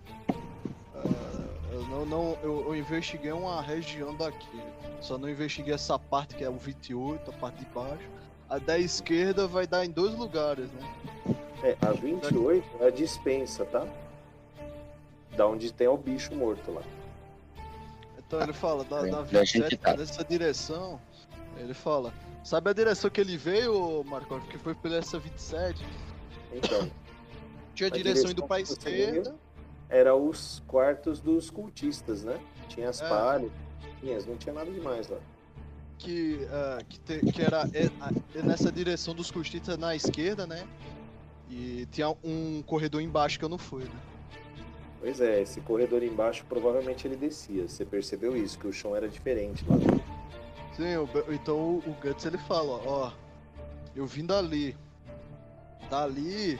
"Ah, 0.93 1.43
eu 1.71 1.81
não, 1.87 2.05
não 2.05 2.37
eu, 2.43 2.65
eu 2.67 2.75
investiguei 2.75 3.31
uma 3.31 3.61
região 3.61 4.13
daqui. 4.13 4.61
Só 4.99 5.17
não 5.17 5.29
investiguei 5.29 5.73
essa 5.73 5.97
parte 5.97 6.35
que 6.35 6.43
é 6.43 6.49
o 6.49 6.57
28, 6.57 7.31
a 7.31 7.33
parte 7.33 7.59
de 7.59 7.65
baixo. 7.73 8.09
A 8.49 8.57
da 8.59 8.77
esquerda 8.77 9.47
vai 9.47 9.67
dar 9.67 9.85
em 9.85 9.89
dois 9.91 10.13
lugares, 10.15 10.69
né? 10.71 11.35
É, 11.63 11.77
a 11.85 11.91
28 11.91 12.65
é 12.81 12.87
a 12.87 12.89
dispensa, 12.89 13.65
tá? 13.65 13.85
Da 15.35 15.45
onde 15.47 15.71
tem 15.73 15.87
o 15.87 15.97
bicho 15.97 16.33
morto 16.33 16.71
lá. 16.71 16.81
Então 18.17 18.41
ele 18.41 18.53
fala, 18.53 18.83
da, 18.83 19.07
É, 19.07 19.11
da 19.11 19.19
a 19.19 19.23
gente 19.43 19.59
27, 19.63 19.77
tá. 19.77 19.95
nessa 19.95 20.23
direção, 20.23 20.99
ele 21.57 21.73
fala, 21.73 22.13
sabe 22.43 22.69
a 22.69 22.73
direção 22.73 23.09
que 23.09 23.19
ele 23.21 23.37
veio, 23.37 24.03
Marco? 24.05 24.39
Que 24.41 24.57
foi 24.57 24.75
pela 24.75 24.97
essa 24.97 25.19
27? 25.19 25.85
Então, 26.53 26.89
Tinha 27.75 27.89
A 27.89 27.91
direção 27.91 28.23
direção 28.25 28.31
indo 28.31 28.47
pra 28.47 28.59
esquerda, 28.59 29.35
era 29.87 30.15
os 30.15 30.63
quartos 30.67 31.19
dos 31.21 31.49
cultistas, 31.51 32.23
né? 32.23 32.39
Tinha 32.67 32.89
as 32.89 32.99
É. 33.01 33.07
palhas, 33.07 33.51
tinha, 33.99 34.19
não 34.21 34.35
tinha 34.35 34.53
nada 34.53 34.69
demais 34.71 35.07
lá. 35.07 35.17
Que, 35.97 36.47
ah, 36.51 36.79
que, 36.87 36.99
te- 36.99 37.31
que 37.31 37.41
era 37.41 37.67
é, 37.73 37.89
é 38.37 38.41
nessa 38.41 38.71
direção 38.71 39.13
dos 39.13 39.31
cultistas 39.31 39.77
na 39.77 39.95
esquerda, 39.95 40.45
né? 40.45 40.67
E 41.49 41.87
tinha 41.91 42.09
um 42.23 42.61
corredor 42.65 43.01
embaixo 43.01 43.39
que 43.39 43.45
eu 43.45 43.49
não 43.49 43.57
fui, 43.57 43.83
né? 43.83 43.99
Pois 44.99 45.21
é, 45.21 45.41
esse 45.41 45.61
corredor 45.61 46.03
embaixo 46.03 46.43
provavelmente 46.49 47.07
ele 47.07 47.15
descia. 47.15 47.67
Você 47.67 47.85
percebeu 47.85 48.35
isso, 48.35 48.57
que 48.57 48.67
o 48.67 48.73
chão 48.73 48.95
era 48.95 49.07
diferente 49.07 49.63
lá. 49.67 49.77
Sim, 50.75 50.97
o 50.97 51.33
então 51.33 51.57
o, 51.57 51.77
o 51.79 51.95
Guts 52.01 52.25
ele 52.25 52.37
fala, 52.37 52.73
ó, 52.85 53.11
eu 53.95 54.05
vim 54.05 54.25
dali. 54.25 54.75
Dali 55.89 56.59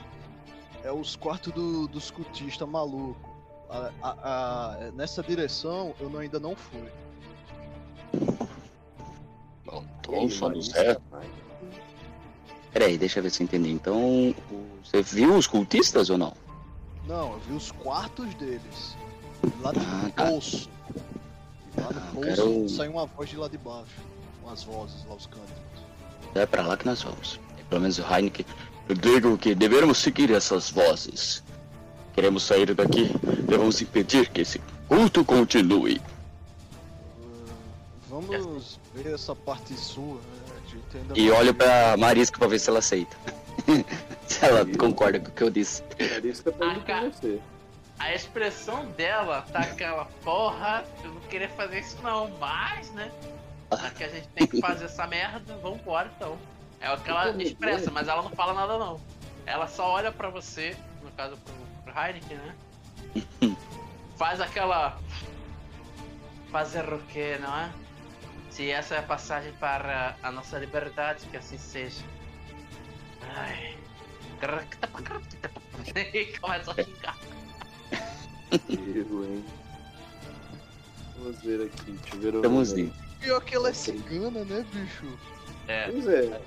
é 0.82 0.90
os 0.90 1.14
quartos 1.16 1.52
do, 1.52 1.86
dos 1.88 2.10
cultistas 2.10 2.66
maluco. 2.68 3.28
A- 3.68 3.92
a- 4.02 4.16
a- 4.22 4.90
nessa 4.92 5.22
direção 5.22 5.94
eu 6.00 6.08
não- 6.08 6.20
ainda 6.20 6.40
não 6.40 6.56
fui. 6.56 6.88
Marisa, 10.10 10.72
certo. 10.72 11.02
vai. 11.10 11.26
Peraí, 12.72 12.98
deixa 12.98 13.18
eu 13.18 13.22
ver 13.22 13.30
se 13.30 13.42
eu 13.42 13.44
entendi. 13.44 13.70
Então, 13.70 14.34
você 14.84 15.02
viu 15.02 15.34
os 15.36 15.46
cultistas 15.46 16.10
ou 16.10 16.18
não? 16.18 16.32
Não, 17.06 17.32
eu 17.32 17.38
vi 17.40 17.54
os 17.54 17.72
quartos 17.72 18.32
deles. 18.34 18.96
Lá 19.62 19.72
do 19.72 19.80
Ah, 19.80 20.10
tá. 20.14 20.24
bolso. 20.26 20.68
E 21.76 21.80
lá 21.80 21.90
no 21.90 21.98
Ah, 21.98 22.10
bolso 22.12 22.28
quero- 22.28 22.68
saiu 22.68 22.92
uma 22.92 23.06
voz 23.06 23.28
de 23.30 23.36
lá 23.36 23.48
de 23.48 23.58
baixo. 23.58 23.94
Umas 24.44 24.62
vozes 24.64 25.04
lá, 25.08 25.14
os 25.14 25.26
cânticos. 25.26 25.58
É 26.34 26.46
pra 26.46 26.62
lá 26.66 26.76
que 26.76 26.86
nós 26.86 27.02
vamos. 27.02 27.40
Pelo 27.68 27.80
menos 27.80 27.98
o 27.98 28.02
Heineken. 28.02 28.46
Eu 28.88 28.94
digo 28.94 29.36
que 29.36 29.54
devemos 29.54 29.98
seguir 29.98 30.30
essas 30.32 30.70
vozes. 30.70 31.42
Queremos 32.14 32.42
sair 32.42 32.74
daqui. 32.74 33.10
Devemos 33.46 33.80
impedir 33.82 34.28
que 34.30 34.40
esse 34.42 34.58
culto 34.88 35.24
continue. 35.24 36.00
Ah, 38.34 38.38
vamos 38.38 38.78
ver 38.94 39.14
essa 39.14 39.34
parte 39.34 39.74
sua, 39.74 40.16
né? 40.16 40.48
E 41.14 41.28
não 41.28 41.36
olho 41.36 41.54
pra 41.54 41.96
Marisca 41.96 42.38
pra 42.38 42.48
ver 42.48 42.58
se 42.58 42.68
ela 42.68 42.78
aceita. 42.78 43.16
se 44.26 44.44
ela 44.44 44.64
concorda 44.76 45.18
com 45.18 45.28
o 45.28 45.32
que 45.32 45.42
eu 45.42 45.50
disse. 45.50 45.82
Marisa 45.98 46.52
tá 46.52 46.66
indo 46.66 46.84
Ah, 46.86 47.00
com 47.00 47.10
você. 47.10 47.40
A 47.98 48.14
expressão 48.14 48.86
dela 48.92 49.44
tá 49.52 49.60
aquela 49.60 50.04
porra, 50.22 50.84
eu 51.02 51.10
não 51.12 51.20
queria 51.22 51.48
fazer 51.48 51.80
isso 51.80 51.96
não, 52.02 52.30
mas, 52.38 52.90
né? 52.92 53.10
Já 53.72 53.90
que 53.90 54.04
a 54.04 54.08
gente 54.08 54.28
tem 54.28 54.46
que 54.46 54.60
fazer 54.60 54.84
essa 54.84 55.06
merda, 55.06 55.56
vambora 55.56 56.10
então. 56.16 56.38
É 56.80 56.86
aquela 56.86 57.30
expressa, 57.42 57.90
mas 57.90 58.06
ela 58.06 58.22
não 58.22 58.30
fala 58.30 58.54
nada 58.54 58.78
não. 58.78 59.00
Ela 59.44 59.66
só 59.66 59.90
olha 59.90 60.12
pra 60.12 60.28
você, 60.28 60.76
no 61.02 61.10
caso 61.12 61.36
pro, 61.38 61.92
pro 61.92 62.02
Heineken, 62.02 62.36
né? 62.38 62.54
Faz 64.16 64.40
aquela. 64.40 64.98
Fazer 66.50 66.92
o 66.92 66.98
que, 67.00 67.36
não 67.38 67.58
é? 67.58 67.70
Se 68.58 68.72
essa 68.72 68.96
é 68.96 68.98
a 68.98 69.02
passagem 69.04 69.52
para 69.60 70.16
a 70.20 70.32
nossa 70.32 70.58
liberdade, 70.58 71.24
que 71.30 71.36
assim 71.36 71.56
seja. 71.56 72.02
Ai. 73.36 73.78
Começa 76.40 76.72
a 76.72 76.82
xingar. 76.82 77.16
Erro, 78.68 79.24
hein? 79.24 79.44
Vamos 81.18 81.40
ver 81.42 81.66
aqui. 81.66 81.92
Deixa 81.92 82.16
eu 82.16 82.20
ver 82.20 82.34
o 82.34 82.36
Estamos 82.38 82.70
número. 82.72 82.88
indo. 82.88 83.18
Pior 83.20 83.40
que 83.44 83.54
ela 83.54 83.68
é 83.68 83.72
cigana, 83.72 84.44
né, 84.44 84.66
bicho? 84.72 85.18
É. 85.68 85.92
Pois 85.92 86.08
é. 86.08 86.42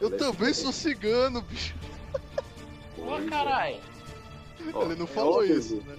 Eu 0.00 0.06
Ela 0.06 0.14
é 0.14 0.18
também 0.18 0.54
cigana. 0.54 0.54
sou 0.54 0.72
cigano, 0.72 1.42
bicho. 1.42 1.74
Pô, 2.94 3.18
é. 3.18 3.26
caralho. 3.26 3.80
Ó, 4.72 4.84
ele 4.84 4.94
não 4.94 5.04
é 5.04 5.08
falou 5.08 5.38
óbvio. 5.40 5.58
isso, 5.58 5.82
né? 5.84 5.98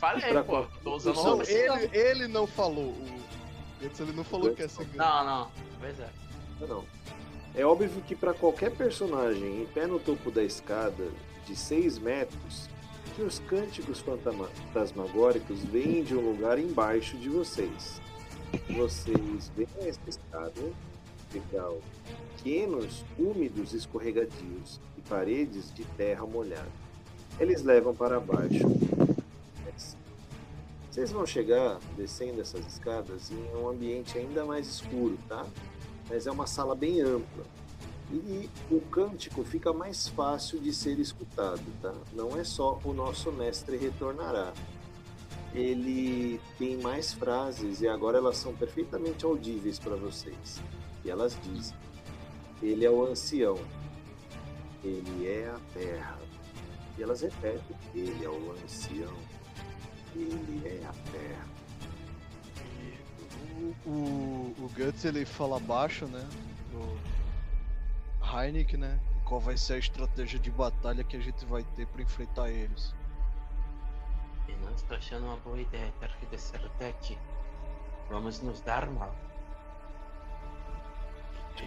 Falei, 0.00 0.32
Pra 0.32 0.42
pô. 0.42 0.66
Tô 0.82 0.96
usando 0.96 1.16
o 1.16 1.42
ele, 1.44 1.90
ele 1.96 2.26
não 2.26 2.44
falou. 2.44 2.86
O 2.90 3.21
Guts, 3.82 4.00
ele 4.00 4.12
não 4.12 4.24
falou 4.24 4.54
que 4.54 4.62
é 4.62 4.68
cigano. 4.68 4.96
Não, 4.96 5.24
não. 5.24 5.50
Pois 5.80 5.98
é. 5.98 6.08
Não. 6.60 6.84
É 7.54 7.66
óbvio 7.66 7.90
que 8.06 8.14
para 8.14 8.32
qualquer 8.32 8.70
personagem 8.70 9.62
em 9.62 9.66
pé 9.66 9.86
no 9.86 9.98
topo 9.98 10.30
da 10.30 10.42
escada 10.42 11.10
de 11.46 11.56
6 11.56 11.98
metros, 11.98 12.68
que 13.14 13.22
os 13.22 13.40
cânticos 13.40 14.00
fantasmagóricos 14.00 15.60
vêm 15.64 16.02
de 16.02 16.14
um 16.14 16.20
lugar 16.20 16.58
embaixo 16.58 17.16
de 17.18 17.28
vocês. 17.28 18.00
Vocês 18.70 19.50
veem 19.54 19.68
essa 19.88 20.00
escada, 20.08 20.62
legal, 21.32 21.78
pequenos, 22.36 23.04
úmidos 23.18 23.74
escorregadios 23.74 24.80
e 24.96 25.00
paredes 25.02 25.74
de 25.74 25.84
terra 25.96 26.24
molhada. 26.24 26.70
Eles 27.38 27.62
levam 27.62 27.94
para 27.94 28.20
baixo. 28.20 28.66
Vocês 30.92 31.10
vão 31.10 31.24
chegar 31.24 31.78
descendo 31.96 32.42
essas 32.42 32.66
escadas 32.66 33.30
em 33.30 33.56
um 33.56 33.66
ambiente 33.66 34.18
ainda 34.18 34.44
mais 34.44 34.66
escuro, 34.68 35.16
tá? 35.26 35.46
Mas 36.06 36.26
é 36.26 36.30
uma 36.30 36.46
sala 36.46 36.74
bem 36.74 37.00
ampla. 37.00 37.46
E 38.12 38.50
o 38.70 38.78
cântico 38.78 39.42
fica 39.42 39.72
mais 39.72 40.08
fácil 40.08 40.60
de 40.60 40.70
ser 40.70 40.98
escutado, 40.98 41.62
tá? 41.80 41.94
Não 42.12 42.38
é 42.38 42.44
só 42.44 42.78
o 42.84 42.92
nosso 42.92 43.32
mestre 43.32 43.78
retornará. 43.78 44.52
Ele 45.54 46.38
tem 46.58 46.76
mais 46.76 47.14
frases 47.14 47.80
e 47.80 47.88
agora 47.88 48.18
elas 48.18 48.36
são 48.36 48.54
perfeitamente 48.54 49.24
audíveis 49.24 49.78
para 49.78 49.96
vocês. 49.96 50.60
E 51.06 51.10
elas 51.10 51.38
dizem: 51.42 51.74
Ele 52.62 52.84
é 52.84 52.90
o 52.90 53.06
ancião, 53.06 53.58
ele 54.84 55.26
é 55.26 55.48
a 55.48 55.58
terra. 55.72 56.18
E 56.98 57.02
elas 57.02 57.22
repetem: 57.22 57.76
Ele 57.94 58.22
é 58.22 58.28
o 58.28 58.52
ancião, 58.62 59.16
ele 60.14 60.62
é 60.66 60.84
a 60.84 60.92
terra. 61.10 61.46
O, 63.86 63.88
o, 63.88 64.54
o 64.58 64.70
Guts 64.76 65.04
ele 65.04 65.24
fala 65.24 65.58
baixo, 65.60 66.06
né? 66.06 66.26
O 66.74 66.98
Heineken, 68.36 68.80
né? 68.80 69.00
Qual 69.24 69.40
vai 69.40 69.56
ser 69.56 69.74
a 69.74 69.78
estratégia 69.78 70.38
de 70.38 70.50
batalha 70.50 71.04
que 71.04 71.16
a 71.16 71.20
gente 71.20 71.44
vai 71.46 71.62
ter 71.76 71.86
para 71.86 72.02
enfrentar 72.02 72.50
eles? 72.50 72.94
E 74.48 74.52
não 74.64 74.72
estou 74.74 74.96
achando 74.96 75.26
uma 75.26 75.36
boa 75.36 75.60
ideia 75.60 75.92
ter 76.00 76.10
que 76.18 76.26
descer 76.26 76.60
até 76.64 76.88
aqui. 76.88 77.16
Vamos 78.10 78.40
nos 78.40 78.60
dar 78.60 78.90
mal. 78.90 79.14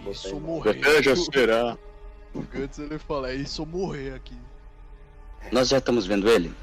Eu 0.04 0.12
Isso 0.12 0.38
morrer. 0.38 0.76
Estratégia 0.76 1.16
será. 1.16 1.78
O 2.34 2.42
Guts 2.42 2.78
ele 2.78 2.98
fala, 2.98 3.30
é 3.30 3.34
isso 3.34 3.64
morrer 3.64 4.14
aqui. 4.14 4.38
Nós 5.50 5.68
já 5.68 5.78
estamos 5.78 6.06
vendo 6.06 6.28
ele? 6.28 6.54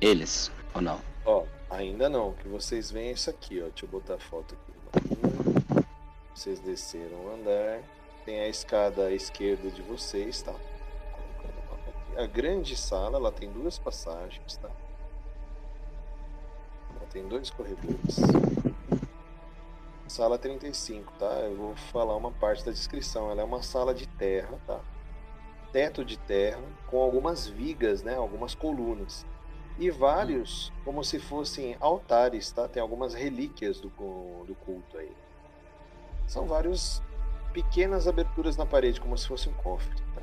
Eles, 0.00 0.52
ou 0.74 0.82
não? 0.82 1.00
Ó, 1.24 1.44
ainda 1.70 2.08
não. 2.08 2.30
O 2.30 2.34
que 2.34 2.48
vocês 2.48 2.90
veem 2.90 3.10
é 3.10 3.12
isso 3.12 3.30
aqui, 3.30 3.60
ó. 3.60 3.68
Deixa 3.68 3.84
eu 3.84 3.88
botar 3.88 4.14
a 4.14 4.18
foto 4.18 4.54
aqui. 4.54 4.72
Vocês 6.34 6.58
desceram 6.60 7.24
o 7.24 7.34
andar. 7.34 7.82
Tem 8.24 8.40
a 8.40 8.48
escada 8.48 9.06
à 9.06 9.12
esquerda 9.12 9.70
de 9.70 9.82
vocês, 9.82 10.42
tá? 10.42 10.54
A 12.16 12.26
grande 12.26 12.76
sala, 12.76 13.16
ela 13.16 13.32
tem 13.32 13.50
duas 13.50 13.78
passagens, 13.78 14.56
tá? 14.56 14.70
Ela 16.96 17.06
tem 17.10 17.26
dois 17.26 17.50
corredores. 17.50 18.16
Sala 20.08 20.38
35, 20.38 21.12
tá? 21.18 21.26
Eu 21.40 21.56
vou 21.56 21.76
falar 21.76 22.16
uma 22.16 22.30
parte 22.32 22.64
da 22.64 22.72
descrição. 22.72 23.30
Ela 23.30 23.42
é 23.42 23.44
uma 23.44 23.62
sala 23.62 23.94
de 23.94 24.06
terra, 24.06 24.58
tá? 24.66 24.80
Teto 25.72 26.04
de 26.04 26.18
terra, 26.18 26.62
com 26.88 27.00
algumas 27.00 27.46
vigas, 27.46 28.02
né? 28.02 28.14
Algumas 28.14 28.54
colunas 28.54 29.24
e 29.78 29.90
vários 29.90 30.72
como 30.84 31.02
se 31.04 31.18
fossem 31.18 31.76
altares, 31.80 32.50
tá? 32.52 32.68
Tem 32.68 32.82
algumas 32.82 33.14
relíquias 33.14 33.80
do, 33.80 33.88
do 33.88 34.54
culto 34.64 34.98
aí. 34.98 35.12
São 36.26 36.46
vários 36.46 37.02
pequenas 37.52 38.08
aberturas 38.08 38.56
na 38.56 38.64
parede, 38.64 39.00
como 39.00 39.16
se 39.16 39.26
fosse 39.26 39.48
um 39.48 39.52
cofre, 39.54 39.94
tá? 40.14 40.22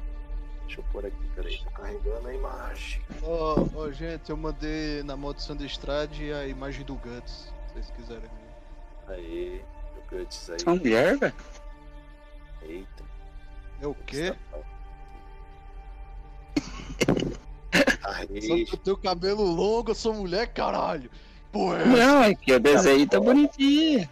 Deixa 0.66 0.82
eu 0.82 0.86
pôr 0.92 1.06
aqui, 1.06 1.30
peraí, 1.36 1.62
tá 1.64 1.72
carregando 1.72 2.28
a 2.28 2.34
imagem. 2.34 3.02
Ó, 3.24 3.66
ó, 3.76 3.92
gente, 3.92 4.30
eu 4.30 4.38
mandei 4.38 5.02
na 5.04 5.18
maldição 5.18 5.56
de 5.56 5.66
Estrade 5.66 6.32
a 6.32 6.48
imagem 6.48 6.86
do 6.86 6.96
Guts, 6.96 7.52
se 7.68 7.74
vocês 7.74 7.92
quiserem 7.92 8.22
ver. 8.22 9.14
Aí, 9.14 9.66
o 9.98 10.16
Guts 10.16 10.50
aí. 10.52 10.58
É 10.66 10.70
uma 10.70 10.76
mulher, 10.76 11.18
velho? 11.18 11.34
Eita. 12.62 13.04
É 13.82 13.88
o 13.88 13.96
quê? 13.96 14.36
Só 18.02 18.54
Aí, 18.54 18.66
que 18.66 18.74
eu 18.74 18.78
tenho 18.78 18.98
cabelo 18.98 19.44
longo, 19.44 19.92
eu 19.92 19.96
sou 19.96 20.14
mulher, 20.14 20.48
caralho. 20.48 21.10
Porra, 21.52 21.78
é 21.78 21.86
Não, 21.86 22.24
é 22.24 22.36
que 22.36 22.54
o 22.54 22.60
desenho 22.60 23.08
tá 23.08 23.20
bonitinho. 23.20 24.10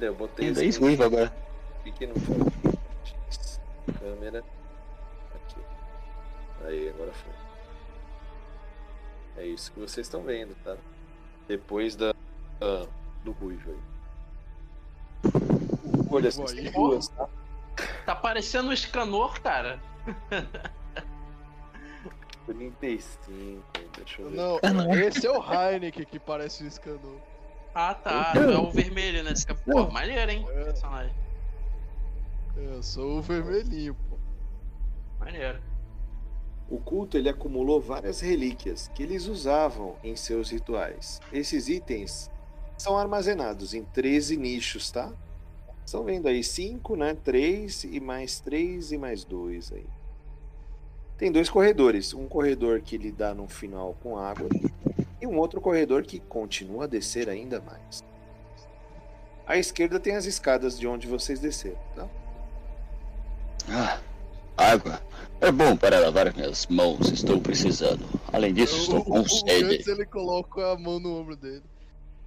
eu 0.00 0.14
botei 0.14 0.46
Tem 0.46 0.54
dois 0.54 0.76
ruivos 0.76 1.06
agora. 1.06 1.36
pequeno 1.82 2.14
câmera 3.98 4.44
aqui. 5.34 5.60
Aí, 6.64 6.88
agora 6.90 7.12
foi. 7.12 7.32
É 9.42 9.46
isso 9.46 9.72
que 9.72 9.80
vocês 9.80 10.06
estão 10.06 10.22
vendo, 10.22 10.54
tá? 10.64 10.76
Depois 11.46 11.96
da 11.96 12.14
ah, 12.60 12.86
do 13.24 13.32
ruivo 13.32 13.70
aí. 13.70 13.78
Olha, 16.10 16.30
aí. 16.48 16.70
duas, 16.70 17.08
tá? 17.08 17.28
Tá 18.04 18.14
parecendo 18.14 18.70
um 18.70 18.72
escanor, 18.72 19.40
cara. 19.40 19.80
35, 22.46 23.62
deixa 23.96 24.22
eu 24.22 24.30
ver. 24.30 24.36
Não, 24.36 24.58
Ah, 24.62 24.70
não. 24.72 24.94
esse 24.94 25.26
é 25.26 25.30
o 25.30 25.42
Heineken 25.42 26.04
que 26.06 26.18
parece 26.18 26.64
um 26.64 26.66
escandor. 26.66 27.18
Ah, 27.74 27.94
tá. 27.94 28.32
É 28.34 28.56
o 28.58 28.70
vermelho, 28.70 29.22
né? 29.22 29.34
Fica- 29.36 29.54
Pô, 29.54 29.90
maneiro, 29.90 30.30
hein? 30.30 30.46
É. 30.50 30.64
Personagem. 30.64 31.14
Eu 32.56 32.82
sou 32.82 33.18
o 33.18 33.22
vermelhinho, 33.22 33.94
pô. 34.08 34.16
Maneiro. 35.20 35.60
O 36.70 36.78
culto 36.78 37.16
ele 37.16 37.28
acumulou 37.28 37.80
várias 37.80 38.20
relíquias 38.20 38.88
que 38.94 39.02
eles 39.02 39.26
usavam 39.26 39.96
em 40.02 40.16
seus 40.16 40.50
rituais. 40.50 41.20
Esses 41.32 41.68
itens 41.68 42.30
são 42.76 42.98
armazenados 42.98 43.74
em 43.74 43.84
13 43.84 44.36
nichos, 44.36 44.90
tá? 44.90 45.12
Estão 45.84 46.04
vendo 46.04 46.28
aí 46.28 46.42
5, 46.44 46.96
né? 46.96 47.14
3 47.24 47.84
e 47.84 48.00
mais 48.00 48.40
3 48.40 48.92
e 48.92 48.98
mais 48.98 49.24
2 49.24 49.72
aí. 49.72 49.86
Tem 51.18 51.32
dois 51.32 51.50
corredores, 51.50 52.14
um 52.14 52.28
corredor 52.28 52.80
que 52.80 52.94
ele 52.94 53.10
dá 53.10 53.34
no 53.34 53.48
final 53.48 53.96
com 54.00 54.16
água 54.16 54.48
e 55.20 55.26
um 55.26 55.36
outro 55.36 55.60
corredor 55.60 56.04
que 56.04 56.20
continua 56.20 56.84
a 56.84 56.86
descer 56.86 57.28
ainda 57.28 57.60
mais. 57.60 58.04
À 59.44 59.56
esquerda 59.56 59.98
tem 59.98 60.14
as 60.14 60.26
escadas 60.26 60.78
de 60.78 60.86
onde 60.86 61.08
vocês 61.08 61.40
desceram, 61.40 61.78
tá? 61.96 62.08
Ah, 63.68 64.00
água. 64.56 65.02
É 65.40 65.50
bom 65.50 65.76
para 65.76 65.98
lavar 65.98 66.32
minhas 66.32 66.66
mãos, 66.68 67.10
estou 67.10 67.40
precisando. 67.40 68.04
Além 68.32 68.54
disso, 68.54 68.76
estou 68.76 69.04
com 69.04 69.20
o 69.20 69.28
sede. 69.28 69.76
Guts, 69.76 69.88
ele 69.88 70.06
coloca 70.06 70.72
a 70.72 70.78
mão 70.78 71.00
no 71.00 71.20
ombro 71.20 71.34
dele. 71.34 71.64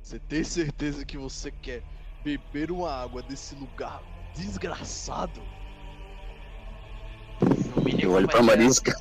Você 0.01 0.19
tem 0.19 0.43
certeza 0.43 1.05
que 1.05 1.17
você 1.17 1.49
quer 1.49 1.81
beber 2.25 2.71
uma 2.71 2.91
água 2.91 3.21
desse 3.21 3.55
lugar 3.55 4.03
desgraçado? 4.35 5.41
No 7.75 7.81
mínimo 7.83 8.01
Eu 8.03 8.13
olho 8.13 8.27
pra 8.27 8.41
Marisca. 8.41 8.93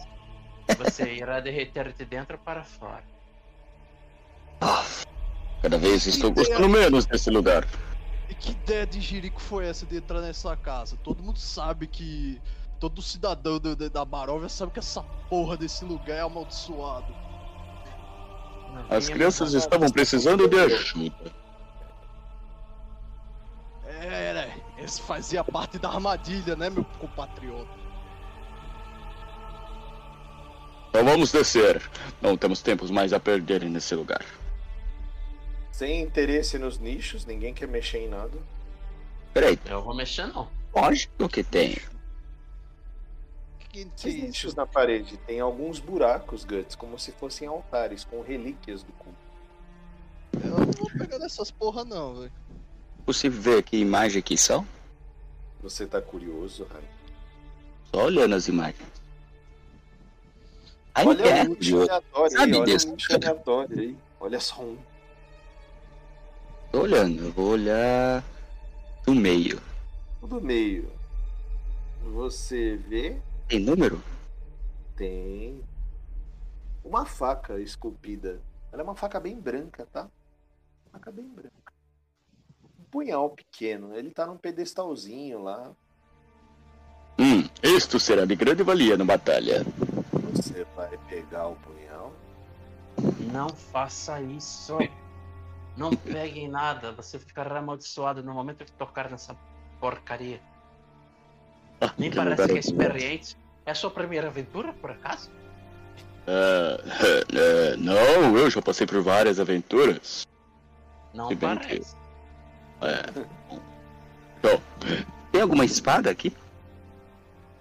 Você 0.78 1.14
irá 1.14 1.40
derreter 1.40 1.92
de 1.92 2.04
dentro 2.04 2.38
para 2.38 2.62
fora. 2.64 3.02
Ah, 4.60 4.84
cada 5.62 5.78
vez 5.78 6.06
estou 6.06 6.30
gostando 6.30 6.68
menos 6.68 7.06
desse 7.06 7.30
lugar. 7.30 7.66
E 8.28 8.34
que 8.34 8.52
ideia 8.52 8.86
de 8.86 9.00
jirico 9.00 9.40
foi 9.40 9.66
essa 9.66 9.84
de 9.84 9.96
entrar 9.96 10.20
nessa 10.20 10.56
casa? 10.56 10.96
Todo 11.02 11.22
mundo 11.22 11.38
sabe 11.38 11.86
que. 11.86 12.40
Todo 12.78 13.02
cidadão 13.02 13.58
do- 13.58 13.76
da- 13.76 13.88
da 13.88 14.04
Baróvia 14.06 14.48
sabe 14.48 14.72
que 14.72 14.78
essa 14.78 15.02
porra 15.28 15.54
desse 15.56 15.84
lugar 15.84 16.16
é 16.16 16.20
amaldiçoado. 16.20 17.12
As 18.88 19.08
crianças 19.10 19.52
estavam 19.52 19.90
precisando 19.90 20.48
de 20.48 20.58
ajuda. 20.58 21.32
É, 23.86 24.32
né? 24.32 24.60
Esse 24.78 25.02
fazia 25.02 25.44
parte 25.44 25.78
da 25.78 25.90
armadilha, 25.90 26.56
né, 26.56 26.70
meu 26.70 26.84
compatriota? 26.98 27.68
Então 30.90 31.04
vamos 31.04 31.30
descer. 31.30 31.80
Não 32.20 32.36
temos 32.36 32.60
tempos 32.60 32.90
mais 32.90 33.12
a 33.12 33.20
perder 33.20 33.64
nesse 33.64 33.94
lugar. 33.94 34.24
Sem 35.70 36.02
interesse 36.02 36.58
nos 36.58 36.78
nichos, 36.78 37.24
ninguém 37.24 37.54
quer 37.54 37.66
mexer 37.68 37.98
em 37.98 38.08
nada. 38.08 38.36
Peraí, 39.32 39.58
Eu 39.64 39.82
vou 39.82 39.94
mexer 39.94 40.26
não. 40.26 40.48
lógico 40.74 41.28
que 41.28 41.42
tem. 41.44 41.78
Que, 43.70 43.86
nichos 44.04 44.52
na 44.56 44.66
parede 44.66 45.16
tem 45.18 45.38
alguns 45.38 45.78
buracos, 45.78 46.44
Guts, 46.44 46.74
como 46.74 46.98
se 46.98 47.12
fossem 47.12 47.46
altares 47.46 48.02
com 48.02 48.20
relíquias 48.20 48.82
do 48.82 48.92
culto. 48.92 49.18
Eu 50.42 50.50
não 50.50 50.72
vou 50.72 50.90
pegar 50.98 51.18
dessas 51.18 51.52
porra 51.52 51.84
não, 51.84 52.16
velho. 52.16 52.32
Possível 53.06 53.40
ver 53.40 53.62
que 53.62 53.76
imagem 53.76 54.20
que 54.20 54.36
são? 54.36 54.66
Você 55.62 55.86
tá 55.86 56.02
curioso, 56.02 56.66
Rai? 56.70 56.82
Só 57.94 58.06
olhando 58.06 58.34
as 58.34 58.48
imagens. 58.48 58.99
Aí 60.94 61.06
Olha 61.06 61.22
é, 61.24 61.44
nicho 61.44 61.76
aleatório 61.82 62.30
Sabe 62.36 62.52
aí, 62.52 62.58
olha 62.58 62.64
disso. 62.72 62.88
o 62.88 62.92
nicho 62.92 63.12
aleatório 63.14 63.78
aí. 63.78 63.96
Olha 64.18 64.40
só 64.40 64.62
um. 64.62 64.76
tô 66.72 66.80
olhando, 66.82 67.24
eu 67.24 67.32
vou 67.32 67.50
olhar 67.50 68.22
do 69.04 69.14
meio. 69.14 69.60
Do 70.22 70.40
meio. 70.40 70.90
Você 72.12 72.76
vê, 72.76 73.16
Tem 73.48 73.60
número? 73.60 74.02
tem 74.96 75.62
uma 76.84 77.06
faca 77.06 77.58
esculpida. 77.60 78.40
Ela 78.72 78.82
é 78.82 78.84
uma 78.84 78.94
faca 78.94 79.18
bem 79.18 79.38
branca, 79.40 79.86
tá? 79.92 80.08
Faca 80.92 81.10
bem 81.10 81.24
branca. 81.26 81.72
Um 82.78 82.84
punhal 82.90 83.30
pequeno. 83.30 83.94
Ele 83.94 84.10
tá 84.10 84.26
num 84.26 84.36
pedestalzinho 84.36 85.42
lá. 85.42 85.70
Hum, 87.18 87.48
isto 87.62 87.98
será 87.98 88.24
de 88.26 88.34
grande 88.36 88.62
valia 88.62 88.96
na 88.96 89.04
batalha. 89.04 89.64
Você 90.50 90.66
vai 90.74 90.98
pegar 91.08 91.46
o 91.46 91.56
punhal. 91.56 92.12
Não 93.32 93.48
faça 93.48 94.20
isso. 94.20 94.78
Não 95.76 95.90
pegue 95.90 96.40
em 96.40 96.48
nada. 96.48 96.90
Você 96.92 97.20
ficará 97.20 97.60
amaldiçoado 97.60 98.22
no 98.22 98.34
momento 98.34 98.64
que 98.64 98.72
tocar 98.72 99.08
nessa 99.08 99.36
porcaria. 99.78 100.40
Nem 101.96 102.10
que 102.10 102.16
parece 102.16 102.46
que 102.46 102.56
é 102.56 102.58
experiente. 102.58 103.36
É 103.64 103.70
a 103.70 103.74
sua 103.74 103.90
primeira 103.90 104.26
aventura, 104.26 104.72
por 104.72 104.90
acaso? 104.90 105.30
É, 106.26 106.80
é, 107.36 107.76
não, 107.78 108.36
eu 108.36 108.50
já 108.50 108.60
passei 108.60 108.86
por 108.86 109.00
várias 109.02 109.38
aventuras. 109.38 110.26
Não 111.14 111.28
Se 111.28 111.36
bem 111.36 111.56
parece. 111.56 111.96
É. 112.82 113.24
Bom, 114.42 114.60
tem 115.30 115.40
alguma 115.40 115.64
espada 115.64 116.10
aqui? 116.10 116.34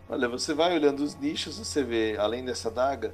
Olha, 0.10 0.28
você 0.28 0.56
vai 0.56 0.74
olhando 0.74 1.02
os 1.02 1.16
nichos, 1.16 1.60
você 1.60 1.84
vê, 1.84 2.18
além 2.18 2.44
dessa 2.44 2.72
daga, 2.72 3.14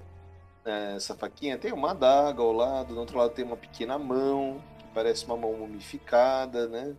né, 0.64 0.96
essa 0.96 1.14
faquinha, 1.14 1.58
tem 1.58 1.74
uma 1.74 1.92
adaga 1.92 2.42
ao 2.42 2.54
lado, 2.54 2.94
do 2.94 3.00
outro 3.02 3.18
lado 3.18 3.34
tem 3.34 3.44
uma 3.44 3.58
pequena 3.58 4.00
mão, 4.00 4.62
que 4.80 4.86
parece 4.94 5.26
uma 5.26 5.36
mão 5.36 5.54
mumificada, 5.54 6.68
né? 6.68 6.96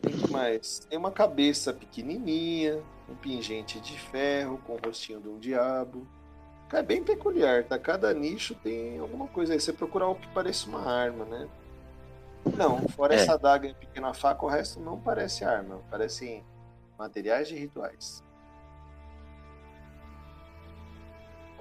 Tem 0.00 0.12
que 0.12 0.28
mais? 0.30 0.80
Tem 0.80 0.98
uma 0.98 1.12
cabeça 1.12 1.72
pequenininha, 1.72 2.82
um 3.08 3.14
pingente 3.14 3.78
de 3.78 3.96
ferro 3.96 4.58
com 4.66 4.72
o 4.74 4.80
rostinho 4.84 5.20
de 5.20 5.28
um 5.28 5.38
diabo. 5.38 6.04
É 6.72 6.82
bem 6.82 7.04
peculiar, 7.04 7.62
tá? 7.64 7.78
Cada 7.78 8.12
nicho 8.12 8.54
tem 8.56 8.98
alguma 8.98 9.28
coisa 9.28 9.52
aí. 9.52 9.60
Você 9.60 9.72
procurar 9.72 10.08
o 10.08 10.16
que 10.16 10.26
pareça 10.28 10.68
uma 10.68 10.84
arma, 10.90 11.24
né? 11.26 11.48
Não, 12.56 12.88
fora 12.88 13.14
É. 13.14 13.18
essa 13.18 13.34
adaga 13.34 13.68
e 13.68 13.74
pequena 13.74 14.12
faca, 14.12 14.44
o 14.44 14.48
resto 14.48 14.80
não 14.80 14.98
parece 14.98 15.44
arma. 15.44 15.80
Parecem 15.90 16.42
materiais 16.98 17.46
de 17.46 17.54
rituais. 17.54 18.24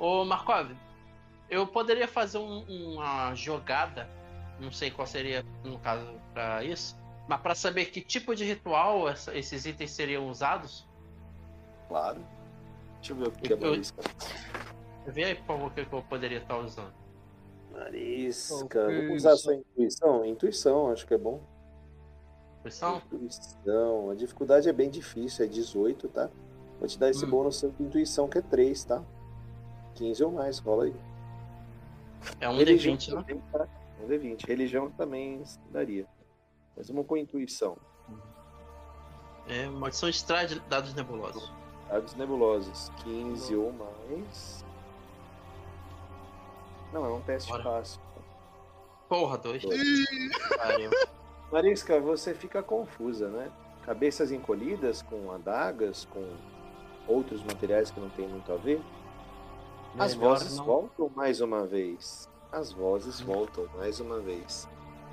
Ô, 0.01 0.25
Markov, 0.25 0.71
eu 1.47 1.67
poderia 1.67 2.07
fazer 2.07 2.39
um- 2.39 2.63
uma 2.95 3.35
jogada, 3.35 4.09
não 4.59 4.71
sei 4.71 4.89
qual 4.89 5.05
seria 5.05 5.45
no 5.63 5.77
caso 5.77 6.11
pra 6.33 6.63
isso, 6.63 6.97
mas 7.27 7.39
pra 7.39 7.53
saber 7.53 7.85
que 7.85 8.01
tipo 8.01 8.33
de 8.35 8.43
ritual 8.43 9.07
essa- 9.07 9.37
esses 9.37 9.63
itens 9.67 9.91
seriam 9.91 10.27
usados, 10.27 10.89
Claro. 11.87 12.25
Deixa 12.95 13.11
eu 13.11 13.17
ver 13.17 13.27
o 13.27 13.31
que 13.31 13.51
é 13.51 13.55
Eu- 13.57 13.59
Marisca. 13.71 14.01
vê 15.07 15.25
aí, 15.25 15.35
por 15.35 15.45
favor, 15.45 15.67
o 15.67 15.71
que 15.71 15.81
eu 15.93 16.01
poderia 16.03 16.37
estar 16.37 16.57
usando. 16.57 16.93
Marisca. 17.73 18.55
Ok, 18.63 18.81
Vamos 18.81 19.15
usar 19.17 19.35
sua 19.35 19.55
intuição? 19.55 20.25
Intuição, 20.25 20.89
acho 20.89 21.05
que 21.05 21.13
é 21.13 21.17
bom. 21.17 21.41
Opção? 22.61 23.01
Intuição. 23.11 24.09
A 24.09 24.15
dificuldade 24.15 24.69
é 24.69 24.73
bem 24.73 24.89
difícil, 24.89 25.43
é 25.43 25.47
18, 25.49 26.07
tá? 26.07 26.29
Vou 26.79 26.87
te 26.87 26.97
dar 26.97 27.09
esse 27.09 27.25
Hum. 27.25 27.29
bônus 27.29 27.59
de 27.59 27.83
intuição 27.83 28.29
que 28.29 28.37
é 28.37 28.41
3, 28.41 28.85
tá? 28.85 29.03
15 29.95 30.23
ou 30.23 30.31
mais, 30.31 30.59
rola 30.59 30.85
aí. 30.85 30.95
É 32.39 32.49
um 32.49 32.57
Religião 32.57 32.95
D20, 32.95 33.13
né? 33.13 33.21
também, 33.21 33.43
tá? 33.51 33.67
Um 34.01 34.07
D20. 34.07 34.47
Religião 34.47 34.91
também 34.91 35.43
daria. 35.71 36.05
Mas 36.75 36.87
vamos 36.87 37.05
com 37.05 37.17
intuição. 37.17 37.77
É 39.47 39.67
maldição 39.67 40.07
extrai 40.07 40.47
de 40.47 40.59
dados 40.61 40.93
nebulosos. 40.93 41.51
Dados 41.89 42.15
nebulosos. 42.15 42.91
15 43.03 43.55
ou 43.55 43.73
mais. 43.73 44.65
Não, 46.93 47.05
é 47.05 47.09
um 47.09 47.21
teste 47.21 47.49
Bora. 47.49 47.63
fácil. 47.63 48.01
Porra, 49.09 49.37
dois. 49.37 49.61
Dois. 49.61 49.81
Marisca, 51.51 51.99
você 51.99 52.33
fica 52.33 52.63
confusa, 52.63 53.27
né? 53.29 53.51
Cabeças 53.83 54.31
encolhidas 54.31 55.01
com 55.01 55.31
adagas, 55.31 56.05
com 56.05 56.25
outros 57.07 57.43
materiais 57.43 57.91
que 57.91 57.99
não 57.99 58.09
tem 58.09 58.27
muito 58.27 58.51
a 58.53 58.55
ver. 58.55 58.81
As 59.97 60.13
vozes 60.13 60.57
não- 60.57 60.65
voltam 60.65 61.11
mais 61.15 61.41
uma 61.41 61.65
vez. 61.65 62.29
As 62.51 62.71
vozes 62.71 63.19
voltam 63.21 63.65
mais 63.77 63.99
uma 63.99 64.19
vez. 64.19 64.67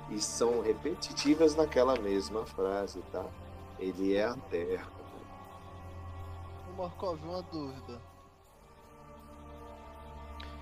E 0.09 0.19
são 0.19 0.61
repetitivas 0.61 1.55
naquela 1.55 1.95
mesma 1.99 2.45
frase, 2.45 3.01
tá? 3.11 3.25
Ele 3.77 4.15
é 4.15 4.25
a 4.25 4.35
terra. 4.49 4.87
Markov, 6.77 7.21
uma 7.23 7.41
dúvida. 7.43 8.01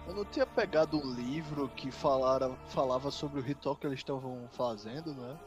Eu 0.07 0.13
não 0.15 0.25
tinha 0.25 0.45
pegado 0.45 0.97
um 0.97 1.11
livro 1.13 1.67
que 1.69 1.91
falara, 1.91 2.49
falava 2.69 3.11
sobre 3.11 3.39
o 3.39 3.43
ritual 3.43 3.75
que 3.75 3.85
eles 3.85 3.99
estavam 3.99 4.47
fazendo, 4.51 5.13
né? 5.13 5.37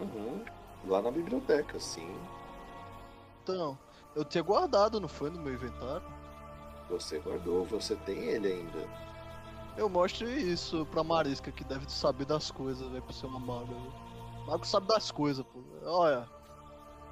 Uhum. 0.00 0.44
Lá 0.86 1.00
na 1.02 1.10
biblioteca, 1.10 1.78
sim. 1.78 2.10
Então, 3.42 3.78
eu 4.16 4.24
tinha 4.24 4.42
guardado, 4.42 4.98
não 5.00 5.08
foi, 5.08 5.30
no 5.30 5.40
meu 5.40 5.52
inventário? 5.54 6.02
Você 6.92 7.18
guardou, 7.18 7.64
você 7.64 7.96
tem 7.96 8.18
ele 8.18 8.52
ainda. 8.52 8.88
Eu 9.76 9.88
mostro 9.88 10.28
isso 10.28 10.84
pra 10.86 11.02
Marisca, 11.02 11.50
que 11.50 11.64
deve 11.64 11.90
saber 11.90 12.26
das 12.26 12.50
coisas, 12.50 12.86
velho, 12.90 13.02
por 13.02 13.14
ser 13.14 13.26
uma 13.26 13.40
maga. 13.40 13.74
Mago 14.46 14.66
sabe 14.66 14.86
das 14.86 15.10
coisas, 15.10 15.44
pô. 15.46 15.60
Olha. 15.84 16.28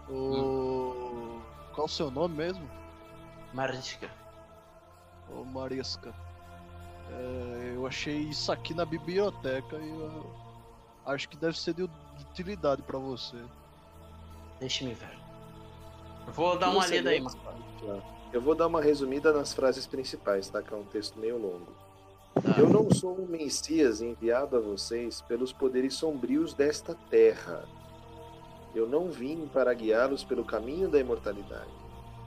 O. 0.09 1.41
Qual 1.74 1.87
o 1.87 1.89
seu 1.89 2.11
nome 2.11 2.37
mesmo? 2.37 2.68
Marisca. 3.55 4.11
Ô 5.31 5.45
Marisca. 5.45 6.14
É, 7.11 7.72
eu 7.74 7.87
achei 7.87 8.18
isso 8.18 8.53
aqui 8.53 8.74
na 8.74 8.85
biblioteca 8.85 9.76
e 9.76 9.89
eu 9.89 10.31
acho 11.07 11.28
que 11.28 11.37
deve 11.37 11.59
ser 11.59 11.72
de 11.72 11.89
utilidade 12.31 12.83
pra 12.83 12.99
você. 12.99 13.43
Deixa-me 14.61 14.93
ver. 14.93 15.18
Vou 16.28 16.59
dar 16.59 16.70
uma 16.70 16.87
lida 16.87 17.11
aí, 17.11 17.20
lê? 17.20 18.20
Eu 18.33 18.41
vou 18.41 18.55
dar 18.55 18.68
uma 18.68 18.81
resumida 18.81 19.33
nas 19.33 19.53
frases 19.53 19.89
principais, 19.89 20.49
tá? 20.49 20.62
Que 20.62 20.72
é 20.72 20.76
um 20.76 20.85
texto 20.85 21.18
meio 21.18 21.37
longo. 21.37 21.72
Tá. 22.35 22.61
Eu 22.61 22.68
não 22.68 22.89
sou 22.89 23.20
um 23.20 23.26
Messias 23.26 24.01
enviado 24.01 24.57
a 24.57 24.61
vocês 24.61 25.20
pelos 25.22 25.53
poderes 25.53 25.95
sombrios 25.95 26.55
desta 26.55 26.95
terra. 27.11 27.64
Eu 28.72 28.89
não 28.89 29.11
vim 29.11 29.49
para 29.53 29.74
guiá-los 29.74 30.22
pelo 30.22 30.45
caminho 30.45 30.89
da 30.89 31.01
imortalidade. 31.01 31.72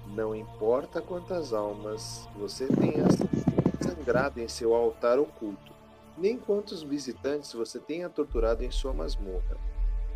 Não 0.08 0.36
importa 0.36 1.02
quantas 1.02 1.54
almas 1.54 2.28
você 2.36 2.68
tenha 2.68 3.06
sangrado 3.82 4.42
em 4.42 4.48
seu 4.50 4.76
altar 4.76 5.18
oculto, 5.18 5.72
nem 6.18 6.38
quantos 6.38 6.84
visitantes 6.84 7.54
você 7.54 7.80
tenha 7.80 8.10
torturado 8.10 8.62
em 8.66 8.72
sua 8.72 8.94
masmorra. 8.94 9.58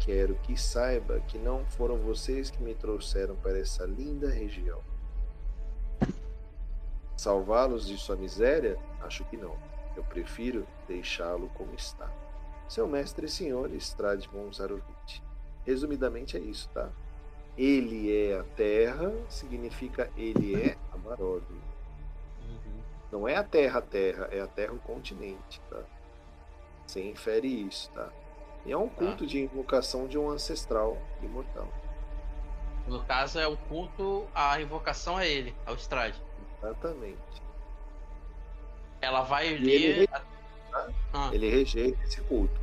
Quero 0.02 0.36
que 0.44 0.60
saiba 0.60 1.22
que 1.22 1.38
não 1.38 1.66
foram 1.66 1.98
vocês 1.98 2.52
que 2.52 2.62
me 2.62 2.76
trouxeram 2.76 3.38
para 3.38 3.58
essa 3.58 3.86
linda 3.86 4.30
região. 4.30 4.82
Salvá-los 7.18 7.88
de 7.88 7.98
sua 7.98 8.16
miséria? 8.16 8.78
Acho 9.02 9.26
que 9.26 9.36
não. 9.36 9.58
Eu 9.96 10.04
prefiro 10.04 10.68
deixá-lo 10.88 11.50
como 11.56 11.74
está. 11.74 12.08
Seu 12.70 12.88
mestre 12.88 13.26
e 13.26 13.30
senhor 13.30 13.72
Strade 13.74 14.28
von 14.28 14.54
Zarovich. 14.54 15.24
Resumidamente 15.66 16.38
é 16.38 16.40
isso, 16.40 16.70
tá? 16.70 16.90
Ele 17.58 18.16
é 18.16 18.38
a 18.38 18.44
terra, 18.44 19.12
significa 19.28 20.12
ele 20.16 20.56
é 20.62 20.78
Amarov. 20.94 21.42
Uhum. 21.52 22.82
Não 23.12 23.28
é 23.28 23.36
a 23.36 23.44
terra 23.44 23.80
a 23.80 23.82
terra, 23.82 24.30
é 24.32 24.40
a 24.40 24.48
terra 24.48 24.74
o 24.74 24.80
continente, 24.80 25.60
tá? 25.72 25.82
Você 26.86 27.04
infere 27.04 27.48
isso, 27.48 27.90
tá? 27.92 28.10
E 28.64 28.72
é 28.72 28.78
um 28.78 28.88
culto 28.88 29.26
de 29.26 29.40
invocação 29.40 30.08
de 30.08 30.20
um 30.20 30.30
ancestral 30.30 30.98
imortal. 31.24 31.68
No 32.88 33.04
caso, 33.04 33.40
é 33.40 33.48
o 33.48 33.58
culto, 33.58 34.28
a 34.36 34.62
invocação 34.62 35.20
é 35.20 35.28
ele, 35.28 35.56
ao 35.66 35.76
Strade. 35.76 36.22
Exatamente. 36.62 37.42
Ela 39.02 39.22
vai 39.22 39.48
E 39.48 39.54
ele 39.70 40.00
ler. 40.00 40.10
Ah, 41.14 41.30
Ele 41.34 41.50
rejeita 41.50 42.04
esse 42.04 42.22
culto. 42.22 42.60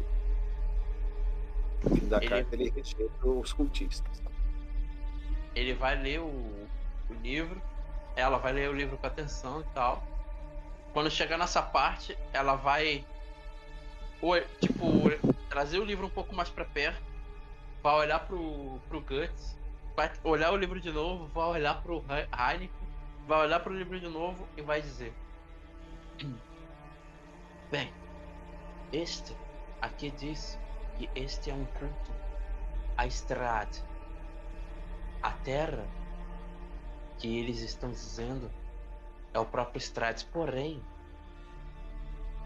No 1.83 1.97
fim 1.97 2.09
da 2.09 2.19
Ele- 2.19 2.29
carta 2.29 2.55
ele 2.55 2.71
rejeita 2.71 3.27
os 3.29 3.53
cultistas. 3.53 4.23
ele 5.55 5.73
vai 5.75 6.01
ler 6.01 6.21
o, 6.21 6.25
o 6.27 7.15
livro, 7.23 7.61
ela 8.17 8.39
vai 8.39 8.53
ler 8.53 8.69
o 8.69 8.73
livro 8.73 8.97
com 8.97 9.07
atenção 9.07 9.61
e 9.61 9.65
tal. 9.75 10.03
Quando 10.93 11.11
chegar 11.11 11.39
nessa 11.39 11.63
parte, 11.63 12.17
ela 12.33 12.55
vai 12.57 13.05
tipo 14.61 14.87
trazer 15.49 15.79
o 15.79 15.85
livro 15.85 16.07
um 16.07 16.11
pouco 16.11 16.35
mais 16.35 16.49
pra 16.49 16.65
perto, 16.65 17.03
vai 17.83 17.95
olhar 17.95 18.21
pro, 18.21 18.81
pro 18.89 19.01
Guts, 19.01 19.57
vai 19.95 20.11
olhar 20.25 20.53
o 20.53 20.57
livro 20.57 20.81
de 20.81 20.91
novo, 20.91 21.27
vai 21.29 21.45
olhar 21.47 21.83
pro 21.83 21.99
He- 22.09 22.29
Heineken, 22.33 22.84
vai 23.27 23.41
olhar 23.41 23.61
pro 23.61 23.75
livro 23.75 23.99
de 23.99 24.09
novo 24.09 24.47
e 24.57 24.63
vai 24.63 24.83
dizer: 24.83 25.13
Bem, 27.71 27.93
este 28.93 29.37
aqui 29.81 30.11
diz 30.11 30.59
que 30.97 31.09
este 31.15 31.51
é 31.51 31.55
um 31.55 31.65
culto 31.65 32.13
à 32.97 33.07
estrada. 33.07 33.95
A 35.23 35.31
terra 35.31 35.87
que 37.19 37.39
eles 37.39 37.61
estão 37.61 37.91
dizendo 37.91 38.51
é 39.33 39.39
o 39.39 39.47
próprio 39.47 39.79
Strades. 39.79 40.23
Porém, 40.23 40.83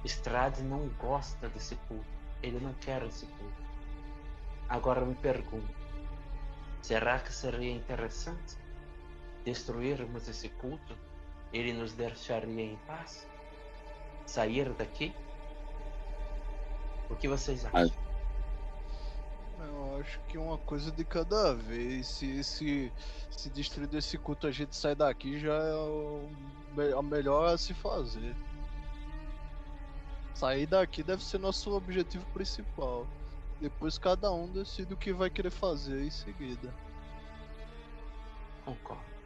Strades 0.05 0.63
não 0.63 0.89
gosta 0.91 1.49
desse 1.49 1.75
culto. 1.89 2.07
Ele 2.41 2.61
não 2.61 2.73
quer 2.75 3.03
esse 3.03 3.27
culto. 3.27 3.63
Agora 4.69 5.05
me 5.05 5.17
pergunto: 5.17 5.75
será 6.81 7.19
que 7.19 7.33
seria 7.33 7.73
interessante 7.73 8.57
destruirmos 9.49 10.29
esse 10.29 10.51
culto? 10.51 10.95
Ele 11.53 11.73
nos 11.73 11.95
deixaria 11.95 12.63
em 12.63 12.77
paz? 12.87 13.27
Sair 14.27 14.69
daqui? 14.75 15.15
O 17.09 17.17
que 17.17 17.27
vocês 17.27 17.65
acham? 17.65 17.91
Eu 19.59 19.99
acho 19.99 20.21
que 20.29 20.37
uma 20.37 20.59
coisa 20.59 20.93
de 20.93 21.03
cada 21.03 21.55
vez. 21.55 22.07
Se, 22.07 22.45
se, 22.45 22.93
se 23.31 23.49
destruir 23.49 23.89
desse 23.89 24.19
culto 24.19 24.47
a 24.47 24.51
gente 24.51 24.77
sai 24.77 24.95
daqui 24.95 25.39
já 25.39 25.55
é 25.55 25.75
o, 25.75 26.29
a 26.99 27.03
melhor 27.03 27.55
a 27.55 27.57
se 27.57 27.73
fazer. 27.73 28.37
Sair 30.35 30.67
daqui 30.67 31.03
deve 31.03 31.25
ser 31.25 31.39
nosso 31.39 31.75
objetivo 31.75 32.25
principal. 32.35 33.07
Depois 33.61 33.97
cada 33.97 34.31
um 34.31 34.47
decide 34.47 34.93
o 34.93 34.97
que 34.97 35.13
vai 35.13 35.31
querer 35.31 35.51
fazer 35.51 36.05
em 36.05 36.11
seguida. 36.11 36.73
Concordo. 38.67 39.18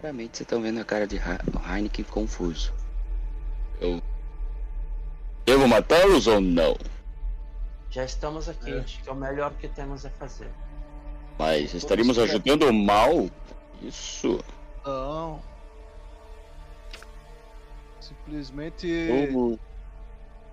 Claramente 0.00 0.36
vocês 0.38 0.46
estão 0.46 0.60
vendo 0.62 0.80
a 0.80 0.84
cara 0.84 1.06
de 1.06 1.16
He- 1.16 1.74
Heineken 1.76 2.04
confuso. 2.04 2.72
Eu. 3.80 4.00
Devo 5.44 5.66
matá-los 5.66 6.26
ou 6.26 6.40
não? 6.40 6.76
Já 7.90 8.04
estamos 8.04 8.48
aqui, 8.48 8.70
É. 8.70 8.80
acho 8.80 9.02
que 9.02 9.08
é 9.08 9.12
o 9.12 9.16
melhor 9.16 9.52
que 9.54 9.66
temos 9.68 10.04
a 10.04 10.10
fazer. 10.10 10.50
Mas 11.38 11.72
estaríamos 11.74 12.18
ajudando 12.18 12.64
o 12.64 12.72
mal? 12.72 13.28
Isso. 13.82 14.40
Não. 14.84 15.40
Simplesmente. 18.00 19.08
Como- 19.32 19.58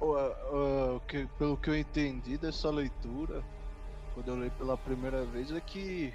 o 0.02 1.00
que- 1.08 1.28
pelo 1.38 1.58
que 1.58 1.70
eu 1.70 1.78
entendi 1.78 2.38
dessa 2.38 2.70
leitura, 2.70 3.44
quando 4.14 4.28
eu 4.30 4.44
li 4.44 4.50
pela 4.52 4.78
primeira 4.78 5.24
vez, 5.26 5.52
é 5.52 5.60
que 5.60 6.14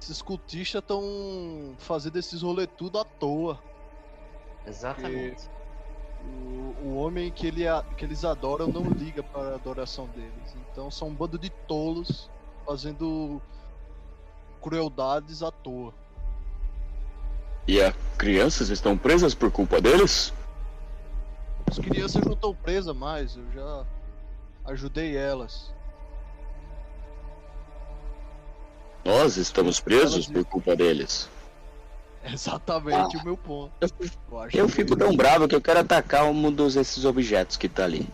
esses 0.00 0.22
cultistas 0.22 0.82
estão 0.82 1.74
fazendo 1.78 2.16
esses 2.16 2.42
rolê 2.42 2.66
tudo 2.66 2.98
à 2.98 3.04
toa. 3.04 3.58
Exatamente. 4.66 5.48
O, 6.22 6.86
o 6.86 6.96
homem 6.96 7.30
que, 7.30 7.46
ele, 7.46 7.64
que 7.96 8.04
eles 8.04 8.24
adoram 8.24 8.68
não 8.68 8.82
liga 8.82 9.22
para 9.22 9.52
a 9.52 9.54
adoração 9.54 10.06
deles. 10.08 10.56
Então 10.70 10.90
são 10.90 11.08
um 11.08 11.14
bando 11.14 11.38
de 11.38 11.50
tolos 11.50 12.30
fazendo 12.66 13.40
crueldades 14.60 15.42
à 15.42 15.50
toa. 15.50 15.94
E 17.66 17.80
as 17.80 17.94
crianças 18.18 18.68
estão 18.68 18.96
presas 18.96 19.34
por 19.34 19.50
culpa 19.50 19.80
deles? 19.80 20.32
As 21.66 21.78
crianças 21.78 22.24
não 22.24 22.32
estão 22.32 22.54
presas 22.54 22.96
mais, 22.96 23.36
eu 23.36 23.50
já 23.52 23.86
ajudei 24.64 25.16
elas. 25.16 25.72
Nós 29.04 29.36
estamos 29.36 29.80
presos 29.80 30.26
por 30.26 30.44
culpa 30.44 30.76
deles. 30.76 31.28
Exatamente 32.24 33.16
o 33.16 33.24
meu 33.24 33.36
ponto. 33.36 33.72
Eu, 33.80 33.88
Eu 34.52 34.68
fico 34.68 34.94
tão 34.94 35.16
bravo 35.16 35.48
que 35.48 35.54
eu 35.54 35.60
quero 35.60 35.80
atacar 35.80 36.24
um 36.24 36.52
dos 36.52 36.76
esses 36.76 37.04
objetos 37.04 37.56
que 37.56 37.68
tá 37.68 37.84
ali. 37.84 38.06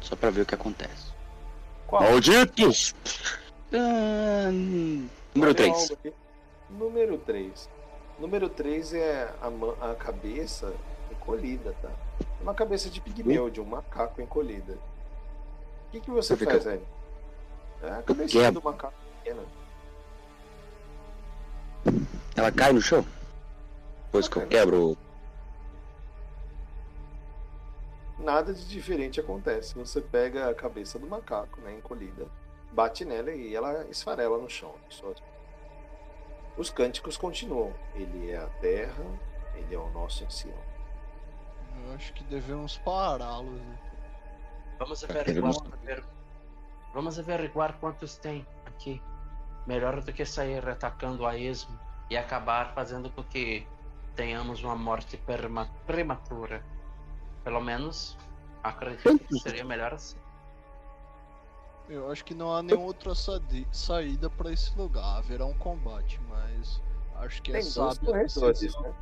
Só 0.00 0.14
pra 0.14 0.30
ver 0.30 0.42
o 0.42 0.46
que 0.46 0.54
acontece. 0.54 1.08
Qual? 1.86 2.02
Malditos! 2.02 2.94
Ah, 3.72 4.48
número 4.52 5.10
Olha 5.50 5.54
3. 5.54 5.72
algo 5.76 5.92
aqui. 5.94 6.12
Número 6.70 7.18
3. 7.18 7.68
Número 8.20 8.48
3 8.48 8.94
é 8.94 9.28
a, 9.42 9.90
a 9.90 9.94
cabeça 9.94 10.72
encolhida, 11.10 11.74
tá? 11.82 11.90
Uma 12.40 12.54
cabeça 12.54 12.88
de 12.88 13.00
pigmeu, 13.00 13.50
de 13.50 13.60
um 13.60 13.64
macaco 13.64 14.22
encolhida. 14.22 14.74
O 14.74 15.90
que, 15.90 16.00
que 16.00 16.10
você 16.10 16.36
Fica- 16.36 16.52
faz, 16.52 16.66
aí? 16.66 16.80
É 17.82 17.90
a 17.90 18.02
Quebra. 18.02 18.52
do 18.52 18.62
macaco 18.62 18.94
pequena. 19.22 19.42
Ela 22.36 22.52
cai 22.52 22.72
no 22.72 22.80
chão? 22.80 23.04
Pois 24.12 24.28
que 24.28 24.36
eu 24.38 24.46
quebro. 24.46 24.96
Nada 28.18 28.52
de 28.52 28.66
diferente 28.68 29.20
acontece. 29.20 29.74
Você 29.74 30.00
pega 30.00 30.48
a 30.50 30.54
cabeça 30.54 30.98
do 30.98 31.06
macaco, 31.06 31.60
né, 31.60 31.74
encolhida, 31.76 32.26
bate 32.72 33.04
nela 33.04 33.30
e 33.30 33.54
ela 33.54 33.86
esfarela 33.90 34.38
no 34.38 34.48
chão. 34.50 34.74
Só- 34.88 35.12
Os 36.56 36.70
cânticos 36.70 37.16
continuam. 37.16 37.72
Ele 37.94 38.30
é 38.32 38.36
a 38.38 38.48
terra, 38.60 39.04
ele 39.54 39.72
é 39.74 39.78
o 39.78 39.88
nosso 39.90 40.24
ancião. 40.24 40.58
Eu 41.86 41.94
acho 41.94 42.12
que 42.12 42.24
devemos 42.24 42.76
pará-los. 42.78 43.60
né? 43.60 43.78
Vamos 44.80 45.04
querendo 45.04 45.44
averiguar, 45.46 46.04
vamos 46.92 47.18
averiguar 47.18 47.78
quantos 47.78 48.16
tem 48.16 48.44
aqui. 48.66 49.00
Melhor 49.68 50.00
do 50.00 50.10
que 50.14 50.24
sair 50.24 50.66
atacando 50.66 51.26
a 51.26 51.36
esmo 51.36 51.78
e 52.08 52.16
acabar 52.16 52.72
fazendo 52.72 53.10
com 53.10 53.22
que 53.22 53.66
tenhamos 54.16 54.64
uma 54.64 54.74
morte 54.74 55.18
perma- 55.18 55.68
prematura. 55.86 56.64
Pelo 57.44 57.60
menos, 57.60 58.16
acredito 58.64 59.18
que 59.26 59.38
seria 59.40 59.66
melhor 59.66 59.92
assim. 59.92 60.16
Eu 61.86 62.10
acho 62.10 62.24
que 62.24 62.32
não 62.34 62.54
há 62.54 62.62
nenhuma 62.62 62.86
outra 62.86 63.12
saída 63.70 64.30
para 64.30 64.50
esse 64.50 64.74
lugar. 64.76 65.18
Haverá 65.18 65.44
um 65.44 65.52
combate, 65.52 66.18
mas 66.30 66.82
acho 67.16 67.42
que 67.42 67.50
é 67.50 67.60
Tem 67.60 67.62
dois 67.62 67.74
sábio. 67.74 68.06
corredores, 68.06 68.74
né? 68.80 68.94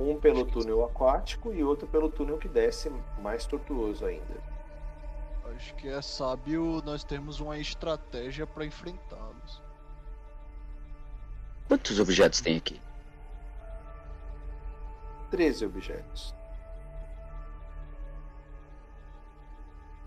Um 0.00 0.18
pelo 0.18 0.46
túnel 0.46 0.84
aquático 0.86 1.52
e 1.52 1.62
outro 1.62 1.86
pelo 1.86 2.08
túnel 2.08 2.38
que 2.38 2.48
desce 2.48 2.90
mais 3.20 3.44
tortuoso 3.44 4.06
ainda. 4.06 4.40
Acho 5.54 5.74
que 5.74 5.86
é 5.88 6.00
sábio 6.00 6.80
nós 6.82 7.04
termos 7.04 7.40
uma 7.40 7.58
estratégia 7.58 8.46
para 8.46 8.64
enfrentá-los. 8.64 9.62
Quantos 11.68 12.00
objetos 12.00 12.40
tem 12.40 12.56
aqui? 12.56 12.80
13 15.30 15.66
objetos. 15.66 16.34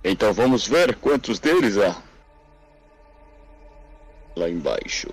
Então 0.04 0.34
vamos 0.34 0.68
ver 0.68 0.96
quantos 0.96 1.40
deles 1.40 1.78
há. 1.78 2.02
Lá 4.36 4.50
embaixo. 4.50 5.08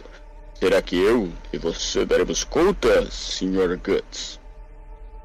Será 0.54 0.80
que 0.80 0.96
eu 0.96 1.30
e 1.52 1.58
você 1.58 2.06
daremos 2.06 2.42
conta, 2.42 3.08
Sr. 3.10 3.76
Guts? 3.76 4.40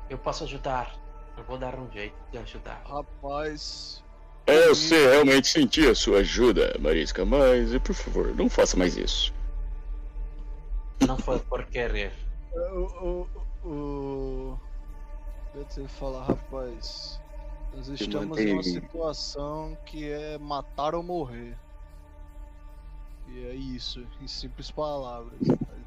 Eu 0.10 0.18
posso 0.18 0.44
ajudar. 0.44 0.94
Eu 1.38 1.44
vou 1.46 1.58
dar 1.58 1.76
um 1.76 1.90
jeito 1.92 2.16
de 2.32 2.38
ajudar. 2.38 2.84
Rapaz, 2.86 4.04
Eu 4.46 4.76
sei 4.76 5.08
realmente 5.08 5.48
sentir 5.48 5.90
a 5.90 5.96
sua 5.96 6.20
ajuda, 6.20 6.76
Marisca, 6.80 7.26
mas 7.26 7.76
por 7.80 7.96
favor, 7.96 8.36
não 8.36 8.50
faça 8.50 8.78
mais 8.78 8.98
isso. 8.98 9.34
Não 11.08 11.18
foi 11.18 11.40
por 11.40 11.66
querer. 11.66 12.14
o. 12.54 13.28
o, 13.66 13.70
o... 13.70 14.60
Deixa 15.54 15.82
eu 15.82 15.88
falar, 15.88 16.26
rapaz. 16.26 17.20
Nós 17.76 17.88
estamos 17.88 18.38
numa 18.38 18.64
situação 18.64 19.78
que 19.86 20.10
é 20.10 20.38
matar 20.38 20.96
ou 20.96 21.04
morrer. 21.04 21.56
E 23.28 23.46
é 23.46 23.56
isso, 23.56 24.06
em 24.22 24.28
simples 24.28 24.70
palavras. 24.70 25.40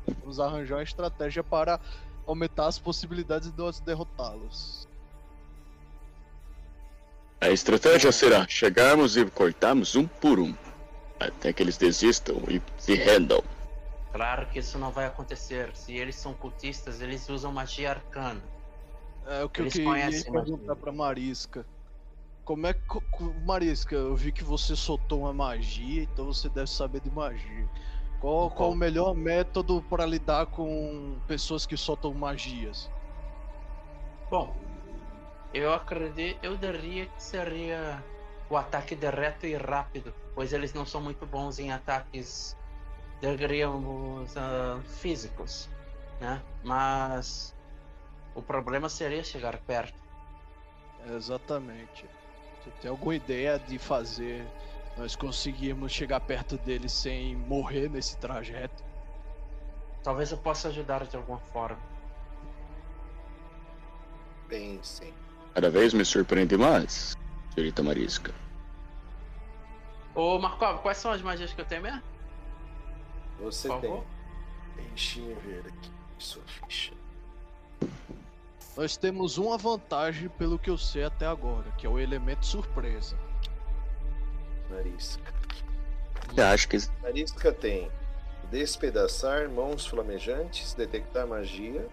Devemos 0.06 0.40
arranjar 0.40 0.76
uma 0.76 0.82
estratégia 0.82 1.44
para 1.44 1.80
aumentar 2.26 2.66
as 2.66 2.78
possibilidades 2.78 3.50
de 3.50 3.58
nós 3.58 3.78
derrotá-los. 3.80 4.88
A 7.40 7.50
estratégia 7.50 8.10
será 8.10 8.46
chegarmos 8.48 9.16
e 9.16 9.24
cortarmos 9.26 9.94
um 9.94 10.06
por 10.06 10.40
um, 10.40 10.54
até 11.20 11.52
que 11.52 11.62
eles 11.62 11.76
desistam 11.76 12.36
e 12.48 12.60
se 12.78 12.94
rendam. 12.94 13.42
Claro 14.16 14.46
que 14.46 14.58
isso 14.60 14.78
não 14.78 14.90
vai 14.90 15.04
acontecer. 15.04 15.76
Se 15.76 15.94
eles 15.94 16.16
são 16.16 16.32
cultistas, 16.32 17.02
eles 17.02 17.28
usam 17.28 17.52
magia 17.52 17.90
arcana. 17.90 18.42
É 19.26 19.44
o 19.44 19.48
que 19.48 19.60
Eles 19.60 19.76
eu 19.76 19.92
queria 19.92 20.24
perguntar 20.24 20.76
pra 20.76 20.90
Marisca. 20.90 21.66
Como 22.42 22.66
é 22.66 22.72
que. 22.72 22.80
Marisca, 23.44 23.94
eu 23.94 24.16
vi 24.16 24.32
que 24.32 24.42
você 24.42 24.74
soltou 24.74 25.20
uma 25.20 25.34
magia, 25.34 26.04
então 26.04 26.26
você 26.26 26.48
deve 26.48 26.70
saber 26.70 27.00
de 27.00 27.10
magia. 27.10 27.68
Qual, 28.18 28.50
qual 28.50 28.70
o 28.70 28.74
melhor 28.74 29.14
método 29.14 29.82
para 29.82 30.06
lidar 30.06 30.46
com 30.46 31.18
pessoas 31.26 31.66
que 31.66 31.76
soltam 31.76 32.14
magias? 32.14 32.90
Bom, 34.30 34.56
eu 35.52 35.74
acredito, 35.74 36.38
eu 36.42 36.56
diria 36.56 37.04
que 37.04 37.22
seria 37.22 38.02
o 38.48 38.56
ataque 38.56 38.94
direto 38.94 39.46
e 39.46 39.54
rápido, 39.54 40.14
pois 40.34 40.54
eles 40.54 40.72
não 40.72 40.86
são 40.86 41.02
muito 41.02 41.26
bons 41.26 41.58
em 41.58 41.70
ataques, 41.70 42.56
diríamos, 43.20 44.36
ah, 44.36 44.80
físicos, 44.86 45.68
né? 46.20 46.42
Mas 46.62 47.54
o 48.34 48.42
problema 48.42 48.88
seria 48.88 49.24
chegar 49.24 49.58
perto. 49.58 49.98
Exatamente. 51.14 52.06
Você 52.62 52.70
tem 52.80 52.90
alguma 52.90 53.14
ideia 53.14 53.58
de 53.58 53.78
fazer 53.78 54.46
nós 54.96 55.14
conseguirmos 55.14 55.92
chegar 55.92 56.20
perto 56.20 56.56
deles 56.58 56.92
sem 56.92 57.36
morrer 57.36 57.88
nesse 57.88 58.16
trajeto? 58.16 58.82
Talvez 60.02 60.30
eu 60.30 60.38
possa 60.38 60.68
ajudar 60.68 61.06
de 61.06 61.16
alguma 61.16 61.38
forma. 61.38 61.80
Bem, 64.48 64.78
sim. 64.82 65.12
Cada 65.54 65.70
vez 65.70 65.92
me 65.92 66.04
surpreende 66.04 66.56
mais, 66.56 67.16
senhorita 67.54 67.82
Marisca. 67.82 68.32
Ô 70.14 70.38
Marcov, 70.38 70.80
quais 70.80 70.98
são 70.98 71.10
as 71.10 71.20
magias 71.20 71.52
que 71.52 71.60
eu 71.60 71.64
tenho 71.64 71.82
mesmo? 71.82 72.02
Você 73.40 73.68
Por 73.68 73.80
tem. 73.80 73.90
favor. 73.90 74.04
Deixa 74.76 75.20
eu 75.20 75.36
ver 75.40 75.64
aqui 75.66 75.90
sua 76.18 76.42
ficha. 76.46 76.92
Nós 78.76 78.96
temos 78.96 79.38
uma 79.38 79.56
vantagem 79.56 80.28
pelo 80.28 80.58
que 80.58 80.68
eu 80.68 80.76
sei 80.76 81.04
até 81.04 81.26
agora, 81.26 81.70
que 81.72 81.86
é 81.86 81.90
o 81.90 81.98
elemento 81.98 82.44
surpresa. 82.44 83.18
Marisca. 84.70 85.34
Eu 86.36 86.44
acho 86.46 86.68
que 86.68 86.76
Marisca 87.02 87.52
tem 87.52 87.90
despedaçar, 88.50 89.48
mãos 89.48 89.86
flamejantes, 89.86 90.74
detectar 90.74 91.26
magia, 91.26 91.88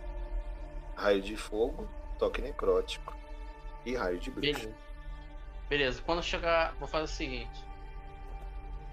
raio 0.96 1.22
de 1.22 1.36
fogo, 1.36 1.88
toque 2.20 2.42
necrótico 2.42 3.16
e 3.86 3.96
raio 3.96 4.20
de 4.20 4.30
bruxa. 4.30 4.52
Beleza. 4.54 4.76
Beleza, 5.70 6.02
quando 6.06 6.22
chegar, 6.22 6.76
vou 6.76 6.88
fazer 6.88 7.06
o 7.06 7.08
seguinte. 7.08 7.64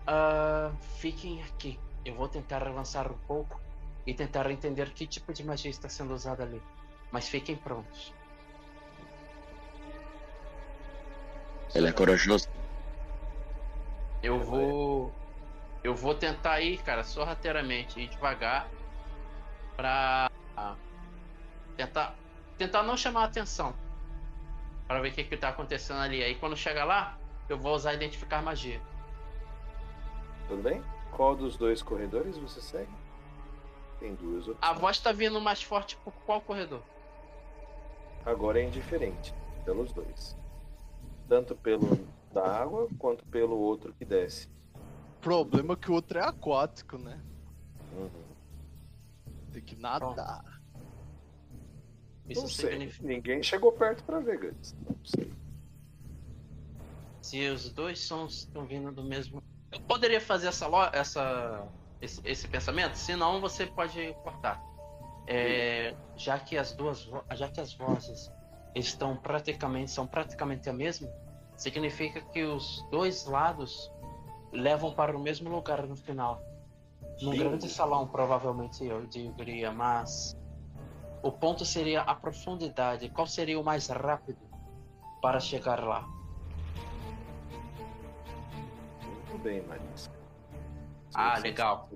Ah, 0.06 0.72
fiquem 0.98 1.42
aqui. 1.42 1.78
Eu 2.04 2.14
vou 2.14 2.28
tentar 2.28 2.66
avançar 2.66 3.10
um 3.10 3.18
pouco 3.26 3.60
e 4.06 4.14
tentar 4.14 4.50
entender 4.50 4.90
que 4.90 5.06
tipo 5.06 5.32
de 5.32 5.44
magia 5.44 5.70
está 5.70 5.88
sendo 5.88 6.14
usada 6.14 6.42
ali. 6.42 6.60
Mas 7.10 7.28
fiquem 7.28 7.56
prontos. 7.56 8.12
ele 11.74 11.88
é 11.88 11.92
corajoso. 11.92 12.48
Eu 14.22 14.38
vou. 14.40 15.12
Eu 15.82 15.94
vou 15.94 16.14
tentar 16.14 16.60
ir, 16.60 16.82
cara, 16.82 17.02
sorrateiramente, 17.02 18.00
ir 18.00 18.08
devagar 18.08 18.68
pra 19.76 20.30
tentar. 21.76 22.14
Tentar 22.58 22.82
não 22.82 22.96
chamar 22.96 23.22
a 23.22 23.24
atenção. 23.24 23.74
Pra 24.86 25.00
ver 25.00 25.10
o 25.10 25.12
que, 25.12 25.24
que 25.24 25.36
tá 25.36 25.48
acontecendo 25.48 26.00
ali. 26.00 26.22
Aí 26.22 26.34
quando 26.34 26.56
chegar 26.56 26.84
lá, 26.84 27.16
eu 27.48 27.58
vou 27.58 27.74
usar 27.74 27.94
identificar 27.94 28.42
magia. 28.42 28.80
Tudo 30.48 30.62
bem? 30.62 30.82
Qual 31.16 31.36
dos 31.36 31.56
dois 31.56 31.82
corredores 31.82 32.36
você 32.38 32.60
segue? 32.60 32.92
Tem 33.98 34.14
duas 34.14 34.48
opções. 34.48 34.58
A 34.62 34.72
voz 34.72 34.98
tá 34.98 35.12
vindo 35.12 35.40
mais 35.40 35.62
forte 35.62 35.96
por 35.98 36.12
qual 36.24 36.40
corredor? 36.40 36.82
Agora 38.24 38.60
é 38.60 38.64
indiferente, 38.64 39.34
pelos 39.64 39.92
dois. 39.92 40.36
Tanto 41.28 41.54
pelo 41.54 42.06
da 42.32 42.46
água 42.46 42.88
quanto 42.98 43.24
pelo 43.26 43.58
outro 43.58 43.92
que 43.94 44.04
desce. 44.04 44.48
Problema 45.20 45.74
é 45.74 45.76
que 45.76 45.90
o 45.90 45.94
outro 45.94 46.18
é 46.18 46.22
aquático, 46.24 46.96
né? 46.96 47.20
Uhum. 47.92 48.10
Tem 49.52 49.62
que 49.62 49.76
nadar. 49.76 50.60
Isso 52.28 52.42
Não 52.42 52.48
sei. 52.48 52.70
significa. 52.70 53.06
Ninguém 53.06 53.42
chegou 53.42 53.72
perto 53.72 54.04
pra 54.04 54.20
ver, 54.20 54.38
Guts. 54.38 54.74
Não 54.88 54.96
sei. 55.04 55.32
Se 57.20 57.48
os 57.48 57.70
dois 57.70 58.00
sons 58.00 58.38
estão 58.38 58.64
vindo 58.64 58.90
do 58.92 59.02
mesmo. 59.04 59.42
Eu 59.72 59.80
poderia 59.80 60.20
fazer 60.20 60.48
essa, 60.48 60.66
essa 60.92 61.68
esse, 62.00 62.20
esse 62.24 62.48
pensamento? 62.48 62.94
Senão 62.96 63.40
você 63.40 63.66
pode 63.66 64.14
cortar. 64.22 64.60
É, 65.26 65.94
já 66.16 66.38
que 66.38 66.56
as 66.56 66.72
duas 66.72 67.08
já 67.34 67.48
que 67.48 67.60
as 67.60 67.72
vozes 67.74 68.32
estão 68.74 69.16
praticamente 69.16 69.90
são 69.90 70.06
praticamente 70.06 70.68
a 70.68 70.72
mesma, 70.72 71.08
significa 71.56 72.20
que 72.20 72.42
os 72.42 72.84
dois 72.90 73.26
lados 73.26 73.90
levam 74.52 74.92
para 74.92 75.16
o 75.16 75.20
mesmo 75.20 75.48
lugar 75.50 75.86
no 75.86 75.96
final. 75.96 76.42
Num 77.20 77.32
Sim. 77.32 77.38
grande 77.38 77.68
salão, 77.68 78.08
provavelmente 78.08 78.84
eu 78.84 79.06
diria, 79.06 79.70
mas 79.70 80.36
o 81.22 81.30
ponto 81.30 81.64
seria 81.64 82.00
a 82.00 82.14
profundidade. 82.14 83.10
Qual 83.10 83.26
seria 83.26 83.60
o 83.60 83.64
mais 83.64 83.88
rápido 83.88 84.40
para 85.20 85.38
chegar 85.38 85.84
lá? 85.84 86.04
Bem, 89.42 89.62
Marisca. 89.62 90.12
Ah, 91.14 91.36
Sim, 91.36 91.42
sim, 91.42 91.48
legal. 91.48 91.88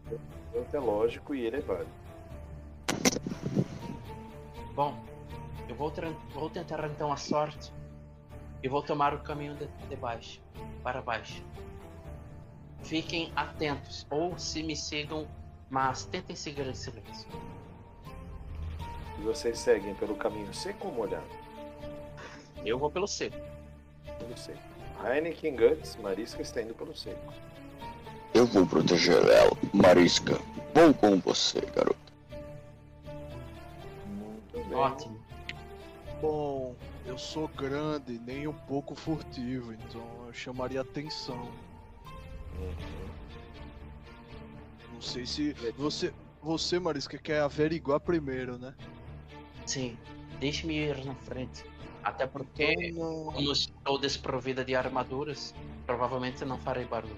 é 0.73 0.79
lógico 0.79 1.35
e 1.35 1.47
ele 1.47 1.57
é 1.57 1.61
válido. 1.61 1.91
Bom, 4.75 4.97
eu 5.69 5.75
vou, 5.75 5.93
vou 6.33 6.51
tentar 6.51 6.85
então 6.91 7.13
a 7.13 7.17
sorte 7.17 7.73
e 8.63 8.69
vou 8.69 8.83
tomar 8.83 9.15
o 9.15 9.21
caminho 9.21 9.55
de, 9.55 9.67
de 9.89 9.97
baixo, 9.97 10.41
para 10.83 11.01
baixo. 11.01 11.45
Fiquem 12.83 13.33
atentos 13.37 14.07
ou 14.11 14.37
se 14.39 14.63
me 14.63 14.75
sigam, 14.77 15.29
mas 15.71 16.07
tentem 16.07 16.35
seguir 16.35 16.67
em 16.67 16.75
silêncio. 16.75 17.29
E 19.19 19.23
vocês 19.23 19.59
seguem 19.59 19.95
pelo 19.95 20.17
caminho 20.17 20.53
seco 20.53 20.89
ou 20.89 20.95
molhado? 20.95 21.25
Eu 22.65 22.79
vou 22.79 22.91
pelo 22.91 23.07
seco. 23.07 23.37
Pelo 24.19 24.37
seco. 24.37 24.74
Heineken 25.05 25.57
Guts, 25.57 25.97
Marisca 25.97 26.41
está 26.41 26.63
indo 26.63 26.75
pelo 26.75 26.97
seco. 26.97 27.33
Eu 28.33 28.47
vou 28.47 28.67
proteger 28.67 29.17
ela. 29.17 29.57
Marisca, 29.73 30.41
vou 30.75 30.95
com 30.95 31.21
você, 31.21 31.61
garoto. 31.61 32.13
Muito 34.07 34.69
bem. 34.69 34.75
Ótimo. 34.75 35.21
Bom, 36.21 36.75
eu 37.07 37.19
sou 37.19 37.49
grande, 37.49 38.19
nem 38.19 38.49
um 38.49 38.53
pouco 38.53 38.95
furtivo, 38.95 39.75
então 39.75 40.03
eu 40.27 40.33
chamaria 40.33 40.81
atenção. 40.81 41.51
Uhum. 42.59 42.75
Não 44.95 45.03
sei 45.03 45.27
se 45.27 45.53
você, 45.77 46.15
você 46.43 46.79
Marisca, 46.79 47.19
quer 47.19 47.41
averiguar 47.41 48.01
primeiro, 48.01 48.57
né? 48.59 48.75
Sim, 49.67 49.99
deixe-me 50.41 50.79
ir 50.79 51.05
na 51.05 51.15
frente. 51.15 51.65
Até 52.05 52.27
porque, 52.27 52.65
Então, 52.91 53.25
não- 53.25 53.33
como 53.33 53.51
estou 53.53 53.99
desprovida 53.99 54.63
de 54.65 54.75
armaduras, 54.77 55.55
provavelmente 55.87 56.45
não 56.45 56.59
farei 56.59 56.85
barulho. 56.85 57.17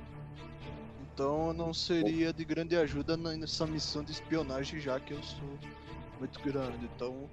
então 1.13 1.53
não 1.53 1.75
seria 1.75 2.33
de 2.33 2.45
grande 2.45 2.77
ajuda 2.77 3.17
na- 3.17 3.33
nessa 3.37 3.67
missão 3.67 4.05
de 4.05 4.13
espionagem, 4.13 4.79
já 4.79 5.01
que 5.01 5.13
eu 5.15 5.23
sou 5.23 5.49
muito 6.21 6.39
grande. 6.41 6.85
Então 6.95 7.29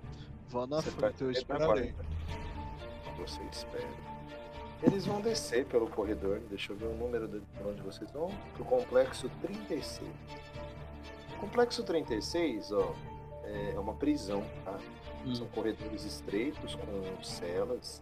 vá 0.49 0.65
na 0.65 0.77
Você 0.81 0.89
frente, 0.91 1.21
eu 1.21 1.29
esperarei. 1.31 1.93
Você 3.19 3.41
espera. 3.51 3.87
Eles 4.81 5.05
vão 5.05 5.21
descer 5.21 5.65
pelo 5.65 5.87
corredor. 5.87 6.41
Deixa 6.49 6.73
eu 6.73 6.75
ver 6.77 6.87
o 6.87 6.95
número 6.95 7.27
de 7.27 7.41
onde 7.65 7.81
vocês 7.81 8.11
vão. 8.11 8.29
Pro 8.55 8.65
complexo 8.65 9.29
36. 9.41 10.09
O 11.35 11.39
complexo 11.39 11.83
36, 11.83 12.71
ó, 12.71 12.93
é 13.43 13.79
uma 13.79 13.93
prisão, 13.93 14.43
tá? 14.65 14.77
São 15.31 15.47
corredores 15.47 16.03
estreitos 16.03 16.75
com 16.75 17.23
celas. 17.23 18.01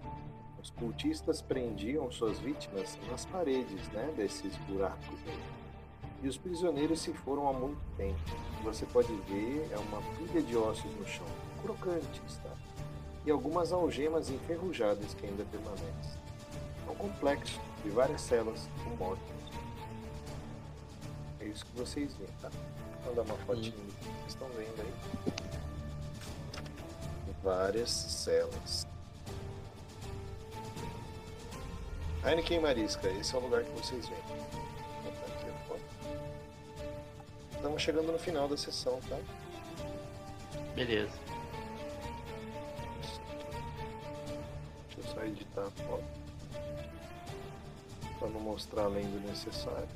Os 0.61 0.69
cultistas 0.71 1.41
prendiam 1.41 2.11
suas 2.11 2.39
vítimas 2.39 2.97
nas 3.09 3.25
paredes, 3.25 3.87
né, 3.89 4.11
desses 4.17 4.55
buracos. 4.67 5.19
E 6.21 6.27
os 6.27 6.37
prisioneiros 6.37 6.99
se 6.99 7.13
foram 7.13 7.47
há 7.47 7.53
muito 7.53 7.79
tempo. 7.95 8.19
Você 8.63 8.85
pode 8.87 9.13
ver 9.27 9.67
é 9.71 9.77
uma 9.77 10.01
pilha 10.17 10.41
de 10.41 10.57
ossos 10.57 10.93
no 10.95 11.07
chão, 11.07 11.25
crocantes, 11.61 12.37
tá? 12.43 12.51
E 13.25 13.31
algumas 13.31 13.71
algemas 13.71 14.29
enferrujadas 14.29 15.13
que 15.13 15.25
ainda 15.25 15.45
permanecem. 15.45 16.21
É 16.87 16.91
um 16.91 16.95
complexo 16.95 17.59
de 17.83 17.89
várias 17.89 18.21
celas 18.21 18.67
com 18.83 18.89
mortos. 18.97 19.25
É 21.39 21.45
isso 21.45 21.65
que 21.65 21.77
vocês 21.79 22.13
veem, 22.15 22.29
tá? 22.41 22.51
Vou 23.05 23.15
dar 23.15 23.23
uma 23.23 23.37
fotinha 23.37 23.71
do 23.71 23.93
que 23.93 24.03
vocês 24.03 24.27
estão 24.27 24.47
vendo 24.49 24.81
aí 24.81 25.50
várias 27.43 27.89
celas. 27.89 28.87
Heineken 32.23 32.59
Marisca, 32.59 33.09
esse 33.09 33.33
é 33.33 33.37
o 33.37 33.41
lugar 33.41 33.63
que 33.63 33.71
vocês 33.71 34.07
veem. 34.07 34.21
Vou 34.21 35.11
botar 35.11 35.25
aqui 35.25 35.49
a 35.49 35.53
foto. 35.67 35.81
Estamos 37.55 37.81
chegando 37.81 38.11
no 38.11 38.19
final 38.19 38.47
da 38.47 38.55
sessão, 38.55 38.99
tá? 39.09 39.17
Beleza. 40.75 41.11
Deixa 44.85 44.99
eu 44.99 45.03
só 45.15 45.23
editar 45.23 45.63
a 45.63 45.71
foto. 45.71 46.03
Para 48.19 48.29
não 48.29 48.39
mostrar 48.39 48.83
além 48.83 49.09
do 49.09 49.27
necessário. 49.27 49.89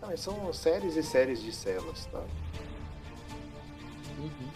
Ah, 0.00 0.06
mas 0.06 0.20
são 0.20 0.50
séries 0.54 0.96
e 0.96 1.02
séries 1.02 1.42
de 1.42 1.52
celas, 1.52 2.06
tá? 2.06 2.24
Uhum. 4.18 4.50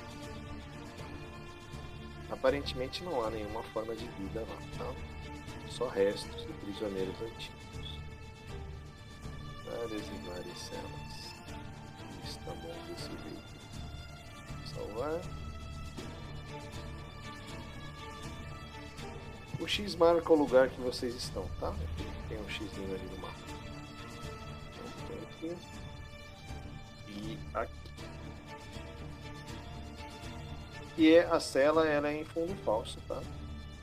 Aparentemente 2.30 3.04
não 3.04 3.24
há 3.24 3.30
nenhuma 3.30 3.62
forma 3.62 3.94
de 3.94 4.06
vida 4.08 4.40
lá, 4.40 4.56
tá? 4.76 4.92
Só 5.70 5.88
restos 5.88 6.46
de 6.46 6.52
prisioneiros 6.54 7.14
antigos. 7.20 8.00
Várias 9.64 10.06
e 10.06 10.28
várias 10.28 10.58
celas. 10.58 11.32
Está 12.24 12.52
bom 12.52 12.74
desse 12.88 13.08
jeito. 13.08 13.52
Salvar. 14.66 15.20
O 19.60 19.68
X 19.68 19.94
marca 19.94 20.32
o 20.32 20.36
lugar 20.36 20.68
que 20.70 20.80
vocês 20.80 21.14
estão, 21.14 21.48
tá? 21.60 21.72
Tem 22.28 22.40
um 22.40 22.48
X 22.48 22.68
ali 22.76 23.08
no 23.12 23.18
mapa. 23.18 23.34
Então. 25.40 25.56
E 27.08 27.38
aqui. 27.54 27.82
E 30.96 31.12
é- 31.12 31.24
a 31.26 31.40
cela 31.40 31.86
ela 31.86 32.08
é 32.08 32.20
em 32.20 32.24
fundo 32.24 32.54
falso, 32.64 32.98
tá? 33.08 33.20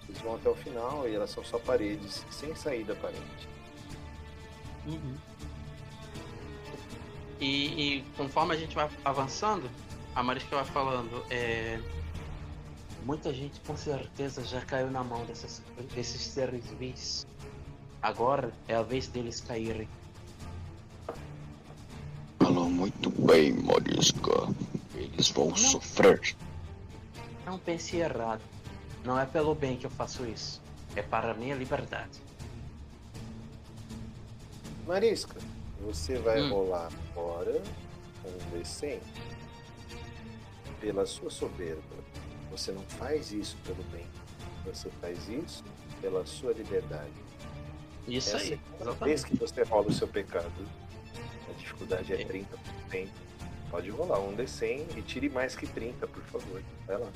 Vocês 0.05 0.19
vão 0.21 0.35
até 0.35 0.49
o 0.49 0.55
final 0.55 1.07
e 1.07 1.15
elas 1.15 1.29
são 1.29 1.43
só 1.43 1.59
paredes 1.59 2.25
sem 2.31 2.55
saída 2.55 2.93
aparente. 2.93 3.47
Uhum. 4.87 5.15
E, 7.39 7.97
e 7.97 8.01
conforme 8.17 8.53
a 8.53 8.57
gente 8.57 8.75
vai 8.75 8.89
avançando, 9.05 9.69
a 10.15 10.21
Marisca 10.21 10.55
vai 10.55 10.65
falando, 10.65 11.23
é, 11.29 11.79
Muita 13.05 13.33
gente 13.33 13.59
com 13.61 13.75
certeza 13.75 14.43
já 14.43 14.61
caiu 14.61 14.91
na 14.91 15.03
mão 15.03 15.25
dessas, 15.25 15.61
desses 15.95 16.21
seres 16.21 16.65
vis. 16.79 17.25
Agora 18.01 18.51
é 18.67 18.75
a 18.75 18.83
vez 18.83 19.07
deles 19.07 19.41
caírem. 19.41 19.87
Falou 22.39 22.69
muito 22.69 23.09
bem, 23.09 23.53
Morisca. 23.53 24.53
Eles 24.95 25.29
vão 25.29 25.55
sofrer. 25.55 26.35
Não 27.49 27.57
pense 27.57 27.97
errado. 27.97 28.43
Não 29.03 29.19
é 29.19 29.25
pelo 29.25 29.55
bem 29.55 29.75
que 29.75 29.83
eu 29.83 29.89
faço 29.89 30.23
isso. 30.23 30.61
É 30.95 31.01
para 31.01 31.31
a 31.31 31.33
minha 31.33 31.55
liberdade. 31.55 32.21
Marisca, 34.85 35.39
você 35.81 36.19
vai 36.19 36.41
Hum. 36.43 36.49
rolar 36.51 36.91
agora 37.11 37.59
um 38.23 38.37
D100 38.55 38.99
pela 40.79 41.07
sua 41.07 41.31
soberba. 41.31 41.81
Você 42.51 42.71
não 42.71 42.83
faz 42.83 43.31
isso 43.31 43.57
pelo 43.65 43.81
bem. 43.85 44.05
Você 44.65 44.91
faz 45.01 45.27
isso 45.27 45.63
pela 46.01 46.23
sua 46.27 46.53
liberdade. 46.53 47.09
Isso 48.07 48.35
Essa 48.35 48.45
é 48.45 48.47
aí. 48.49 48.53
a 48.53 48.75
primeira 48.75 49.05
vez 49.05 49.23
que 49.23 49.35
você 49.35 49.63
rola 49.63 49.87
o 49.87 49.91
seu 49.91 50.07
pecado. 50.07 50.53
A 51.49 51.53
dificuldade 51.57 52.13
é 52.13 52.21
É. 52.21 52.25
30%. 52.25 53.09
Pode 53.69 53.89
rolar 53.91 54.19
um 54.19 54.35
D100 54.35 54.97
e 54.97 55.01
tire 55.03 55.29
mais 55.29 55.55
que 55.55 55.67
30, 55.67 56.07
por 56.07 56.23
favor. 56.23 56.61
Vai 56.87 56.97
lá. 56.97 57.07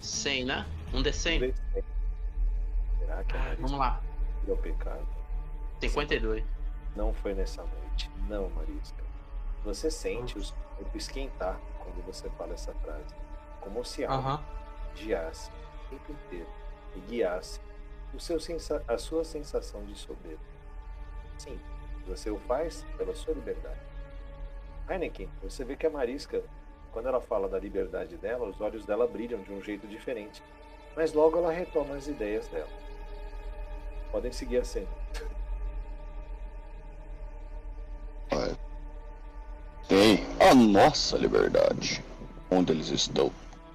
100, 0.00 0.44
né? 0.44 0.66
Um 0.92 0.98
Um 0.98 1.02
D100. 1.02 1.38
D100. 1.74 1.84
Será 2.98 3.24
que 3.24 3.36
Ah, 3.36 3.54
Vamos 3.60 3.78
lá. 3.78 4.00
o 4.48 4.56
pecado? 4.56 5.06
52. 5.80 6.44
Não 6.96 7.12
foi 7.14 7.34
nessa 7.34 7.62
noite. 7.62 8.10
Não, 8.28 8.48
Marisca. 8.50 9.02
Você 9.64 9.90
sente 9.90 10.36
o 10.38 10.44
seu 10.44 10.56
corpo 10.76 10.96
esquentar 10.96 11.58
quando 11.78 12.04
você 12.04 12.28
fala 12.30 12.54
essa 12.54 12.72
frase. 12.74 13.14
Como 13.60 13.84
se 13.84 14.04
algo 14.04 14.26
Aham. 14.28 14.42
guiasse 14.96 15.50
o 15.50 15.90
tempo 15.90 16.12
inteiro 16.12 16.48
e 16.96 17.00
guiasse 17.00 17.60
o 18.12 18.18
seu 18.20 18.40
sensa 18.40 18.82
a 18.88 18.98
sua 18.98 19.24
sensação 19.24 19.84
de 19.84 19.96
soberba. 19.96 20.40
Sim, 21.38 21.58
você 22.06 22.30
o 22.30 22.38
faz 22.40 22.84
pela 22.96 23.14
sua 23.14 23.34
liberdade. 23.34 23.80
Heineken, 24.92 25.28
você 25.42 25.64
vê 25.64 25.74
que 25.74 25.86
a 25.86 25.90
Marisca, 25.90 26.42
quando 26.92 27.08
ela 27.08 27.20
fala 27.20 27.48
da 27.48 27.58
liberdade 27.58 28.16
dela, 28.18 28.46
os 28.46 28.60
olhos 28.60 28.84
dela 28.84 29.06
brilham 29.06 29.40
de 29.40 29.52
um 29.52 29.62
jeito 29.62 29.86
diferente. 29.86 30.42
Mas 30.94 31.14
logo 31.14 31.38
ela 31.38 31.50
retoma 31.50 31.96
as 31.96 32.06
ideias 32.06 32.46
dela. 32.48 32.68
Podem 34.10 34.30
seguir 34.30 34.58
a 34.58 34.64
cena. 34.64 34.88
Tem 39.88 40.24
a 40.40 40.54
nossa 40.54 41.16
liberdade. 41.16 42.04
Onde 42.50 42.72
eles 42.72 42.88
estão, 42.88 43.32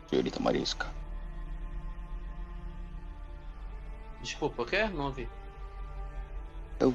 senhorita 0.08 0.40
Marisca? 0.40 0.88
Desculpa, 4.22 4.62
o 4.62 4.66
quê? 4.66 4.86
Não 4.86 5.12
vi. 5.12 5.28
Eu, 6.80 6.94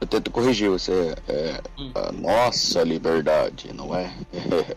eu 0.00 0.06
tento 0.06 0.30
corrigir 0.30 0.70
você. 0.70 1.14
É 1.28 1.60
Hum. 1.78 1.92
a 1.94 2.12
nossa 2.12 2.82
liberdade, 2.82 3.72
não 3.72 3.94
é? 3.94 4.12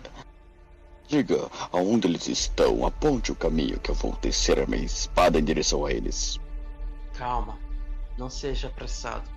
Diga 1.08 1.50
aonde 1.72 2.08
eles 2.08 2.28
estão. 2.28 2.86
Aponte 2.86 3.32
o 3.32 3.36
caminho 3.36 3.80
que 3.80 3.90
eu 3.90 3.96
vou 3.96 4.14
descer 4.22 4.60
a 4.60 4.66
minha 4.66 4.84
espada 4.84 5.40
em 5.40 5.44
direção 5.44 5.86
a 5.86 5.92
eles. 5.92 6.40
Calma. 7.14 7.58
Não 8.18 8.30
seja 8.30 8.68
apressado. 8.68 9.30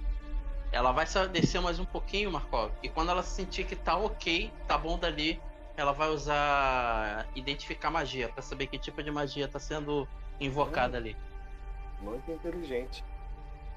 Ela 0.72 0.92
vai 0.92 1.06
só 1.06 1.26
descer 1.26 1.60
mais 1.60 1.78
um 1.78 1.84
pouquinho, 1.84 2.30
Markov. 2.30 2.70
E 2.82 2.88
quando 2.88 3.10
ela 3.10 3.22
sentir 3.22 3.64
que 3.64 3.76
tá 3.76 3.96
ok, 3.96 4.52
tá 4.66 4.78
bom 4.78 4.98
dali, 4.98 5.40
ela 5.76 5.92
vai 5.92 6.08
usar 6.10 7.26
identificar 7.34 7.90
magia 7.90 8.28
pra 8.28 8.42
saber 8.42 8.66
que 8.66 8.78
tipo 8.78 9.02
de 9.02 9.10
magia 9.10 9.46
tá 9.48 9.58
sendo 9.58 10.08
invocada 10.40 10.96
ali. 10.96 11.16
Muito 12.00 12.30
inteligente. 12.30 13.04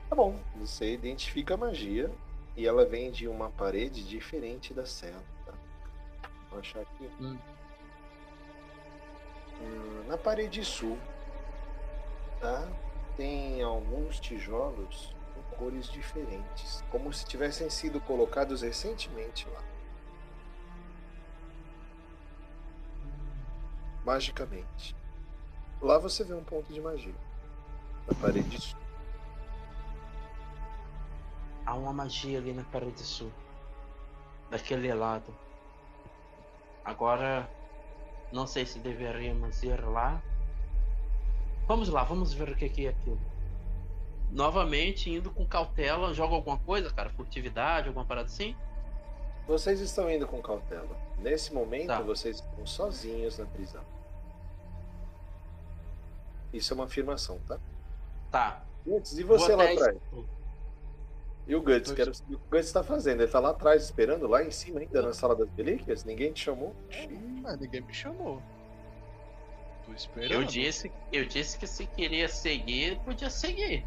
Tá 0.09 0.15
bom, 0.15 0.39
você 0.55 0.93
identifica 0.93 1.55
a 1.55 1.57
magia 1.57 2.11
e 2.55 2.67
ela 2.67 2.85
vem 2.85 3.11
de 3.11 3.27
uma 3.27 3.49
parede 3.49 4.03
diferente 4.03 4.73
da 4.73 4.85
cela. 4.85 5.23
Tá? 5.45 5.53
Vou 6.49 6.59
achar 6.59 6.81
aqui. 6.81 7.09
Hum. 7.19 7.37
Hum, 9.61 10.03
na 10.07 10.17
parede 10.17 10.63
sul, 10.63 10.97
tá? 12.39 12.67
Tem 13.15 13.61
alguns 13.61 14.19
tijolos 14.19 15.15
com 15.33 15.55
cores 15.55 15.87
diferentes, 15.89 16.83
como 16.89 17.13
se 17.13 17.25
tivessem 17.25 17.69
sido 17.69 18.01
colocados 18.01 18.61
recentemente 18.61 19.47
lá. 19.49 19.63
Magicamente. 24.03 24.95
Lá 25.81 25.97
você 25.97 26.23
vê 26.23 26.33
um 26.33 26.43
ponto 26.43 26.73
de 26.73 26.81
magia. 26.81 27.15
Na 28.07 28.13
parede 28.15 28.59
sul. 28.59 28.82
Há 31.65 31.73
uma 31.75 31.93
magia 31.93 32.37
ali 32.39 32.53
na 32.53 32.63
parede 32.63 33.01
sul. 33.01 33.31
Daquele 34.49 34.93
lado. 34.93 35.33
Agora, 36.83 37.49
não 38.31 38.45
sei 38.45 38.65
se 38.65 38.79
deveríamos 38.79 39.63
ir 39.63 39.79
lá. 39.85 40.21
Vamos 41.67 41.87
lá, 41.87 42.03
vamos 42.03 42.33
ver 42.33 42.49
o 42.49 42.55
que 42.55 42.85
é 42.85 42.89
aquilo. 42.89 43.19
Novamente, 44.31 45.09
indo 45.09 45.31
com 45.31 45.45
cautela, 45.45 46.13
joga 46.13 46.35
alguma 46.35 46.57
coisa, 46.57 46.91
cara? 46.91 47.09
Furtividade, 47.11 47.87
alguma 47.87 48.05
parada 48.05 48.27
assim? 48.27 48.55
Vocês 49.47 49.79
estão 49.79 50.09
indo 50.09 50.27
com 50.27 50.41
cautela. 50.41 50.97
Nesse 51.19 51.53
momento, 51.53 51.87
Tá. 51.87 52.01
vocês 52.01 52.37
estão 52.37 52.65
sozinhos 52.65 53.37
na 53.37 53.45
prisão. 53.45 53.83
Isso 56.51 56.73
é 56.73 56.75
uma 56.75 56.85
afirmação, 56.85 57.39
tá? 57.47 57.59
Tá. 58.31 58.63
Guts, 58.85 59.17
e 59.17 59.23
você 59.23 59.55
lá 59.55 59.63
atrás? 59.63 59.97
E 61.45 61.55
o 61.55 61.61
Guts, 61.61 61.87
Dois. 61.89 61.95
quero 61.95 62.13
saber 62.13 62.35
o 62.35 62.39
que 62.39 62.45
o 62.45 62.49
Guts 62.51 62.67
está 62.67 62.83
fazendo. 62.83 63.21
Ele 63.21 63.31
tá 63.31 63.39
lá 63.39 63.49
atrás 63.49 63.83
esperando, 63.83 64.27
lá 64.27 64.43
em 64.43 64.51
cima 64.51 64.79
ainda, 64.79 65.01
na 65.01 65.13
sala 65.13 65.35
das 65.35 65.49
relíquias? 65.57 66.03
Ninguém 66.05 66.31
te 66.31 66.41
chamou? 66.45 66.73
Mas 67.41 67.59
ninguém 67.59 67.81
me 67.81 67.93
chamou. 67.93 68.41
Tô 69.85 69.93
esperando. 69.93 70.31
Eu 70.31 70.43
disse, 70.45 70.91
eu 71.11 71.25
disse 71.25 71.57
que 71.59 71.67
se 71.67 71.85
queria 71.85 72.29
seguir, 72.29 72.97
podia 72.99 73.29
seguir. 73.29 73.85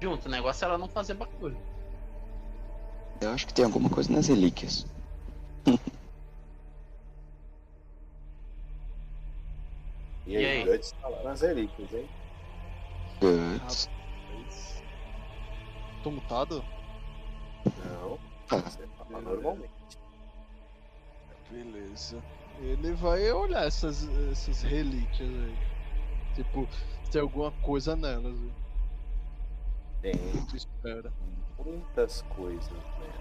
Junto, 0.00 0.26
o 0.26 0.30
negócio 0.30 0.64
era 0.64 0.76
não 0.76 0.88
fazer 0.88 1.14
bagulho. 1.14 1.56
Eu 3.20 3.30
acho 3.30 3.46
que 3.46 3.54
tem 3.54 3.64
alguma 3.64 3.88
coisa 3.88 4.12
nas 4.12 4.26
relíquias. 4.28 4.84
E 10.28 10.36
aí, 10.36 10.42
E 10.42 10.46
aí? 10.46 10.62
o 10.68 10.72
Guts 10.72 10.92
tá 11.00 11.08
lá 11.08 11.22
nas 11.22 11.40
relíquias, 11.40 11.94
hein? 11.94 12.08
Guts. 13.20 13.88
Tô 16.02 16.10
mutado? 16.10 16.64
Não, 17.84 18.18
Ah, 18.50 18.56
você 18.60 18.86
fala 18.98 19.20
normalmente. 19.22 19.70
Beleza. 21.50 22.22
Ele 22.60 22.92
vai 22.94 23.30
olhar 23.32 23.64
essas, 23.66 24.08
essas 24.30 24.62
relíquias 24.62 25.28
aí. 25.28 25.56
Tipo, 26.34 26.66
se 27.04 27.10
tem 27.10 27.20
alguma 27.20 27.50
coisa 27.62 27.94
nelas. 27.94 28.36
viu? 28.38 28.50
Tem 30.02 30.14
Tu 30.48 30.56
espera. 30.56 31.12
muitas 31.64 32.22
coisas, 32.22 32.70
né? 32.70 33.12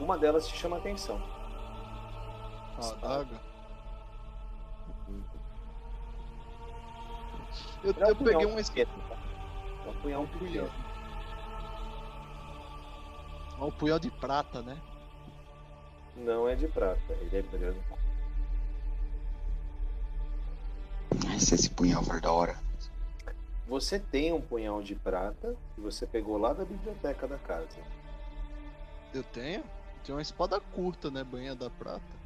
Uma 0.00 0.16
delas 0.16 0.46
te 0.46 0.56
chama 0.56 0.76
atenção. 0.78 1.20
A 2.80 2.88
adaga. 2.92 3.40
Hum. 5.08 5.22
Eu, 7.82 7.90
um 7.90 8.08
eu 8.08 8.16
peguei 8.16 8.32
punhal 8.34 8.50
uma 8.50 8.60
es- 8.60 8.70
pequeno, 8.70 9.02
tá? 9.08 9.16
É 9.86 9.88
um 9.90 9.94
punhal 9.94 10.26
pequeno. 13.58 13.66
um 13.66 13.70
punhal 13.78 13.98
de 13.98 14.10
prata, 14.10 14.62
né? 14.62 14.80
Não 16.16 16.48
é 16.48 16.54
de 16.54 16.66
prata, 16.68 17.12
ele 17.20 17.36
é 17.36 17.42
branco. 17.42 17.98
Esse, 21.36 21.54
esse 21.54 21.70
punhal 21.70 22.02
var 22.02 22.20
da 22.20 22.32
hora. 22.32 22.58
Você 23.68 23.98
tem 23.98 24.32
um 24.32 24.40
punhal 24.40 24.82
de 24.82 24.94
prata 24.94 25.54
que 25.74 25.80
você 25.80 26.06
pegou 26.06 26.38
lá 26.38 26.52
da 26.52 26.64
biblioteca 26.64 27.28
da 27.28 27.38
casa. 27.38 27.78
Eu 29.12 29.22
tenho? 29.22 29.62
Tem 30.04 30.14
uma 30.14 30.22
espada 30.22 30.60
curta, 30.60 31.10
né? 31.10 31.22
Banha 31.22 31.54
da 31.54 31.68
prata. 31.68 32.18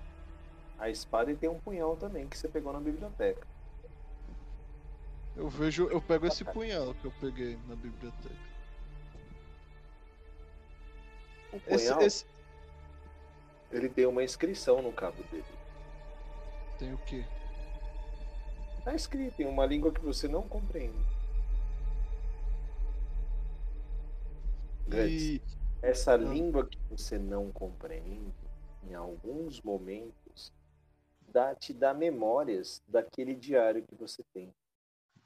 A 0.78 0.88
espada 0.88 1.30
e 1.30 1.36
tem 1.36 1.48
um 1.48 1.58
punhal 1.58 1.96
também 1.96 2.28
que 2.28 2.38
você 2.38 2.48
pegou 2.48 2.72
na 2.72 2.80
biblioteca. 2.80 3.46
Eu 5.36 5.48
vejo, 5.48 5.88
eu 5.88 6.00
pego 6.00 6.26
esse 6.26 6.44
punhal 6.44 6.94
que 6.94 7.06
eu 7.06 7.12
peguei 7.20 7.58
na 7.68 7.74
biblioteca. 7.74 8.51
O 11.52 11.56
Esse, 11.66 11.86
punhal, 11.86 12.02
esse 12.02 12.26
ele 13.70 13.88
tem 13.88 14.06
uma 14.06 14.22
inscrição 14.22 14.82
no 14.82 14.92
cabo 14.92 15.22
dele. 15.24 15.44
tem 16.78 16.92
o 16.92 16.98
quê? 16.98 17.24
Tá 18.84 18.94
escrito 18.94 19.40
em 19.40 19.46
uma 19.46 19.64
língua 19.64 19.92
que 19.92 20.00
você 20.00 20.26
não 20.28 20.42
compreende. 20.48 20.98
E 24.90 25.40
essa 25.80 26.12
Ah. 26.12 26.16
língua 26.16 26.66
que 26.66 26.78
você 26.90 27.18
não 27.18 27.50
compreende, 27.52 28.32
em 28.84 28.94
alguns 28.94 29.60
momentos, 29.62 30.52
dá, 31.28 31.54
te 31.54 31.72
dá 31.72 31.94
memórias 31.94 32.82
daquele 32.86 33.34
diário 33.34 33.82
que 33.86 33.94
você 33.94 34.22
tem, 34.34 34.52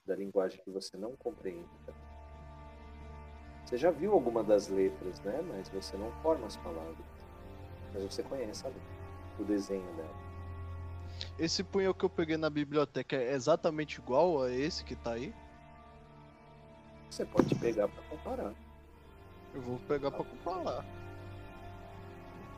da 0.06 0.14
linguagem 0.14 0.60
que 0.62 0.70
você 0.70 0.96
não 0.96 1.16
compreende. 1.16 1.68
Você 3.66 3.76
já 3.76 3.90
viu 3.90 4.12
alguma 4.12 4.44
das 4.44 4.68
letras, 4.68 5.20
né? 5.22 5.42
Mas 5.48 5.68
você 5.68 5.96
não 5.96 6.12
forma 6.22 6.46
as 6.46 6.56
palavras. 6.56 7.04
Mas 7.92 8.04
você 8.04 8.22
conhece 8.22 8.64
a 8.64 8.68
letra, 8.68 8.82
o 9.40 9.44
desenho 9.44 9.92
dela. 9.94 10.14
Esse 11.36 11.64
punhal 11.64 11.92
que 11.92 12.04
eu 12.04 12.10
peguei 12.10 12.36
na 12.36 12.48
biblioteca 12.48 13.16
é 13.16 13.32
exatamente 13.32 13.98
igual 13.98 14.40
a 14.40 14.52
esse 14.52 14.84
que 14.84 14.94
tá 14.94 15.14
aí? 15.14 15.34
Você 17.10 17.24
pode 17.24 17.52
pegar 17.56 17.88
para 17.88 18.02
comparar. 18.04 18.54
Eu 19.52 19.60
vou 19.62 19.78
pegar 19.80 20.12
pra 20.12 20.24
comparar. 20.24 20.84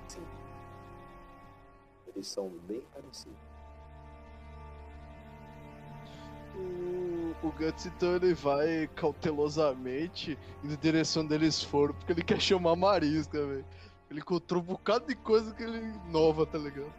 Sim. 0.09 0.27
Eles 2.09 2.27
são 2.27 2.51
bem 2.51 2.83
parecidos. 2.93 3.47
O, 6.59 7.53
Guts 7.53 7.87
então 7.87 8.17
ele 8.17 8.35
vai 8.35 8.89
cautelosamente 8.97 10.39
na 10.63 10.75
direção 10.77 11.25
deles 11.25 11.63
foram, 11.63 11.95
porque 11.95 12.13
ele 12.13 12.23
quer 12.23 12.41
chamar 12.41 12.73
a 12.73 12.77
Marisca, 12.77 13.47
velho. 13.47 13.65
Ele 14.11 14.21
encontrou 14.21 14.63
um 14.63 14.65
bocado 14.65 15.07
de 15.07 15.15
coisa 15.15 15.55
que 15.55 15.63
ele 15.63 15.81
nova, 16.11 16.45
tá 16.47 16.59
ligado? 16.59 16.93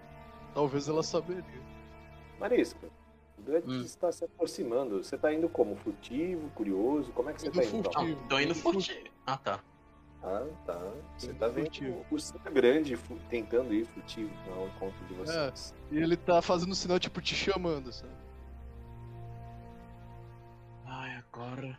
Talvez 0.54 0.88
ela 0.88 1.04
saberia. 1.04 1.44
Marisca, 2.40 2.88
o 3.38 3.42
Guts 3.42 3.74
Hum. 3.74 3.82
está 3.82 4.12
se 4.12 4.24
aproximando. 4.24 5.04
Você 5.04 5.18
tá 5.18 5.34
indo 5.34 5.50
como? 5.50 5.76
Furtivo, 5.76 6.50
curioso? 6.52 7.12
Como 7.12 7.30
é 7.30 7.34
que 7.34 7.42
você 7.42 7.48
Indo 7.48 7.60
tá 7.60 7.66
indo? 7.66 7.84
furtivo. 7.84 8.22
Não, 8.22 8.28
tô 8.28 8.40
indo 8.40 8.56
furtivo. 8.56 9.00
Ah, 9.26 9.38
tá. 9.38 9.60
Ah, 10.24 10.46
tá. 10.66 10.80
Você 11.18 11.32
Indo 11.32 11.40
tá 11.40 11.48
vendo 11.48 11.64
furtivo. 11.66 12.06
o 12.12 12.20
Sam 12.20 12.40
grande 12.54 12.98
tentando 13.30 13.74
ir 13.74 13.86
furtivo 13.86 14.32
ao 14.56 14.68
encontro 14.68 15.06
de 15.08 15.14
vocês. 15.16 15.74
E 15.92 15.98
ele 15.98 16.16
tá 16.16 16.42
fazendo 16.42 16.76
sinal, 16.76 17.00
tipo, 17.00 17.20
te 17.22 17.36
chamando, 17.36 17.92
sabe? 17.92 18.14
Ai, 20.90 21.16
agora. 21.18 21.78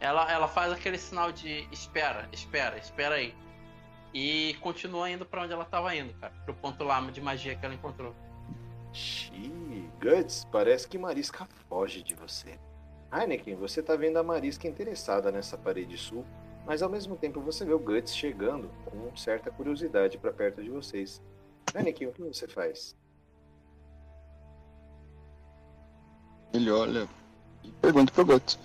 Ela, 0.00 0.32
ela 0.32 0.48
faz 0.48 0.72
aquele 0.72 0.98
sinal 0.98 1.30
de 1.30 1.68
espera, 1.70 2.28
espera, 2.32 2.78
espera 2.78 3.16
aí. 3.16 3.34
E 4.12 4.54
continua 4.60 5.10
indo 5.10 5.24
pra 5.24 5.42
onde 5.42 5.52
ela 5.52 5.64
tava 5.64 5.94
indo, 5.94 6.12
cara. 6.14 6.32
Pro 6.44 6.54
ponto 6.54 6.82
lá 6.82 7.00
de 7.10 7.20
magia 7.20 7.54
que 7.54 7.64
ela 7.64 7.74
encontrou. 7.74 8.14
Xiii, 8.92 9.88
Guts, 10.00 10.46
parece 10.50 10.88
que 10.88 10.98
Marisca 10.98 11.46
foge 11.68 12.02
de 12.02 12.14
você. 12.14 12.58
Heineken, 13.12 13.54
você 13.54 13.82
tá 13.82 13.94
vendo 13.94 14.18
a 14.18 14.22
Marisca 14.22 14.66
interessada 14.66 15.30
nessa 15.30 15.56
parede 15.56 15.96
sul, 15.96 16.26
mas 16.66 16.82
ao 16.82 16.90
mesmo 16.90 17.16
tempo 17.16 17.40
você 17.40 17.64
vê 17.64 17.72
o 17.72 17.78
Guts 17.78 18.14
chegando 18.14 18.70
com 18.86 19.14
certa 19.16 19.50
curiosidade 19.50 20.18
para 20.18 20.32
perto 20.32 20.62
de 20.62 20.70
vocês. 20.70 21.22
Heineken, 21.74 22.08
o 22.08 22.12
que 22.12 22.22
você 22.22 22.48
faz? 22.48 22.96
Ele 26.52 26.70
olha 26.70 27.08
e 27.64 27.70
pergunta 27.70 28.12
pro 28.12 28.24
Guts. 28.24 28.58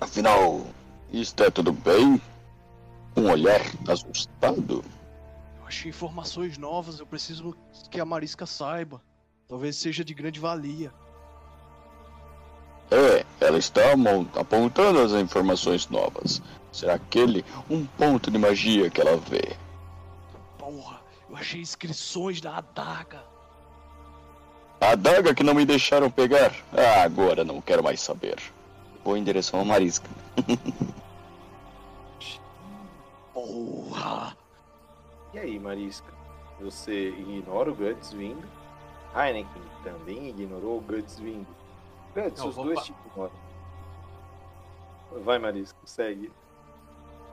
Afinal, 0.00 0.66
está 1.12 1.50
tudo 1.50 1.72
bem? 1.72 2.20
Um 3.16 3.30
olhar 3.30 3.60
assustado? 3.88 4.84
Eu 5.60 5.66
achei 5.66 5.90
informações 5.90 6.58
novas, 6.58 6.98
eu 6.98 7.06
preciso 7.06 7.56
que 7.90 8.00
a 8.00 8.04
Marisca 8.04 8.46
saiba. 8.46 9.00
Talvez 9.48 9.76
seja 9.76 10.04
de 10.04 10.14
grande 10.14 10.40
valia. 10.40 10.92
É, 12.90 13.24
ela 13.40 13.58
está 13.58 13.82
apontando 14.38 15.00
as 15.00 15.12
informações 15.12 15.88
novas. 15.88 16.42
Será 16.72 16.94
aquele 16.94 17.44
um 17.70 17.86
ponto 17.86 18.30
de 18.30 18.38
magia 18.38 18.90
que 18.90 19.00
ela 19.00 19.16
vê? 19.16 19.56
Porra, 20.58 21.00
eu 21.28 21.36
achei 21.36 21.60
inscrições 21.60 22.40
da 22.40 22.56
adaga. 22.58 23.22
A 24.82 24.90
adaga 24.90 25.32
que 25.34 25.44
não 25.44 25.54
me 25.54 25.64
deixaram 25.64 26.10
pegar? 26.10 26.52
Ah, 26.72 27.02
agora 27.04 27.44
não 27.44 27.60
quero 27.60 27.82
mais 27.84 28.00
saber. 28.00 28.36
Vou 29.04 29.16
em 29.16 29.22
direção 29.22 29.60
à 29.60 29.64
Marisca. 29.64 30.08
Porra! 33.32 34.36
E 35.32 35.38
aí, 35.38 35.58
Marisca? 35.58 36.12
Você 36.60 37.08
ignora 37.10 37.70
o 37.70 37.74
Guts 37.74 38.12
vindo? 38.12 38.46
Heineken 39.14 39.62
também 39.82 40.28
ignorou 40.28 40.78
o 40.78 40.80
Guts 40.80 41.18
vindo. 41.18 41.46
Guts, 42.14 42.42
Eu 42.42 42.48
os 42.48 42.54
dois 42.56 42.78
pa- 42.78 42.84
te 42.84 42.92
ignoram. 43.06 43.32
Vai, 45.24 45.38
Marisca, 45.38 45.78
segue. 45.84 46.32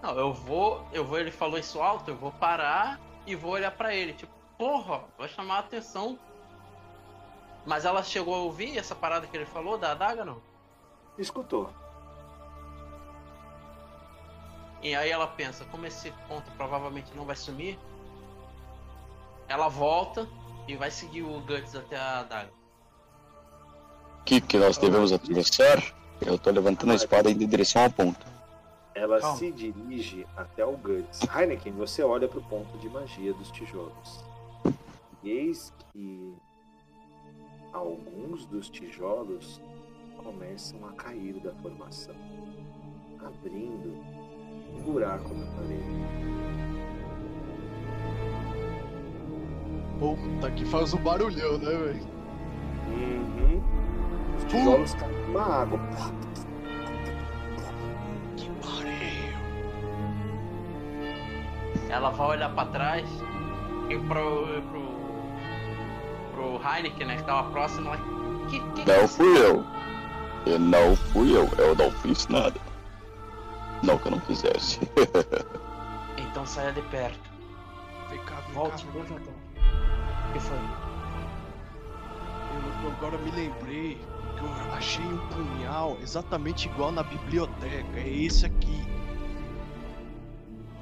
Não, 0.02 0.18
eu 0.18 0.34
vou. 0.34 0.86
Eu 0.94 1.06
vou, 1.06 1.20
ele 1.20 1.32
falou 1.32 1.58
isso 1.60 1.82
alto, 1.82 2.12
eu 2.12 2.16
vou 2.16 2.32
parar 2.32 3.00
e 3.26 3.36
vou 3.36 3.52
olhar 3.52 3.72
pra 3.72 3.94
ele. 3.94 4.14
Tipo, 4.14 4.32
porra, 4.58 5.02
vai 5.18 5.28
chamar 5.28 5.56
a 5.56 5.60
atenção. 5.60 6.18
Mas 7.66 7.86
ela 7.86 8.04
chegou 8.04 8.34
a 8.36 8.40
ouvir 8.40 8.78
essa 8.78 8.96
parada 8.96 9.28
que 9.28 9.36
ele 9.36 9.46
falou 9.46 9.78
da 9.78 9.92
adaga, 9.92 10.26
não? 10.26 10.42
Escutou. 11.18 11.70
E 14.82 14.96
aí 14.96 15.10
ela 15.10 15.28
pensa, 15.28 15.66
como 15.66 15.86
esse 15.86 16.12
ponto 16.28 16.50
provavelmente 16.52 17.12
não 17.16 17.26
vai 17.26 17.36
sumir, 17.36 17.78
ela 19.48 19.68
volta 19.68 20.28
e 20.68 20.76
vai 20.76 20.90
seguir 20.90 21.24
o 21.24 21.42
Guts 21.42 21.76
até 21.76 21.98
a 21.98 22.20
adaga. 22.20 22.52
O 24.22 24.24
que, 24.24 24.40
que 24.40 24.58
nós 24.58 24.78
devemos 24.78 25.12
atravessar? 25.12 25.84
Eu 26.22 26.38
tô 26.38 26.52
levantando 26.52 26.92
a 26.92 26.96
espada 26.96 27.30
indo 27.30 27.44
em 27.44 27.48
direção 27.48 27.84
ao 27.84 27.90
ponto. 27.90 28.26
Ela 28.94 29.20
Calma. 29.20 29.38
se 29.38 29.52
dirige 29.52 30.28
até 30.36 30.66
o 30.66 30.74
Guts. 30.78 31.22
Heineken, 31.34 31.74
você 31.74 32.04
olha 32.04 32.28
para 32.28 32.40
o 32.40 32.44
ponto 32.44 32.78
de 32.78 32.90
magia 32.90 33.34
dos 33.34 33.50
tijolos. 33.52 34.24
E 35.24 35.30
eis 35.30 35.74
que 35.92 36.36
alguns 37.74 38.46
dos 38.46 38.70
tijolos 38.70 39.62
começam 40.18 40.86
a 40.88 40.92
cair 40.94 41.40
da 41.40 41.54
formação, 41.56 42.16
abrindo 43.20 43.96
um 44.74 44.82
buraco 44.82 45.34
na 45.34 45.46
parede. 45.56 45.84
Puta 50.00 50.52
que 50.52 50.66
faz 50.66 50.94
um 50.94 51.04
barulhão, 51.04 51.58
né, 51.58 51.72
velho? 51.72 52.08
Uhum. 52.88 53.62
Os 54.38 54.44
tijolos 54.46 54.94
caem 54.96 55.28
numa 55.28 55.44
água. 55.44 55.80
Que 58.38 58.50
pariu! 58.62 59.34
Ela 61.90 62.10
vai 62.12 62.28
olhar 62.30 62.54
pra 62.54 62.66
trás 62.68 63.10
e 63.90 63.98
pro. 64.08 64.62
pro. 64.72 65.09
Pro 66.40 66.62
Heineken, 66.64 67.06
né, 67.08 67.18
que 67.18 67.24
tava 67.24 67.50
próximo 67.52 67.90
lá. 67.90 67.98
Que, 68.50 68.60
que 68.60 68.84
que 68.84 68.92
é 68.92 68.98
Não 68.98 69.06
isso? 69.06 69.18
fui 69.18 69.38
eu. 69.46 69.66
E 70.46 70.58
não 70.58 70.96
fui 70.96 71.36
eu. 71.36 71.50
Eu 71.58 71.76
não 71.76 71.92
fiz 71.92 72.28
nada. 72.30 72.60
Não 73.84 73.98
que 73.98 74.08
eu 74.08 74.12
não 74.12 74.20
quisesse. 74.22 74.80
Então 76.32 76.46
saia 76.46 76.72
de 76.72 76.82
perto. 76.84 77.20
Vem 78.10 78.20
cá, 78.20 78.36
vem 78.46 78.54
Volte, 78.54 78.86
cá. 78.86 78.92
favor. 78.92 79.20
O 80.30 80.34
que 80.34 80.40
foi? 80.40 80.58
Eu, 82.54 82.84
eu 82.84 82.92
agora 82.92 83.18
me 83.18 83.32
lembrei 83.32 83.98
que 84.38 84.44
eu 84.44 84.74
achei 84.76 85.04
um 85.04 85.18
punhal 85.30 85.98
exatamente 86.04 86.68
igual 86.68 86.92
na 86.92 87.02
biblioteca. 87.02 87.98
É 88.00 88.08
esse 88.08 88.46
aqui. 88.46 88.80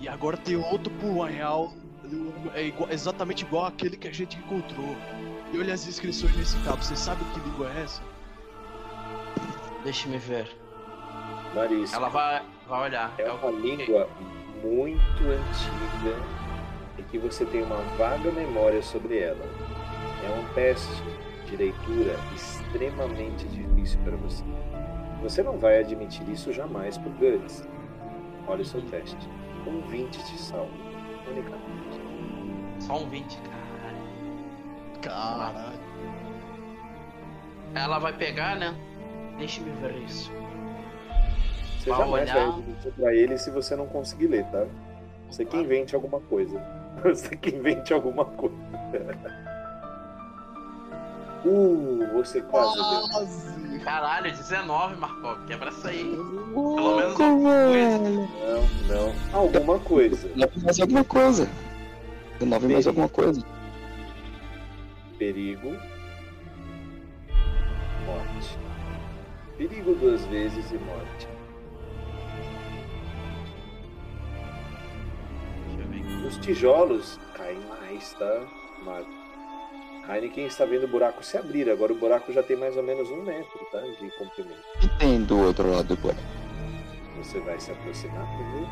E 0.01 0.07
agora 0.09 0.35
tem 0.35 0.57
outro 0.57 0.91
punhal 0.95 1.71
é 2.53 2.63
igual- 2.67 2.89
exatamente 2.91 3.45
igual 3.45 3.65
àquele 3.67 3.95
que 3.95 4.07
a 4.09 4.13
gente 4.13 4.37
encontrou. 4.37 4.97
E 5.53 5.57
olha 5.59 5.73
as 5.73 5.87
inscrições 5.87 6.35
nesse 6.35 6.57
cabo. 6.59 6.77
Você 6.83 6.95
sabe 6.95 7.23
que 7.33 7.39
língua 7.39 7.71
é 7.71 7.83
essa? 7.83 8.01
Deixa-me 9.83 10.17
ver. 10.17 10.55
Marisca. 11.55 11.95
Ela 11.97 12.09
vai, 12.09 12.43
vai 12.67 12.81
olhar. 12.89 13.13
É 13.17 13.31
o- 13.31 13.35
uma 13.35 13.51
língua 13.51 14.09
muito 14.61 15.23
antiga 15.23 16.17
e 16.97 17.03
que 17.03 17.17
você 17.17 17.45
tem 17.45 17.63
uma 17.63 17.77
vaga 17.97 18.31
memória 18.31 18.81
sobre 18.81 19.19
ela. 19.19 19.45
É 20.25 20.29
um 20.39 20.53
teste 20.53 20.91
de 21.45 21.55
leitura 21.55 22.15
extremamente 22.35 23.47
difícil 23.47 23.99
para 24.03 24.17
você. 24.17 24.43
Você 25.21 25.41
não 25.41 25.57
vai 25.57 25.79
admitir 25.79 26.27
isso 26.29 26.51
jamais 26.51 26.97
por 26.97 27.11
Guts. 27.13 27.65
Olha 28.47 28.61
o 28.61 28.65
seu 28.65 28.81
teste. 28.81 29.17
Um 29.65 29.81
20 29.87 30.17
de 30.17 30.37
salvo. 30.39 30.71
Unicamente. 31.29 32.01
Só 32.79 32.97
um 32.97 33.09
20, 33.09 33.37
cara. 33.37 33.56
Caralho. 35.07 35.79
Ela 37.75 37.99
vai 37.99 38.13
pegar, 38.13 38.55
né? 38.55 38.75
Deixa-me 39.37 39.71
ver 39.81 39.95
isso. 40.03 40.31
Você 41.79 41.89
Vai 41.89 41.99
jamais 41.99 42.29
vai 42.29 42.43
olhar. 42.43 42.53
admitir 42.53 42.91
para 42.93 43.13
ele 43.15 43.37
se 43.37 43.51
você 43.51 43.75
não 43.75 43.87
conseguir 43.87 44.27
ler, 44.27 44.45
tá? 44.45 44.65
Você 45.29 45.45
que 45.45 45.57
invente 45.57 45.93
alguma 45.95 46.19
coisa. 46.21 46.59
Você 47.03 47.35
que 47.35 47.55
invente 47.55 47.93
alguma 47.93 48.25
coisa. 48.25 48.55
Uh, 51.45 52.05
você 52.13 52.41
quase 52.41 52.73
deu. 52.75 53.09
Quase! 53.09 53.79
Caralho, 53.79 54.31
19, 54.31 54.95
Markov. 54.97 55.45
Quebra 55.45 55.69
essa 55.69 55.89
aí. 55.89 56.03
Pelo 56.03 56.97
menos 56.97 57.15
uma 57.19 57.39
coisa. 57.39 58.09
Não, 58.89 59.05
não. 59.05 59.13
Alguma 59.39 59.79
coisa. 59.79 60.29
Nove 60.35 60.59
mais 60.61 60.79
alguma 60.79 61.03
coisa. 61.05 61.49
Nove 62.41 62.67
mais 62.73 62.87
alguma 62.87 63.07
coisa. 63.07 63.41
Perigo, 65.18 65.76
morte. 68.05 68.57
Perigo 69.57 69.95
duas 69.95 70.24
vezes 70.26 70.72
e 70.72 70.78
morte. 70.78 71.28
Os 76.28 76.38
tijolos 76.38 77.20
caem 77.36 77.59
mais, 77.68 78.13
tá? 78.13 78.45
Mago. 78.84 79.07
Heineken 80.09 80.45
está 80.45 80.65
vendo 80.65 80.86
o 80.86 80.88
buraco 80.88 81.24
se 81.24 81.38
abrir. 81.38 81.70
Agora 81.70 81.91
o 81.91 81.97
buraco 81.97 82.32
já 82.32 82.43
tem 82.43 82.55
mais 82.55 82.78
ou 82.78 82.84
menos 82.84 83.09
um 83.09 83.24
metro, 83.24 83.59
tá? 83.72 83.80
De 83.80 84.11
comprimento. 84.18 84.61
E 84.84 84.88
tem 84.99 85.24
do 85.24 85.39
outro 85.39 85.70
lado 85.70 85.95
do 85.95 85.97
buraco? 85.97 86.20
Você 87.18 87.39
vai 87.39 87.59
se 87.59 87.72
aproximar 87.72 88.26
primeiro? 88.36 88.68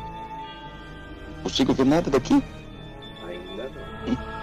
Consigo 1.42 1.72
ver 1.72 1.86
nada 1.86 2.10
daqui? 2.10 2.42
Ainda 3.26 3.70
não. 3.70 4.35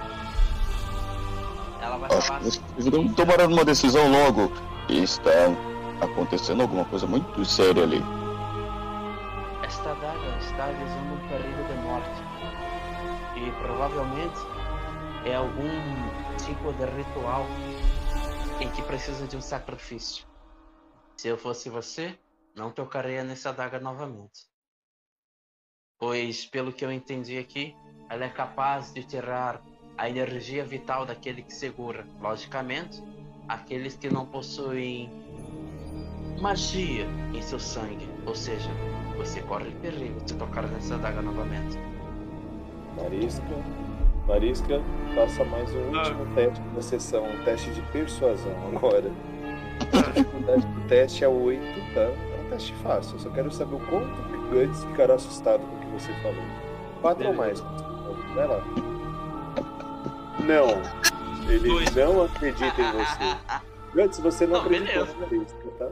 Ela 1.84 1.98
vai 1.98 2.18
Acho 2.18 2.28
falar 2.28 2.40
assim. 2.40 2.50
vocês 2.62 2.86
deveriam 2.86 3.14
tomar 3.14 3.42
uma 3.42 3.66
decisão 3.66 4.10
logo. 4.10 4.50
Está 4.88 5.32
acontecendo 6.02 6.62
alguma 6.62 6.86
coisa 6.86 7.06
muito 7.06 7.44
séria 7.44 7.84
ali. 7.84 8.02
Esta 9.64 9.92
adaga 9.92 10.38
está 10.40 10.64
avisando 10.66 11.14
um 11.14 11.28
perigo 11.28 11.64
de 11.68 11.74
morte. 11.82 12.24
E 13.36 13.52
provavelmente 13.62 14.40
é 15.26 15.36
algum 15.36 15.68
tipo 16.46 16.72
de 16.72 16.86
ritual 16.86 17.46
em 18.62 18.70
que 18.70 18.82
precisa 18.84 19.28
de 19.28 19.36
um 19.36 19.42
sacrifício. 19.42 20.26
Se 21.18 21.28
eu 21.28 21.38
fosse 21.38 21.70
você, 21.70 22.18
não 22.56 22.72
tocaria 22.72 23.26
nessa 23.26 23.50
adaga 23.50 23.78
novamente. 23.80 24.48
Pois, 26.00 26.46
pelo 26.46 26.72
que 26.72 26.86
eu 26.86 26.92
entendi 26.92 27.38
aqui, 27.38 27.76
ela 28.10 28.24
é 28.24 28.30
capaz 28.30 28.94
de 28.94 29.04
tirar 29.04 29.62
a 29.98 30.10
energia 30.10 30.66
vital 30.66 31.06
daquele 31.06 31.42
que 31.42 31.54
segura. 31.54 32.06
Logicamente, 32.22 33.02
aqueles 33.48 33.96
que 33.96 34.10
não 34.12 34.26
possuem 34.26 35.10
magia 36.40 37.08
em 37.34 37.42
seu 37.42 37.60
sangue. 37.60 38.08
Ou 38.26 38.36
seja, 38.36 38.70
você 39.18 39.42
corre 39.42 39.72
perigo 39.82 40.20
de 40.22 40.34
tocar 40.34 40.68
nessa 40.68 40.96
adaga 40.96 41.22
novamente. 41.22 41.78
Marisca. 42.98 43.44
Marisca, 44.28 44.82
faça 45.16 45.44
mais 45.46 45.70
um 45.74 45.98
último 45.98 46.26
teste 46.36 46.64
da 46.76 46.82
sessão. 46.82 47.26
Um 47.26 47.44
teste 47.44 47.72
de 47.72 47.82
persuasão 47.84 48.56
agora. 48.74 49.12
A 49.92 50.12
dificuldade 50.12 50.66
do 50.66 50.88
teste 50.88 51.24
é 51.24 51.28
8, 51.28 51.62
tá? 51.94 52.02
É 52.02 52.42
um 52.46 52.50
teste 52.50 52.74
fácil. 52.76 53.16
Eu 53.16 53.20
só 53.20 53.30
quero 53.30 53.52
saber 53.52 53.76
o 53.76 53.80
quanto 53.80 54.08
que 54.30 54.36
o 54.36 54.50
Guts 54.50 54.84
ficará 54.86 55.16
assustado 55.16 55.62
com 55.62 55.76
o 55.76 55.80
que 55.80 55.88
você 55.88 56.14
falou. 56.22 56.44
4 57.02 57.28
ou 57.28 57.34
mais. 57.34 57.60
Vai 57.60 58.48
lá. 58.48 58.64
Não. 60.44 61.50
Ele 61.50 61.70
Dois. 61.70 61.96
não 61.96 62.24
acredita 62.24 62.82
em 62.82 62.92
você. 62.92 63.38
Guts, 63.94 64.20
você 64.20 64.46
não, 64.48 64.54
Não, 64.54 64.62
acredita 64.62 65.06
beleza. 65.06 65.54
na 65.70 65.72
tá? 65.78 65.90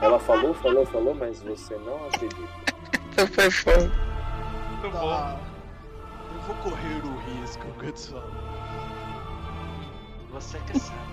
Ela 0.00 0.18
falou, 0.18 0.54
falou, 0.54 0.84
falou, 0.86 1.14
mas 1.14 1.42
você 1.42 1.76
não 1.76 2.06
acredita. 2.06 2.36
Muito 3.16 4.90
bom. 4.92 5.08
Tá. 5.10 5.40
Eu 6.34 6.40
vou 6.42 6.56
correr 6.56 7.02
o 7.04 7.40
risco, 7.40 7.66
o 7.68 7.84
Guts. 7.84 8.14
Você 10.30 10.58
que 10.66 10.78
sabe. 10.78 11.12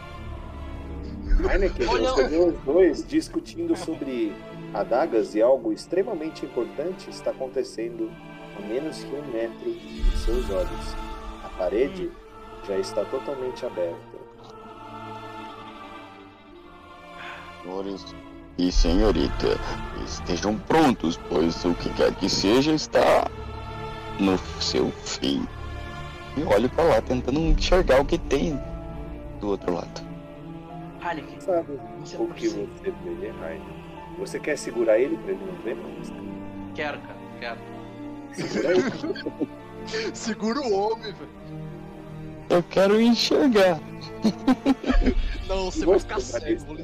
Heineken, 1.52 1.88
Olha- 1.88 2.10
você 2.12 2.28
vê 2.28 2.38
os 2.38 2.58
dois 2.60 3.08
discutindo 3.08 3.76
sobre 3.76 4.34
adagas 4.74 5.36
e 5.36 5.42
algo 5.42 5.72
extremamente 5.72 6.46
importante 6.46 7.10
está 7.10 7.32
acontecendo 7.32 8.12
a 8.58 8.62
menos 8.68 9.04
que 9.04 9.16
um 9.16 9.26
metro 9.32 9.72
de 9.72 10.18
seus 10.18 10.50
olhos. 10.50 10.96
A 11.44 11.50
parede 11.58 12.12
já 12.70 12.78
está 12.78 13.04
totalmente 13.06 13.66
aberta. 13.66 13.98
Senhores 17.64 18.16
e 18.60 18.72
senhorita, 18.72 19.58
estejam 20.06 20.56
prontos, 20.60 21.20
pois 21.30 21.66
o 21.66 21.74
que 21.74 21.90
quer 21.94 22.14
que 22.14 22.30
seja 22.30 22.74
está 22.74 23.30
no 24.20 24.38
seu 24.62 24.92
fim. 24.92 25.48
E 26.38 26.44
olho 26.44 26.70
pra 26.70 26.84
lá, 26.84 27.02
tentando 27.02 27.40
enxergar 27.40 28.02
o 28.02 28.06
que 28.06 28.18
tem 28.18 28.60
do 29.40 29.50
outro 29.50 29.74
lado. 29.74 30.08
Heineken, 31.02 31.42
Sabe 31.42 31.80
você 32.00 32.18
o 32.18 32.28
que 32.28 32.50
você 32.50 32.92
vê, 33.20 33.28
Heineken? 33.28 33.80
Você 34.20 34.40
quer 34.40 34.58
segurar 34.58 35.00
ele 35.00 35.18
para 35.18 35.32
ele 35.32 35.46
não 35.46 35.56
ver 35.64 35.76
mais? 35.76 36.12
Quero, 36.76 37.00
cara, 37.00 37.20
quero. 37.40 37.60
Segura 38.34 38.72
ele. 38.72 39.50
Segura 40.14 40.62
o 40.62 40.74
homem, 40.74 41.14
velho. 41.14 41.39
Eu 42.50 42.64
quero 42.64 43.00
enxergar. 43.00 43.80
Não, 45.48 45.66
você 45.72 45.86
vai 45.86 46.00
ficar 46.00 46.20
cego, 46.20 46.66
vou 46.66 46.76
lhe. 46.76 46.84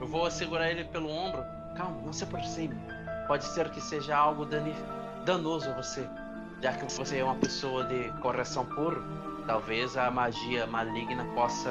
Eu 0.00 0.06
vou 0.06 0.30
segurar 0.30 0.70
ele 0.70 0.84
pelo 0.84 1.10
ombro. 1.10 1.42
Calma, 1.76 2.00
não 2.04 2.12
se 2.12 2.24
aproxime. 2.24 2.74
Pode 3.28 3.44
ser 3.44 3.70
que 3.70 3.80
seja 3.80 4.16
algo 4.16 4.44
dani- 4.44 4.74
danoso 5.24 5.70
a 5.70 5.74
você. 5.74 6.06
Já 6.62 6.72
que 6.72 6.84
você 6.92 7.18
é 7.18 7.24
uma 7.24 7.34
pessoa 7.36 7.84
de 7.84 8.08
correção 8.20 8.64
puro, 8.64 9.02
talvez 9.46 9.96
a 9.96 10.10
magia 10.10 10.66
maligna 10.66 11.24
possa 11.34 11.70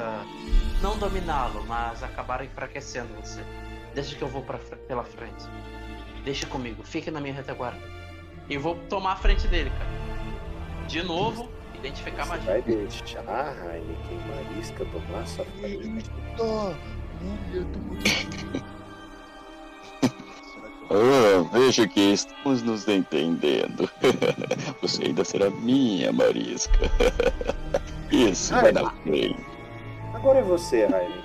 não 0.80 0.98
dominá-lo, 0.98 1.64
mas 1.66 2.02
acabar 2.02 2.44
enfraquecendo 2.44 3.08
você. 3.20 3.42
Deixa 3.94 4.14
que 4.16 4.22
eu 4.22 4.28
vou 4.28 4.42
pra, 4.42 4.58
pela 4.58 5.04
frente. 5.04 5.44
Deixa 6.24 6.46
comigo, 6.46 6.82
fique 6.82 7.10
na 7.10 7.20
minha 7.20 7.34
retaguarda. 7.34 7.80
E 8.48 8.56
vou 8.58 8.74
tomar 8.88 9.12
a 9.12 9.16
frente 9.16 9.46
dele, 9.48 9.70
cara. 9.70 10.01
De 10.92 11.02
novo, 11.02 11.48
identificar 11.74 12.22
a 12.22 12.24
Você 12.26 12.30
magia. 12.36 12.52
vai 12.52 12.62
deixar 12.62 13.24
Heineken 13.72 14.18
Marisca 14.28 14.84
tomar 14.84 15.26
sua 15.26 15.44
frente? 15.58 15.86
Mundo. 15.88 16.06
Será 20.44 20.68
que 20.70 20.90
eu 20.90 21.40
Ah, 21.40 21.48
vejo 21.56 21.88
que 21.88 22.00
estamos 22.12 22.62
nos 22.62 22.86
entendendo. 22.86 23.88
Você 24.82 25.04
ainda 25.04 25.24
será 25.24 25.48
minha 25.48 26.12
marisca. 26.12 26.78
Isso, 28.12 28.52
vai 28.52 28.72
na 28.72 28.90
frente. 28.90 29.46
Agora 30.12 30.40
é 30.40 30.42
você, 30.42 30.82
Heineken. 30.82 31.22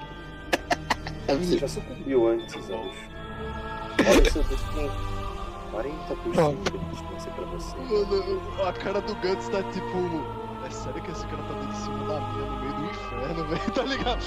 Você 1.28 1.58
já 1.58 1.68
sucumbiu 1.68 2.30
antes, 2.30 2.56
acho. 2.56 2.72
Olha 2.72 4.22
o 4.22 4.32
seu 4.32 4.44
destino. 4.44 5.17
40% 5.84 6.72
de 6.72 6.80
distância 6.90 7.32
pra 7.32 7.46
você. 7.46 7.78
Mano, 7.78 8.42
a 8.68 8.74
cara 8.74 9.02
do 9.02 9.14
Guts 9.16 9.50
tá 9.50 9.64
tipo. 9.72 10.48
É 10.66 10.70
sério 10.70 11.02
que 11.02 11.12
esse 11.12 11.26
cara 11.28 11.44
tá 11.44 11.54
dando 11.54 11.70
em 11.72 11.76
cima 11.76 12.00
da 12.08 12.20
minha 12.20 12.46
no 12.46 12.60
meio 12.60 12.74
do 12.74 12.86
inferno, 12.86 13.44
velho? 13.48 13.72
Tá 13.74 13.84
ligado? 13.84 14.22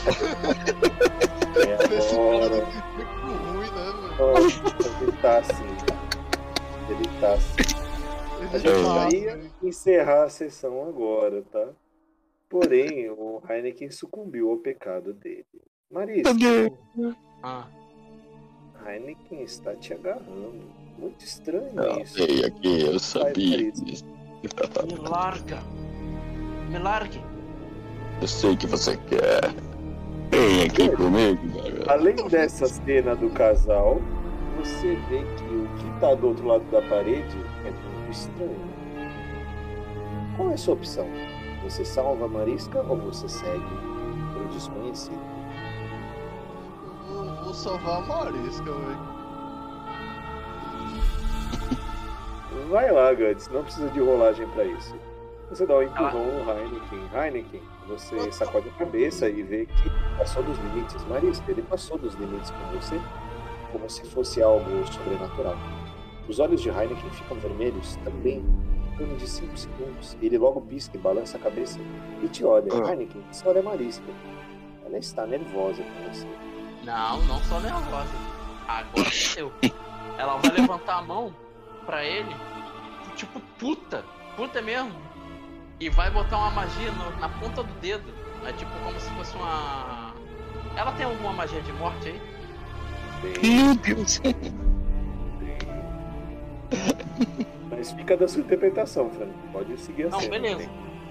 É 1.58 1.96
Esse 1.98 2.16
cara 2.16 2.48
não 2.48 2.66
tem 2.66 2.82
tempo 2.96 3.26
ruim, 3.52 3.70
né, 3.70 3.84
velho? 4.16 5.02
Ele 5.02 5.12
tá 5.20 5.38
assim. 5.38 5.70
Ele 6.88 7.08
tá 7.20 7.32
assim. 7.34 7.80
A 8.40 8.44
Ele 8.44 8.58
gente 8.58 8.82
tá, 8.84 9.10
já 9.10 9.16
ia 9.16 9.40
encerrar 9.62 10.22
a 10.24 10.28
sessão 10.30 10.88
agora, 10.88 11.42
tá? 11.52 11.68
Porém, 12.48 13.10
o 13.10 13.42
Heineken 13.48 13.90
sucumbiu 13.90 14.50
ao 14.50 14.56
pecado 14.56 15.12
dele. 15.12 15.44
Marisa, 15.90 16.30
Ah, 17.42 17.66
Heineken 18.86 19.42
está 19.42 19.74
te 19.74 19.92
agarrando. 19.92 20.79
Muito 21.00 21.24
estranho 21.24 21.72
Não, 21.74 22.00
isso. 22.00 22.14
veio 22.14 22.46
aqui, 22.46 22.82
eu 22.82 22.98
sabia 22.98 23.72
disso. 23.72 24.04
me 24.86 25.08
larga. 25.08 25.62
Me 26.68 26.78
largue. 26.78 27.24
Eu 28.20 28.28
sei 28.28 28.54
que 28.54 28.66
você 28.66 28.98
quer. 29.08 29.50
Vem 30.30 30.64
aqui 30.64 30.90
comigo, 30.90 31.40
garoto. 31.54 31.90
Além 31.90 32.16
dessa 32.28 32.66
cena 32.66 33.16
do 33.16 33.30
casal, 33.30 33.98
você 34.58 34.94
vê 35.08 35.20
que 35.36 35.44
o 35.54 35.68
que 35.76 36.00
tá 36.00 36.14
do 36.14 36.28
outro 36.28 36.46
lado 36.46 36.64
da 36.70 36.82
parede 36.82 37.36
é 37.64 37.70
muito 37.70 38.10
estranho. 38.10 38.70
Qual 40.36 40.50
é 40.50 40.54
a 40.54 40.58
sua 40.58 40.74
opção? 40.74 41.06
Você 41.64 41.84
salva 41.84 42.26
a 42.26 42.28
Marisca 42.28 42.80
ou 42.82 42.96
você 42.98 43.26
segue 43.28 43.58
o 43.58 44.48
desconhecido? 44.52 45.18
Eu 47.10 47.44
vou 47.44 47.54
salvar 47.54 48.02
a 48.02 48.06
Marisca, 48.06 48.64
velho. 48.64 49.09
Vai 52.68 52.90
lá, 52.90 53.12
Guts, 53.12 53.48
não 53.48 53.64
precisa 53.64 53.88
de 53.88 54.00
rolagem 54.00 54.46
pra 54.50 54.64
isso. 54.64 54.94
Você 55.50 55.66
dá 55.66 55.78
um 55.78 55.82
empurrão 55.82 56.24
no 56.24 56.50
Heineken. 56.50 57.10
Heineken, 57.12 57.62
você 57.88 58.30
sacode 58.30 58.68
a 58.68 58.72
cabeça 58.72 59.28
e 59.28 59.42
vê 59.42 59.66
que 59.66 59.90
passou 60.16 60.42
dos 60.44 60.56
limites. 60.58 61.04
Marisca, 61.06 61.50
ele 61.50 61.62
passou 61.62 61.98
dos 61.98 62.14
limites 62.14 62.50
com 62.50 62.78
você 62.78 63.00
como 63.72 63.88
se 63.88 64.04
fosse 64.06 64.42
algo 64.42 64.86
sobrenatural. 64.86 65.56
Os 66.28 66.38
olhos 66.38 66.60
de 66.60 66.68
Heineken 66.68 67.10
ficam 67.10 67.36
vermelhos 67.38 67.96
também, 68.04 68.38
em 68.38 68.96
torno 68.96 69.16
de 69.16 69.28
5 69.28 69.56
segundos. 69.56 70.16
Ele 70.22 70.38
logo 70.38 70.60
pisca 70.60 70.96
e 70.96 71.00
balança 71.00 71.36
a 71.36 71.40
cabeça 71.40 71.80
e 72.22 72.28
te 72.28 72.44
olha. 72.44 72.68
Ah. 72.72 72.90
Heineken, 72.90 73.22
você 73.30 73.48
olha 73.48 73.62
Marisca. 73.62 74.04
Ela 74.84 74.98
está 74.98 75.26
nervosa 75.26 75.82
com 75.82 76.12
você. 76.12 76.26
Não, 76.84 77.20
não 77.22 77.40
sou 77.40 77.60
nervosa. 77.60 78.14
Agora 78.68 79.10
eu. 79.36 79.52
Ela 80.20 80.36
vai 80.36 80.50
levantar 80.52 80.98
a 80.98 81.02
mão 81.02 81.34
pra 81.86 82.04
ele, 82.04 82.34
tipo 83.16 83.40
puta. 83.58 84.04
Puta 84.36 84.60
mesmo. 84.62 84.92
e 85.80 85.88
vai 85.88 86.10
botar 86.10 86.36
uma 86.36 86.50
magia 86.50 86.92
no- 86.92 87.18
na 87.18 87.28
ponta 87.28 87.62
do 87.62 87.72
dedo. 87.80 88.04
É 88.46 88.52
tipo 88.52 88.70
como 88.84 89.00
se 89.00 89.08
fosse 89.12 89.34
uma. 89.36 90.12
Ela 90.76 90.92
tem 90.92 91.06
alguma 91.06 91.32
magia 91.32 91.60
de 91.62 91.72
morte 91.72 92.08
aí? 92.08 92.20
Meu 93.42 93.74
Deus. 93.76 94.20
Mas 97.70 97.92
fica 97.92 98.16
da 98.16 98.28
sua 98.28 98.40
interpretação, 98.42 99.10
Fran. 99.10 99.28
Pode 99.52 99.78
seguir 99.80 100.06
assim. 100.08 100.22
Não, 100.24 100.30
beleza. 100.30 100.68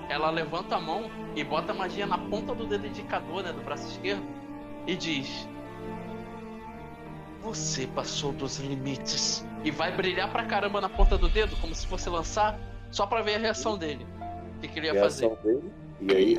Ela 0.08 0.30
levanta 0.30 0.76
a 0.76 0.80
mão 0.80 1.10
e 1.36 1.44
bota 1.44 1.72
a 1.72 1.76
magia 1.76 2.06
na 2.06 2.18
ponta 2.18 2.54
do 2.54 2.66
dedo 2.66 2.86
indicador, 2.88 3.44
né, 3.44 3.52
do 3.52 3.62
braço 3.62 3.88
esquerdo, 3.88 4.24
e 4.88 4.96
diz: 4.96 5.48
Você 7.44 7.88
passou 7.88 8.32
dos 8.32 8.58
limites. 8.60 9.46
E 9.64 9.72
vai 9.72 9.92
brilhar 9.96 10.30
pra 10.32 10.44
caramba 10.46 10.80
na 10.82 10.90
ponta 10.90 11.18
do 11.18 11.28
dedo, 11.30 11.56
como 11.58 11.74
se 11.76 11.86
fosse 11.88 12.10
lançar, 12.10 12.58
só 12.92 13.06
pra 13.06 13.22
ver 13.22 13.36
a 13.36 13.40
reação 13.40 13.78
dele. 13.78 14.06
O 14.58 14.62
que, 14.62 14.68
que 14.68 14.80
ele 14.80 14.88
ia 14.88 14.96
fazer? 15.00 15.28
Reação 15.28 15.44
dele. 15.44 15.72
E 16.02 16.16
aí, 16.16 16.38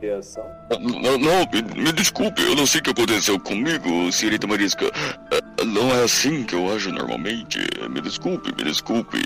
reação. 0.00 0.44
Não, 0.70 1.18
não, 1.18 1.40
me, 1.52 1.82
me 1.82 1.92
desculpe, 1.92 2.40
eu 2.40 2.54
não 2.54 2.64
sei 2.66 2.80
o 2.80 2.84
que 2.84 2.90
aconteceu 2.90 3.38
comigo, 3.40 4.12
senhorita 4.12 4.46
Marisca. 4.46 4.84
Eh, 5.32 5.64
Não 5.64 5.90
é 5.90 6.04
assim 6.04 6.44
que 6.44 6.54
eu 6.54 6.72
ajo 6.72 6.92
normalmente. 6.92 7.58
Me 7.90 8.00
desculpe, 8.00 8.52
me 8.56 8.62
desculpe. 8.62 9.18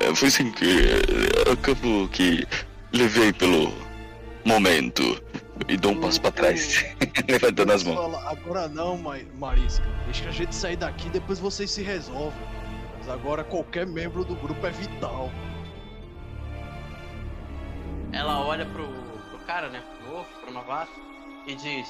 Eh, 0.00 0.14
Foi 0.16 0.30
sem 0.32 0.50
querer. 0.50 1.04
Acabou 1.52 2.08
que 2.08 2.44
levei 2.92 3.32
pelo 3.32 3.72
momento 4.44 5.22
e 5.68 5.76
dou 5.76 5.92
um 5.92 6.00
passo 6.00 6.20
pra 6.20 6.30
trás, 6.30 6.84
levantando 7.28 7.72
as 7.72 7.82
mãos. 7.84 7.96
Fala, 7.96 8.30
agora 8.30 8.68
não, 8.68 8.96
Ma- 8.98 9.18
Marisca. 9.38 9.84
Deixa 10.04 10.28
a 10.28 10.32
gente 10.32 10.54
sair 10.54 10.76
daqui 10.76 11.08
depois 11.08 11.38
vocês 11.38 11.70
se 11.70 11.82
resolvem. 11.82 12.40
Mas 12.98 13.08
agora 13.08 13.44
qualquer 13.44 13.86
membro 13.86 14.24
do 14.24 14.34
grupo 14.34 14.66
é 14.66 14.70
vital. 14.70 15.30
Ela 18.12 18.40
olha 18.44 18.64
pro, 18.66 18.86
pro 19.30 19.38
cara, 19.46 19.68
né? 19.68 19.82
Pro 19.98 20.12
novo, 20.14 20.28
pro 20.40 20.52
novato, 20.52 20.92
e 21.46 21.54
diz: 21.54 21.88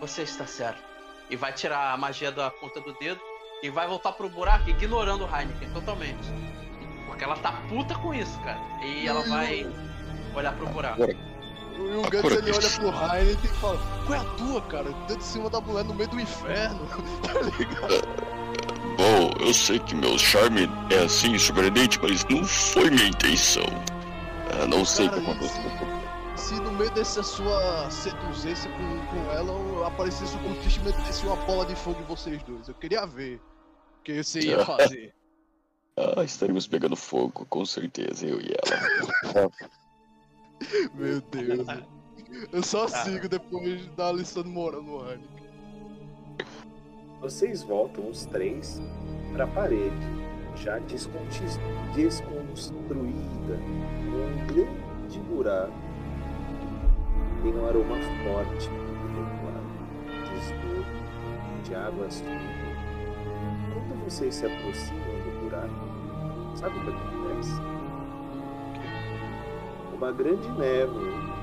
Você 0.00 0.22
está 0.22 0.46
certo. 0.46 0.82
E 1.30 1.36
vai 1.36 1.52
tirar 1.52 1.92
a 1.92 1.96
magia 1.96 2.30
da 2.30 2.50
ponta 2.50 2.80
do 2.80 2.92
dedo 2.94 3.20
e 3.62 3.70
vai 3.70 3.86
voltar 3.88 4.12
pro 4.12 4.28
buraco, 4.28 4.68
ignorando 4.68 5.24
o 5.24 5.36
Heineken 5.36 5.70
totalmente. 5.72 6.28
Porque 7.06 7.24
ela 7.24 7.36
tá 7.36 7.52
puta 7.68 7.94
com 7.94 8.12
isso, 8.12 8.38
cara. 8.40 8.60
E 8.84 9.06
ela 9.06 9.22
vai 9.26 9.66
olhar 10.34 10.54
pro 10.54 10.66
buraco. 10.66 11.00
E 11.76 11.96
o 11.96 12.02
Gantz 12.02 12.18
Agora 12.18 12.34
ele 12.36 12.52
olha 12.52 12.70
pro 12.70 12.88
Heineken 12.88 13.50
e 13.50 13.54
fala: 13.54 13.78
Qual 14.06 14.18
é 14.18 14.20
a 14.20 14.24
tua, 14.36 14.62
cara? 14.62 14.92
Dentro 14.92 15.16
de 15.16 15.24
cima 15.24 15.50
da 15.50 15.60
mulher 15.60 15.84
no 15.84 15.94
meio 15.94 16.08
do 16.08 16.20
inferno. 16.20 16.80
tá 17.22 17.40
ligado? 17.58 18.34
Bom, 18.96 19.44
eu 19.44 19.52
sei 19.52 19.78
que 19.80 19.94
meu 19.94 20.16
charme 20.16 20.68
é 20.90 21.04
assim, 21.04 21.36
surpreendente, 21.36 21.98
mas 22.00 22.24
não 22.26 22.44
foi 22.44 22.90
minha 22.90 23.08
intenção. 23.08 23.66
Eu 24.58 24.68
não 24.68 24.84
sei 24.84 25.06
o 25.06 25.10
que 25.10 25.20
Cara, 25.20 25.32
aconteceu. 25.32 25.62
Se 26.36 26.54
no 26.54 26.72
meio 26.72 26.90
dessa 26.92 27.22
sua 27.22 27.90
seduzência 27.90 28.70
com, 28.70 29.06
com 29.06 29.32
ela 29.32 29.52
eu 29.52 29.84
aparecesse 29.84 30.36
um 30.36 30.42
cultista 30.42 30.80
e 30.80 30.84
metesse 30.84 31.26
uma 31.26 31.36
bola 31.36 31.64
de 31.66 31.74
fogo 31.74 32.00
em 32.00 32.04
vocês 32.04 32.42
dois, 32.44 32.68
eu 32.68 32.74
queria 32.74 33.06
ver 33.06 33.36
o 33.36 34.02
que 34.04 34.22
você 34.22 34.40
ia 34.40 34.62
fazer. 34.66 35.14
Ah, 35.96 36.24
estaríamos 36.24 36.66
pegando 36.66 36.96
fogo, 36.96 37.46
com 37.48 37.64
certeza, 37.64 38.26
eu 38.26 38.40
e 38.40 38.52
ela. 38.52 39.48
Meu 40.94 41.20
Deus. 41.20 41.66
Eu 42.52 42.62
só 42.62 42.86
sigo 42.88 43.28
depois 43.28 43.86
da 43.96 44.12
lição 44.12 44.42
de 44.42 44.48
moral 44.48 44.82
no 44.82 45.00
Heineken. 45.00 45.44
Vocês 47.20 47.62
voltam 47.62 48.08
os 48.08 48.24
três 48.26 48.82
para 49.32 49.44
a 49.44 49.46
parede, 49.46 49.94
já 50.56 50.78
desconstruída, 50.78 51.60
com 54.04 54.10
um 54.10 54.46
grande 54.46 55.20
buraco. 55.20 55.72
Tem 57.42 57.54
um 57.54 57.66
aroma 57.66 57.96
forte 58.24 58.68
de 60.24 60.34
esgoto, 60.38 60.96
de 61.64 61.74
água 61.74 62.10
suja. 62.10 62.64
Quando 63.72 64.04
vocês 64.04 64.34
se 64.34 64.46
aproximam 64.46 65.02
do 65.02 65.44
buraco, 65.44 65.86
sabe 66.56 66.78
o 66.78 66.82
que 66.82 66.90
acontece? 66.90 67.52
Uma 69.94 70.12
grande 70.12 70.48
névoa 70.58 71.34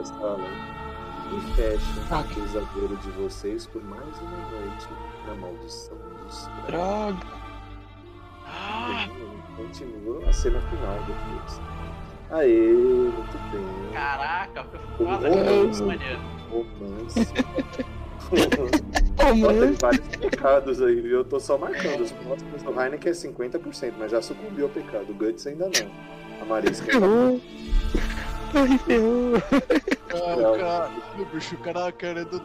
a 0.00 0.04
sala 0.04 0.44
e 1.32 1.40
fecha 1.54 2.00
o 2.14 2.34
pesadelo 2.34 2.96
de 2.98 3.10
vocês 3.12 3.66
por 3.66 3.82
mais 3.84 4.18
uma 4.20 4.50
noite 4.50 4.88
na 5.26 5.34
maldição 5.34 5.96
dos 6.24 6.48
Droga. 6.66 7.16
Ah, 8.46 9.08
Continua 9.56 10.28
a 10.28 10.32
cena 10.32 10.60
final 10.60 10.98
depois. 11.06 11.60
Aê, 12.30 12.72
muito 12.72 13.38
bem. 13.50 13.92
caraca, 13.92 14.64
foda, 14.98 15.28
romance. 15.28 15.82
maneiro. 15.82 16.20
Romance. 16.50 17.34
Ó, 19.18 19.52
Tem 19.60 19.72
vários 19.72 20.08
pecados 20.16 20.82
aí, 20.82 21.00
viu? 21.00 21.18
Eu 21.18 21.24
tô 21.24 21.40
só 21.40 21.56
marcando. 21.56 22.02
Os 22.02 22.12
próximos 22.12 22.62
do 22.62 22.80
Heineken 22.80 23.10
é 23.10 23.14
50%, 23.14 23.94
mas 23.98 24.10
já 24.10 24.20
sucumbiu 24.20 24.66
ao 24.66 24.70
pecado. 24.70 25.10
O 25.10 25.14
Guts 25.14 25.46
ainda 25.46 25.66
não. 25.66 25.90
A 26.40 26.44
Marisca 26.44 26.98
não. 27.00 27.40
Ai, 28.54 28.78
ferrou. 28.78 29.34
Ah, 30.14 30.36
Não. 30.36 30.54
o 30.54 30.58
cara, 30.58 30.90
bicho, 31.32 31.54
o 31.54 31.58
cara 31.58 31.92
querendo 31.92 32.38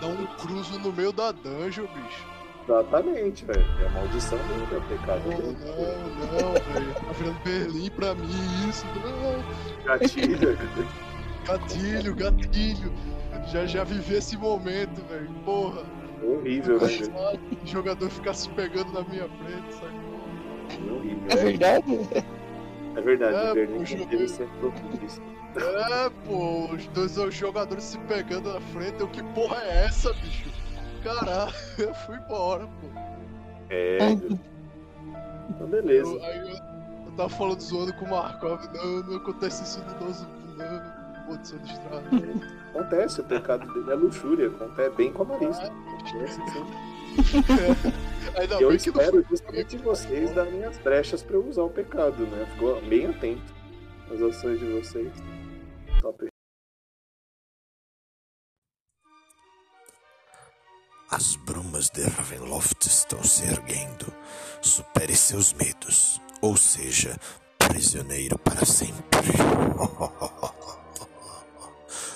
dar 0.00 0.06
um 0.06 0.26
cruzo 0.38 0.78
no 0.78 0.92
meio 0.92 1.12
da 1.12 1.32
dungeon, 1.32 1.86
bicho. 1.86 2.26
Exatamente, 2.64 3.44
velho. 3.44 3.64
É 3.82 3.86
a 3.86 3.90
maldição 3.90 4.38
dele, 4.38 4.66
é 4.72 4.76
o 4.76 4.80
pecado 4.82 5.20
Não, 5.24 5.36
dele. 5.36 5.56
não, 5.60 6.52
não, 6.52 6.52
velho. 6.74 6.94
Tá 6.94 7.12
virando 7.18 7.40
Berlim 7.44 7.90
pra 7.90 8.14
mim 8.14 8.68
isso. 8.68 8.86
Não. 9.04 9.84
Gatilho. 9.84 10.58
Gatilho, 11.46 12.14
gatilho. 12.14 12.92
Já, 13.50 13.64
já 13.66 13.84
vivi 13.84 14.14
esse 14.16 14.36
momento, 14.36 15.02
velho. 15.08 15.30
Porra. 15.44 15.82
Horrível, 16.22 16.78
velho? 16.78 17.10
O 17.62 17.66
jogador 17.66 18.10
ficar 18.10 18.34
se 18.34 18.48
pegando 18.50 18.92
na 18.92 19.02
minha 19.02 19.28
frente, 19.28 19.72
sacou? 19.74 20.96
Horrível. 20.96 21.26
É 21.30 21.36
verdade? 21.36 21.84
É 22.98 23.00
verdade, 23.00 23.36
É, 23.36 23.50
o 23.52 23.54
Berlim 23.54 23.86
eu- 24.10 24.28
ser 24.28 24.48
propício. 24.58 25.22
É, 25.56 26.10
pô, 26.26 26.66
os 26.74 26.86
dois 26.88 27.16
jogadores 27.32 27.84
se 27.84 27.98
pegando 28.00 28.52
na 28.52 28.60
frente. 28.60 29.00
Eu, 29.00 29.06
que 29.08 29.22
porra 29.34 29.62
é 29.62 29.84
essa, 29.84 30.12
bicho? 30.14 30.50
Caralho, 31.04 31.52
eu 31.78 31.94
fui 31.94 32.16
embora, 32.16 32.66
pô. 32.66 32.88
É, 33.70 34.14
viu? 34.16 34.36
Então, 35.50 35.66
beleza. 35.68 36.10
Eu, 36.10 36.24
aí 36.24 36.38
eu, 36.40 36.56
eu 37.06 37.12
tava 37.16 37.28
falando 37.28 37.60
zoando 37.60 37.92
com 37.94 38.04
o 38.04 38.10
Markov. 38.10 38.64
Não, 38.74 39.02
não 39.04 39.16
acontece 39.16 39.62
isso 39.62 39.80
no 39.84 40.06
nosso. 40.06 40.26
Não, 40.56 41.36
de 41.36 41.72
estrada. 41.72 42.04
Acontece, 42.74 43.20
o 43.20 43.24
pecado 43.24 43.72
dele 43.74 43.92
é 43.92 43.94
luxúria. 43.94 44.48
Acontece 44.48 44.96
bem 44.96 45.12
com 45.12 45.22
a 45.22 45.26
Marista. 45.26 45.66
Acontece, 45.66 46.40
sim. 46.50 46.66
Ainda 48.38 48.54
eu 48.60 48.68
bem 48.68 48.78
que 48.78 48.90
não 48.90 49.00
espero 49.00 49.10
foi 49.10 49.24
justamente 49.28 49.76
vocês 49.78 50.32
darem 50.32 50.64
as 50.64 50.78
brechas 50.78 51.22
pra 51.22 51.36
eu 51.36 51.46
usar 51.46 51.62
o 51.62 51.70
pecado, 51.70 52.26
né? 52.26 52.46
Ficou 52.52 52.80
bem 52.82 53.06
atento 53.06 53.54
às 54.12 54.22
ações 54.22 54.60
de 54.60 54.66
vocês. 54.66 55.12
Top. 56.00 56.28
As 61.10 61.36
brumas 61.36 61.88
de 61.90 62.02
Ravenloft 62.02 62.86
estão 62.86 63.22
se 63.24 63.42
erguendo. 63.44 64.12
Supere 64.60 65.16
seus 65.16 65.54
medos, 65.54 66.20
ou 66.42 66.54
seja, 66.56 67.18
prisioneiro 67.58 68.38
para 68.38 68.64
sempre. 68.66 69.28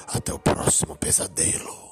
Até 0.06 0.32
o 0.32 0.38
próximo 0.38 0.94
pesadelo. 0.94 1.91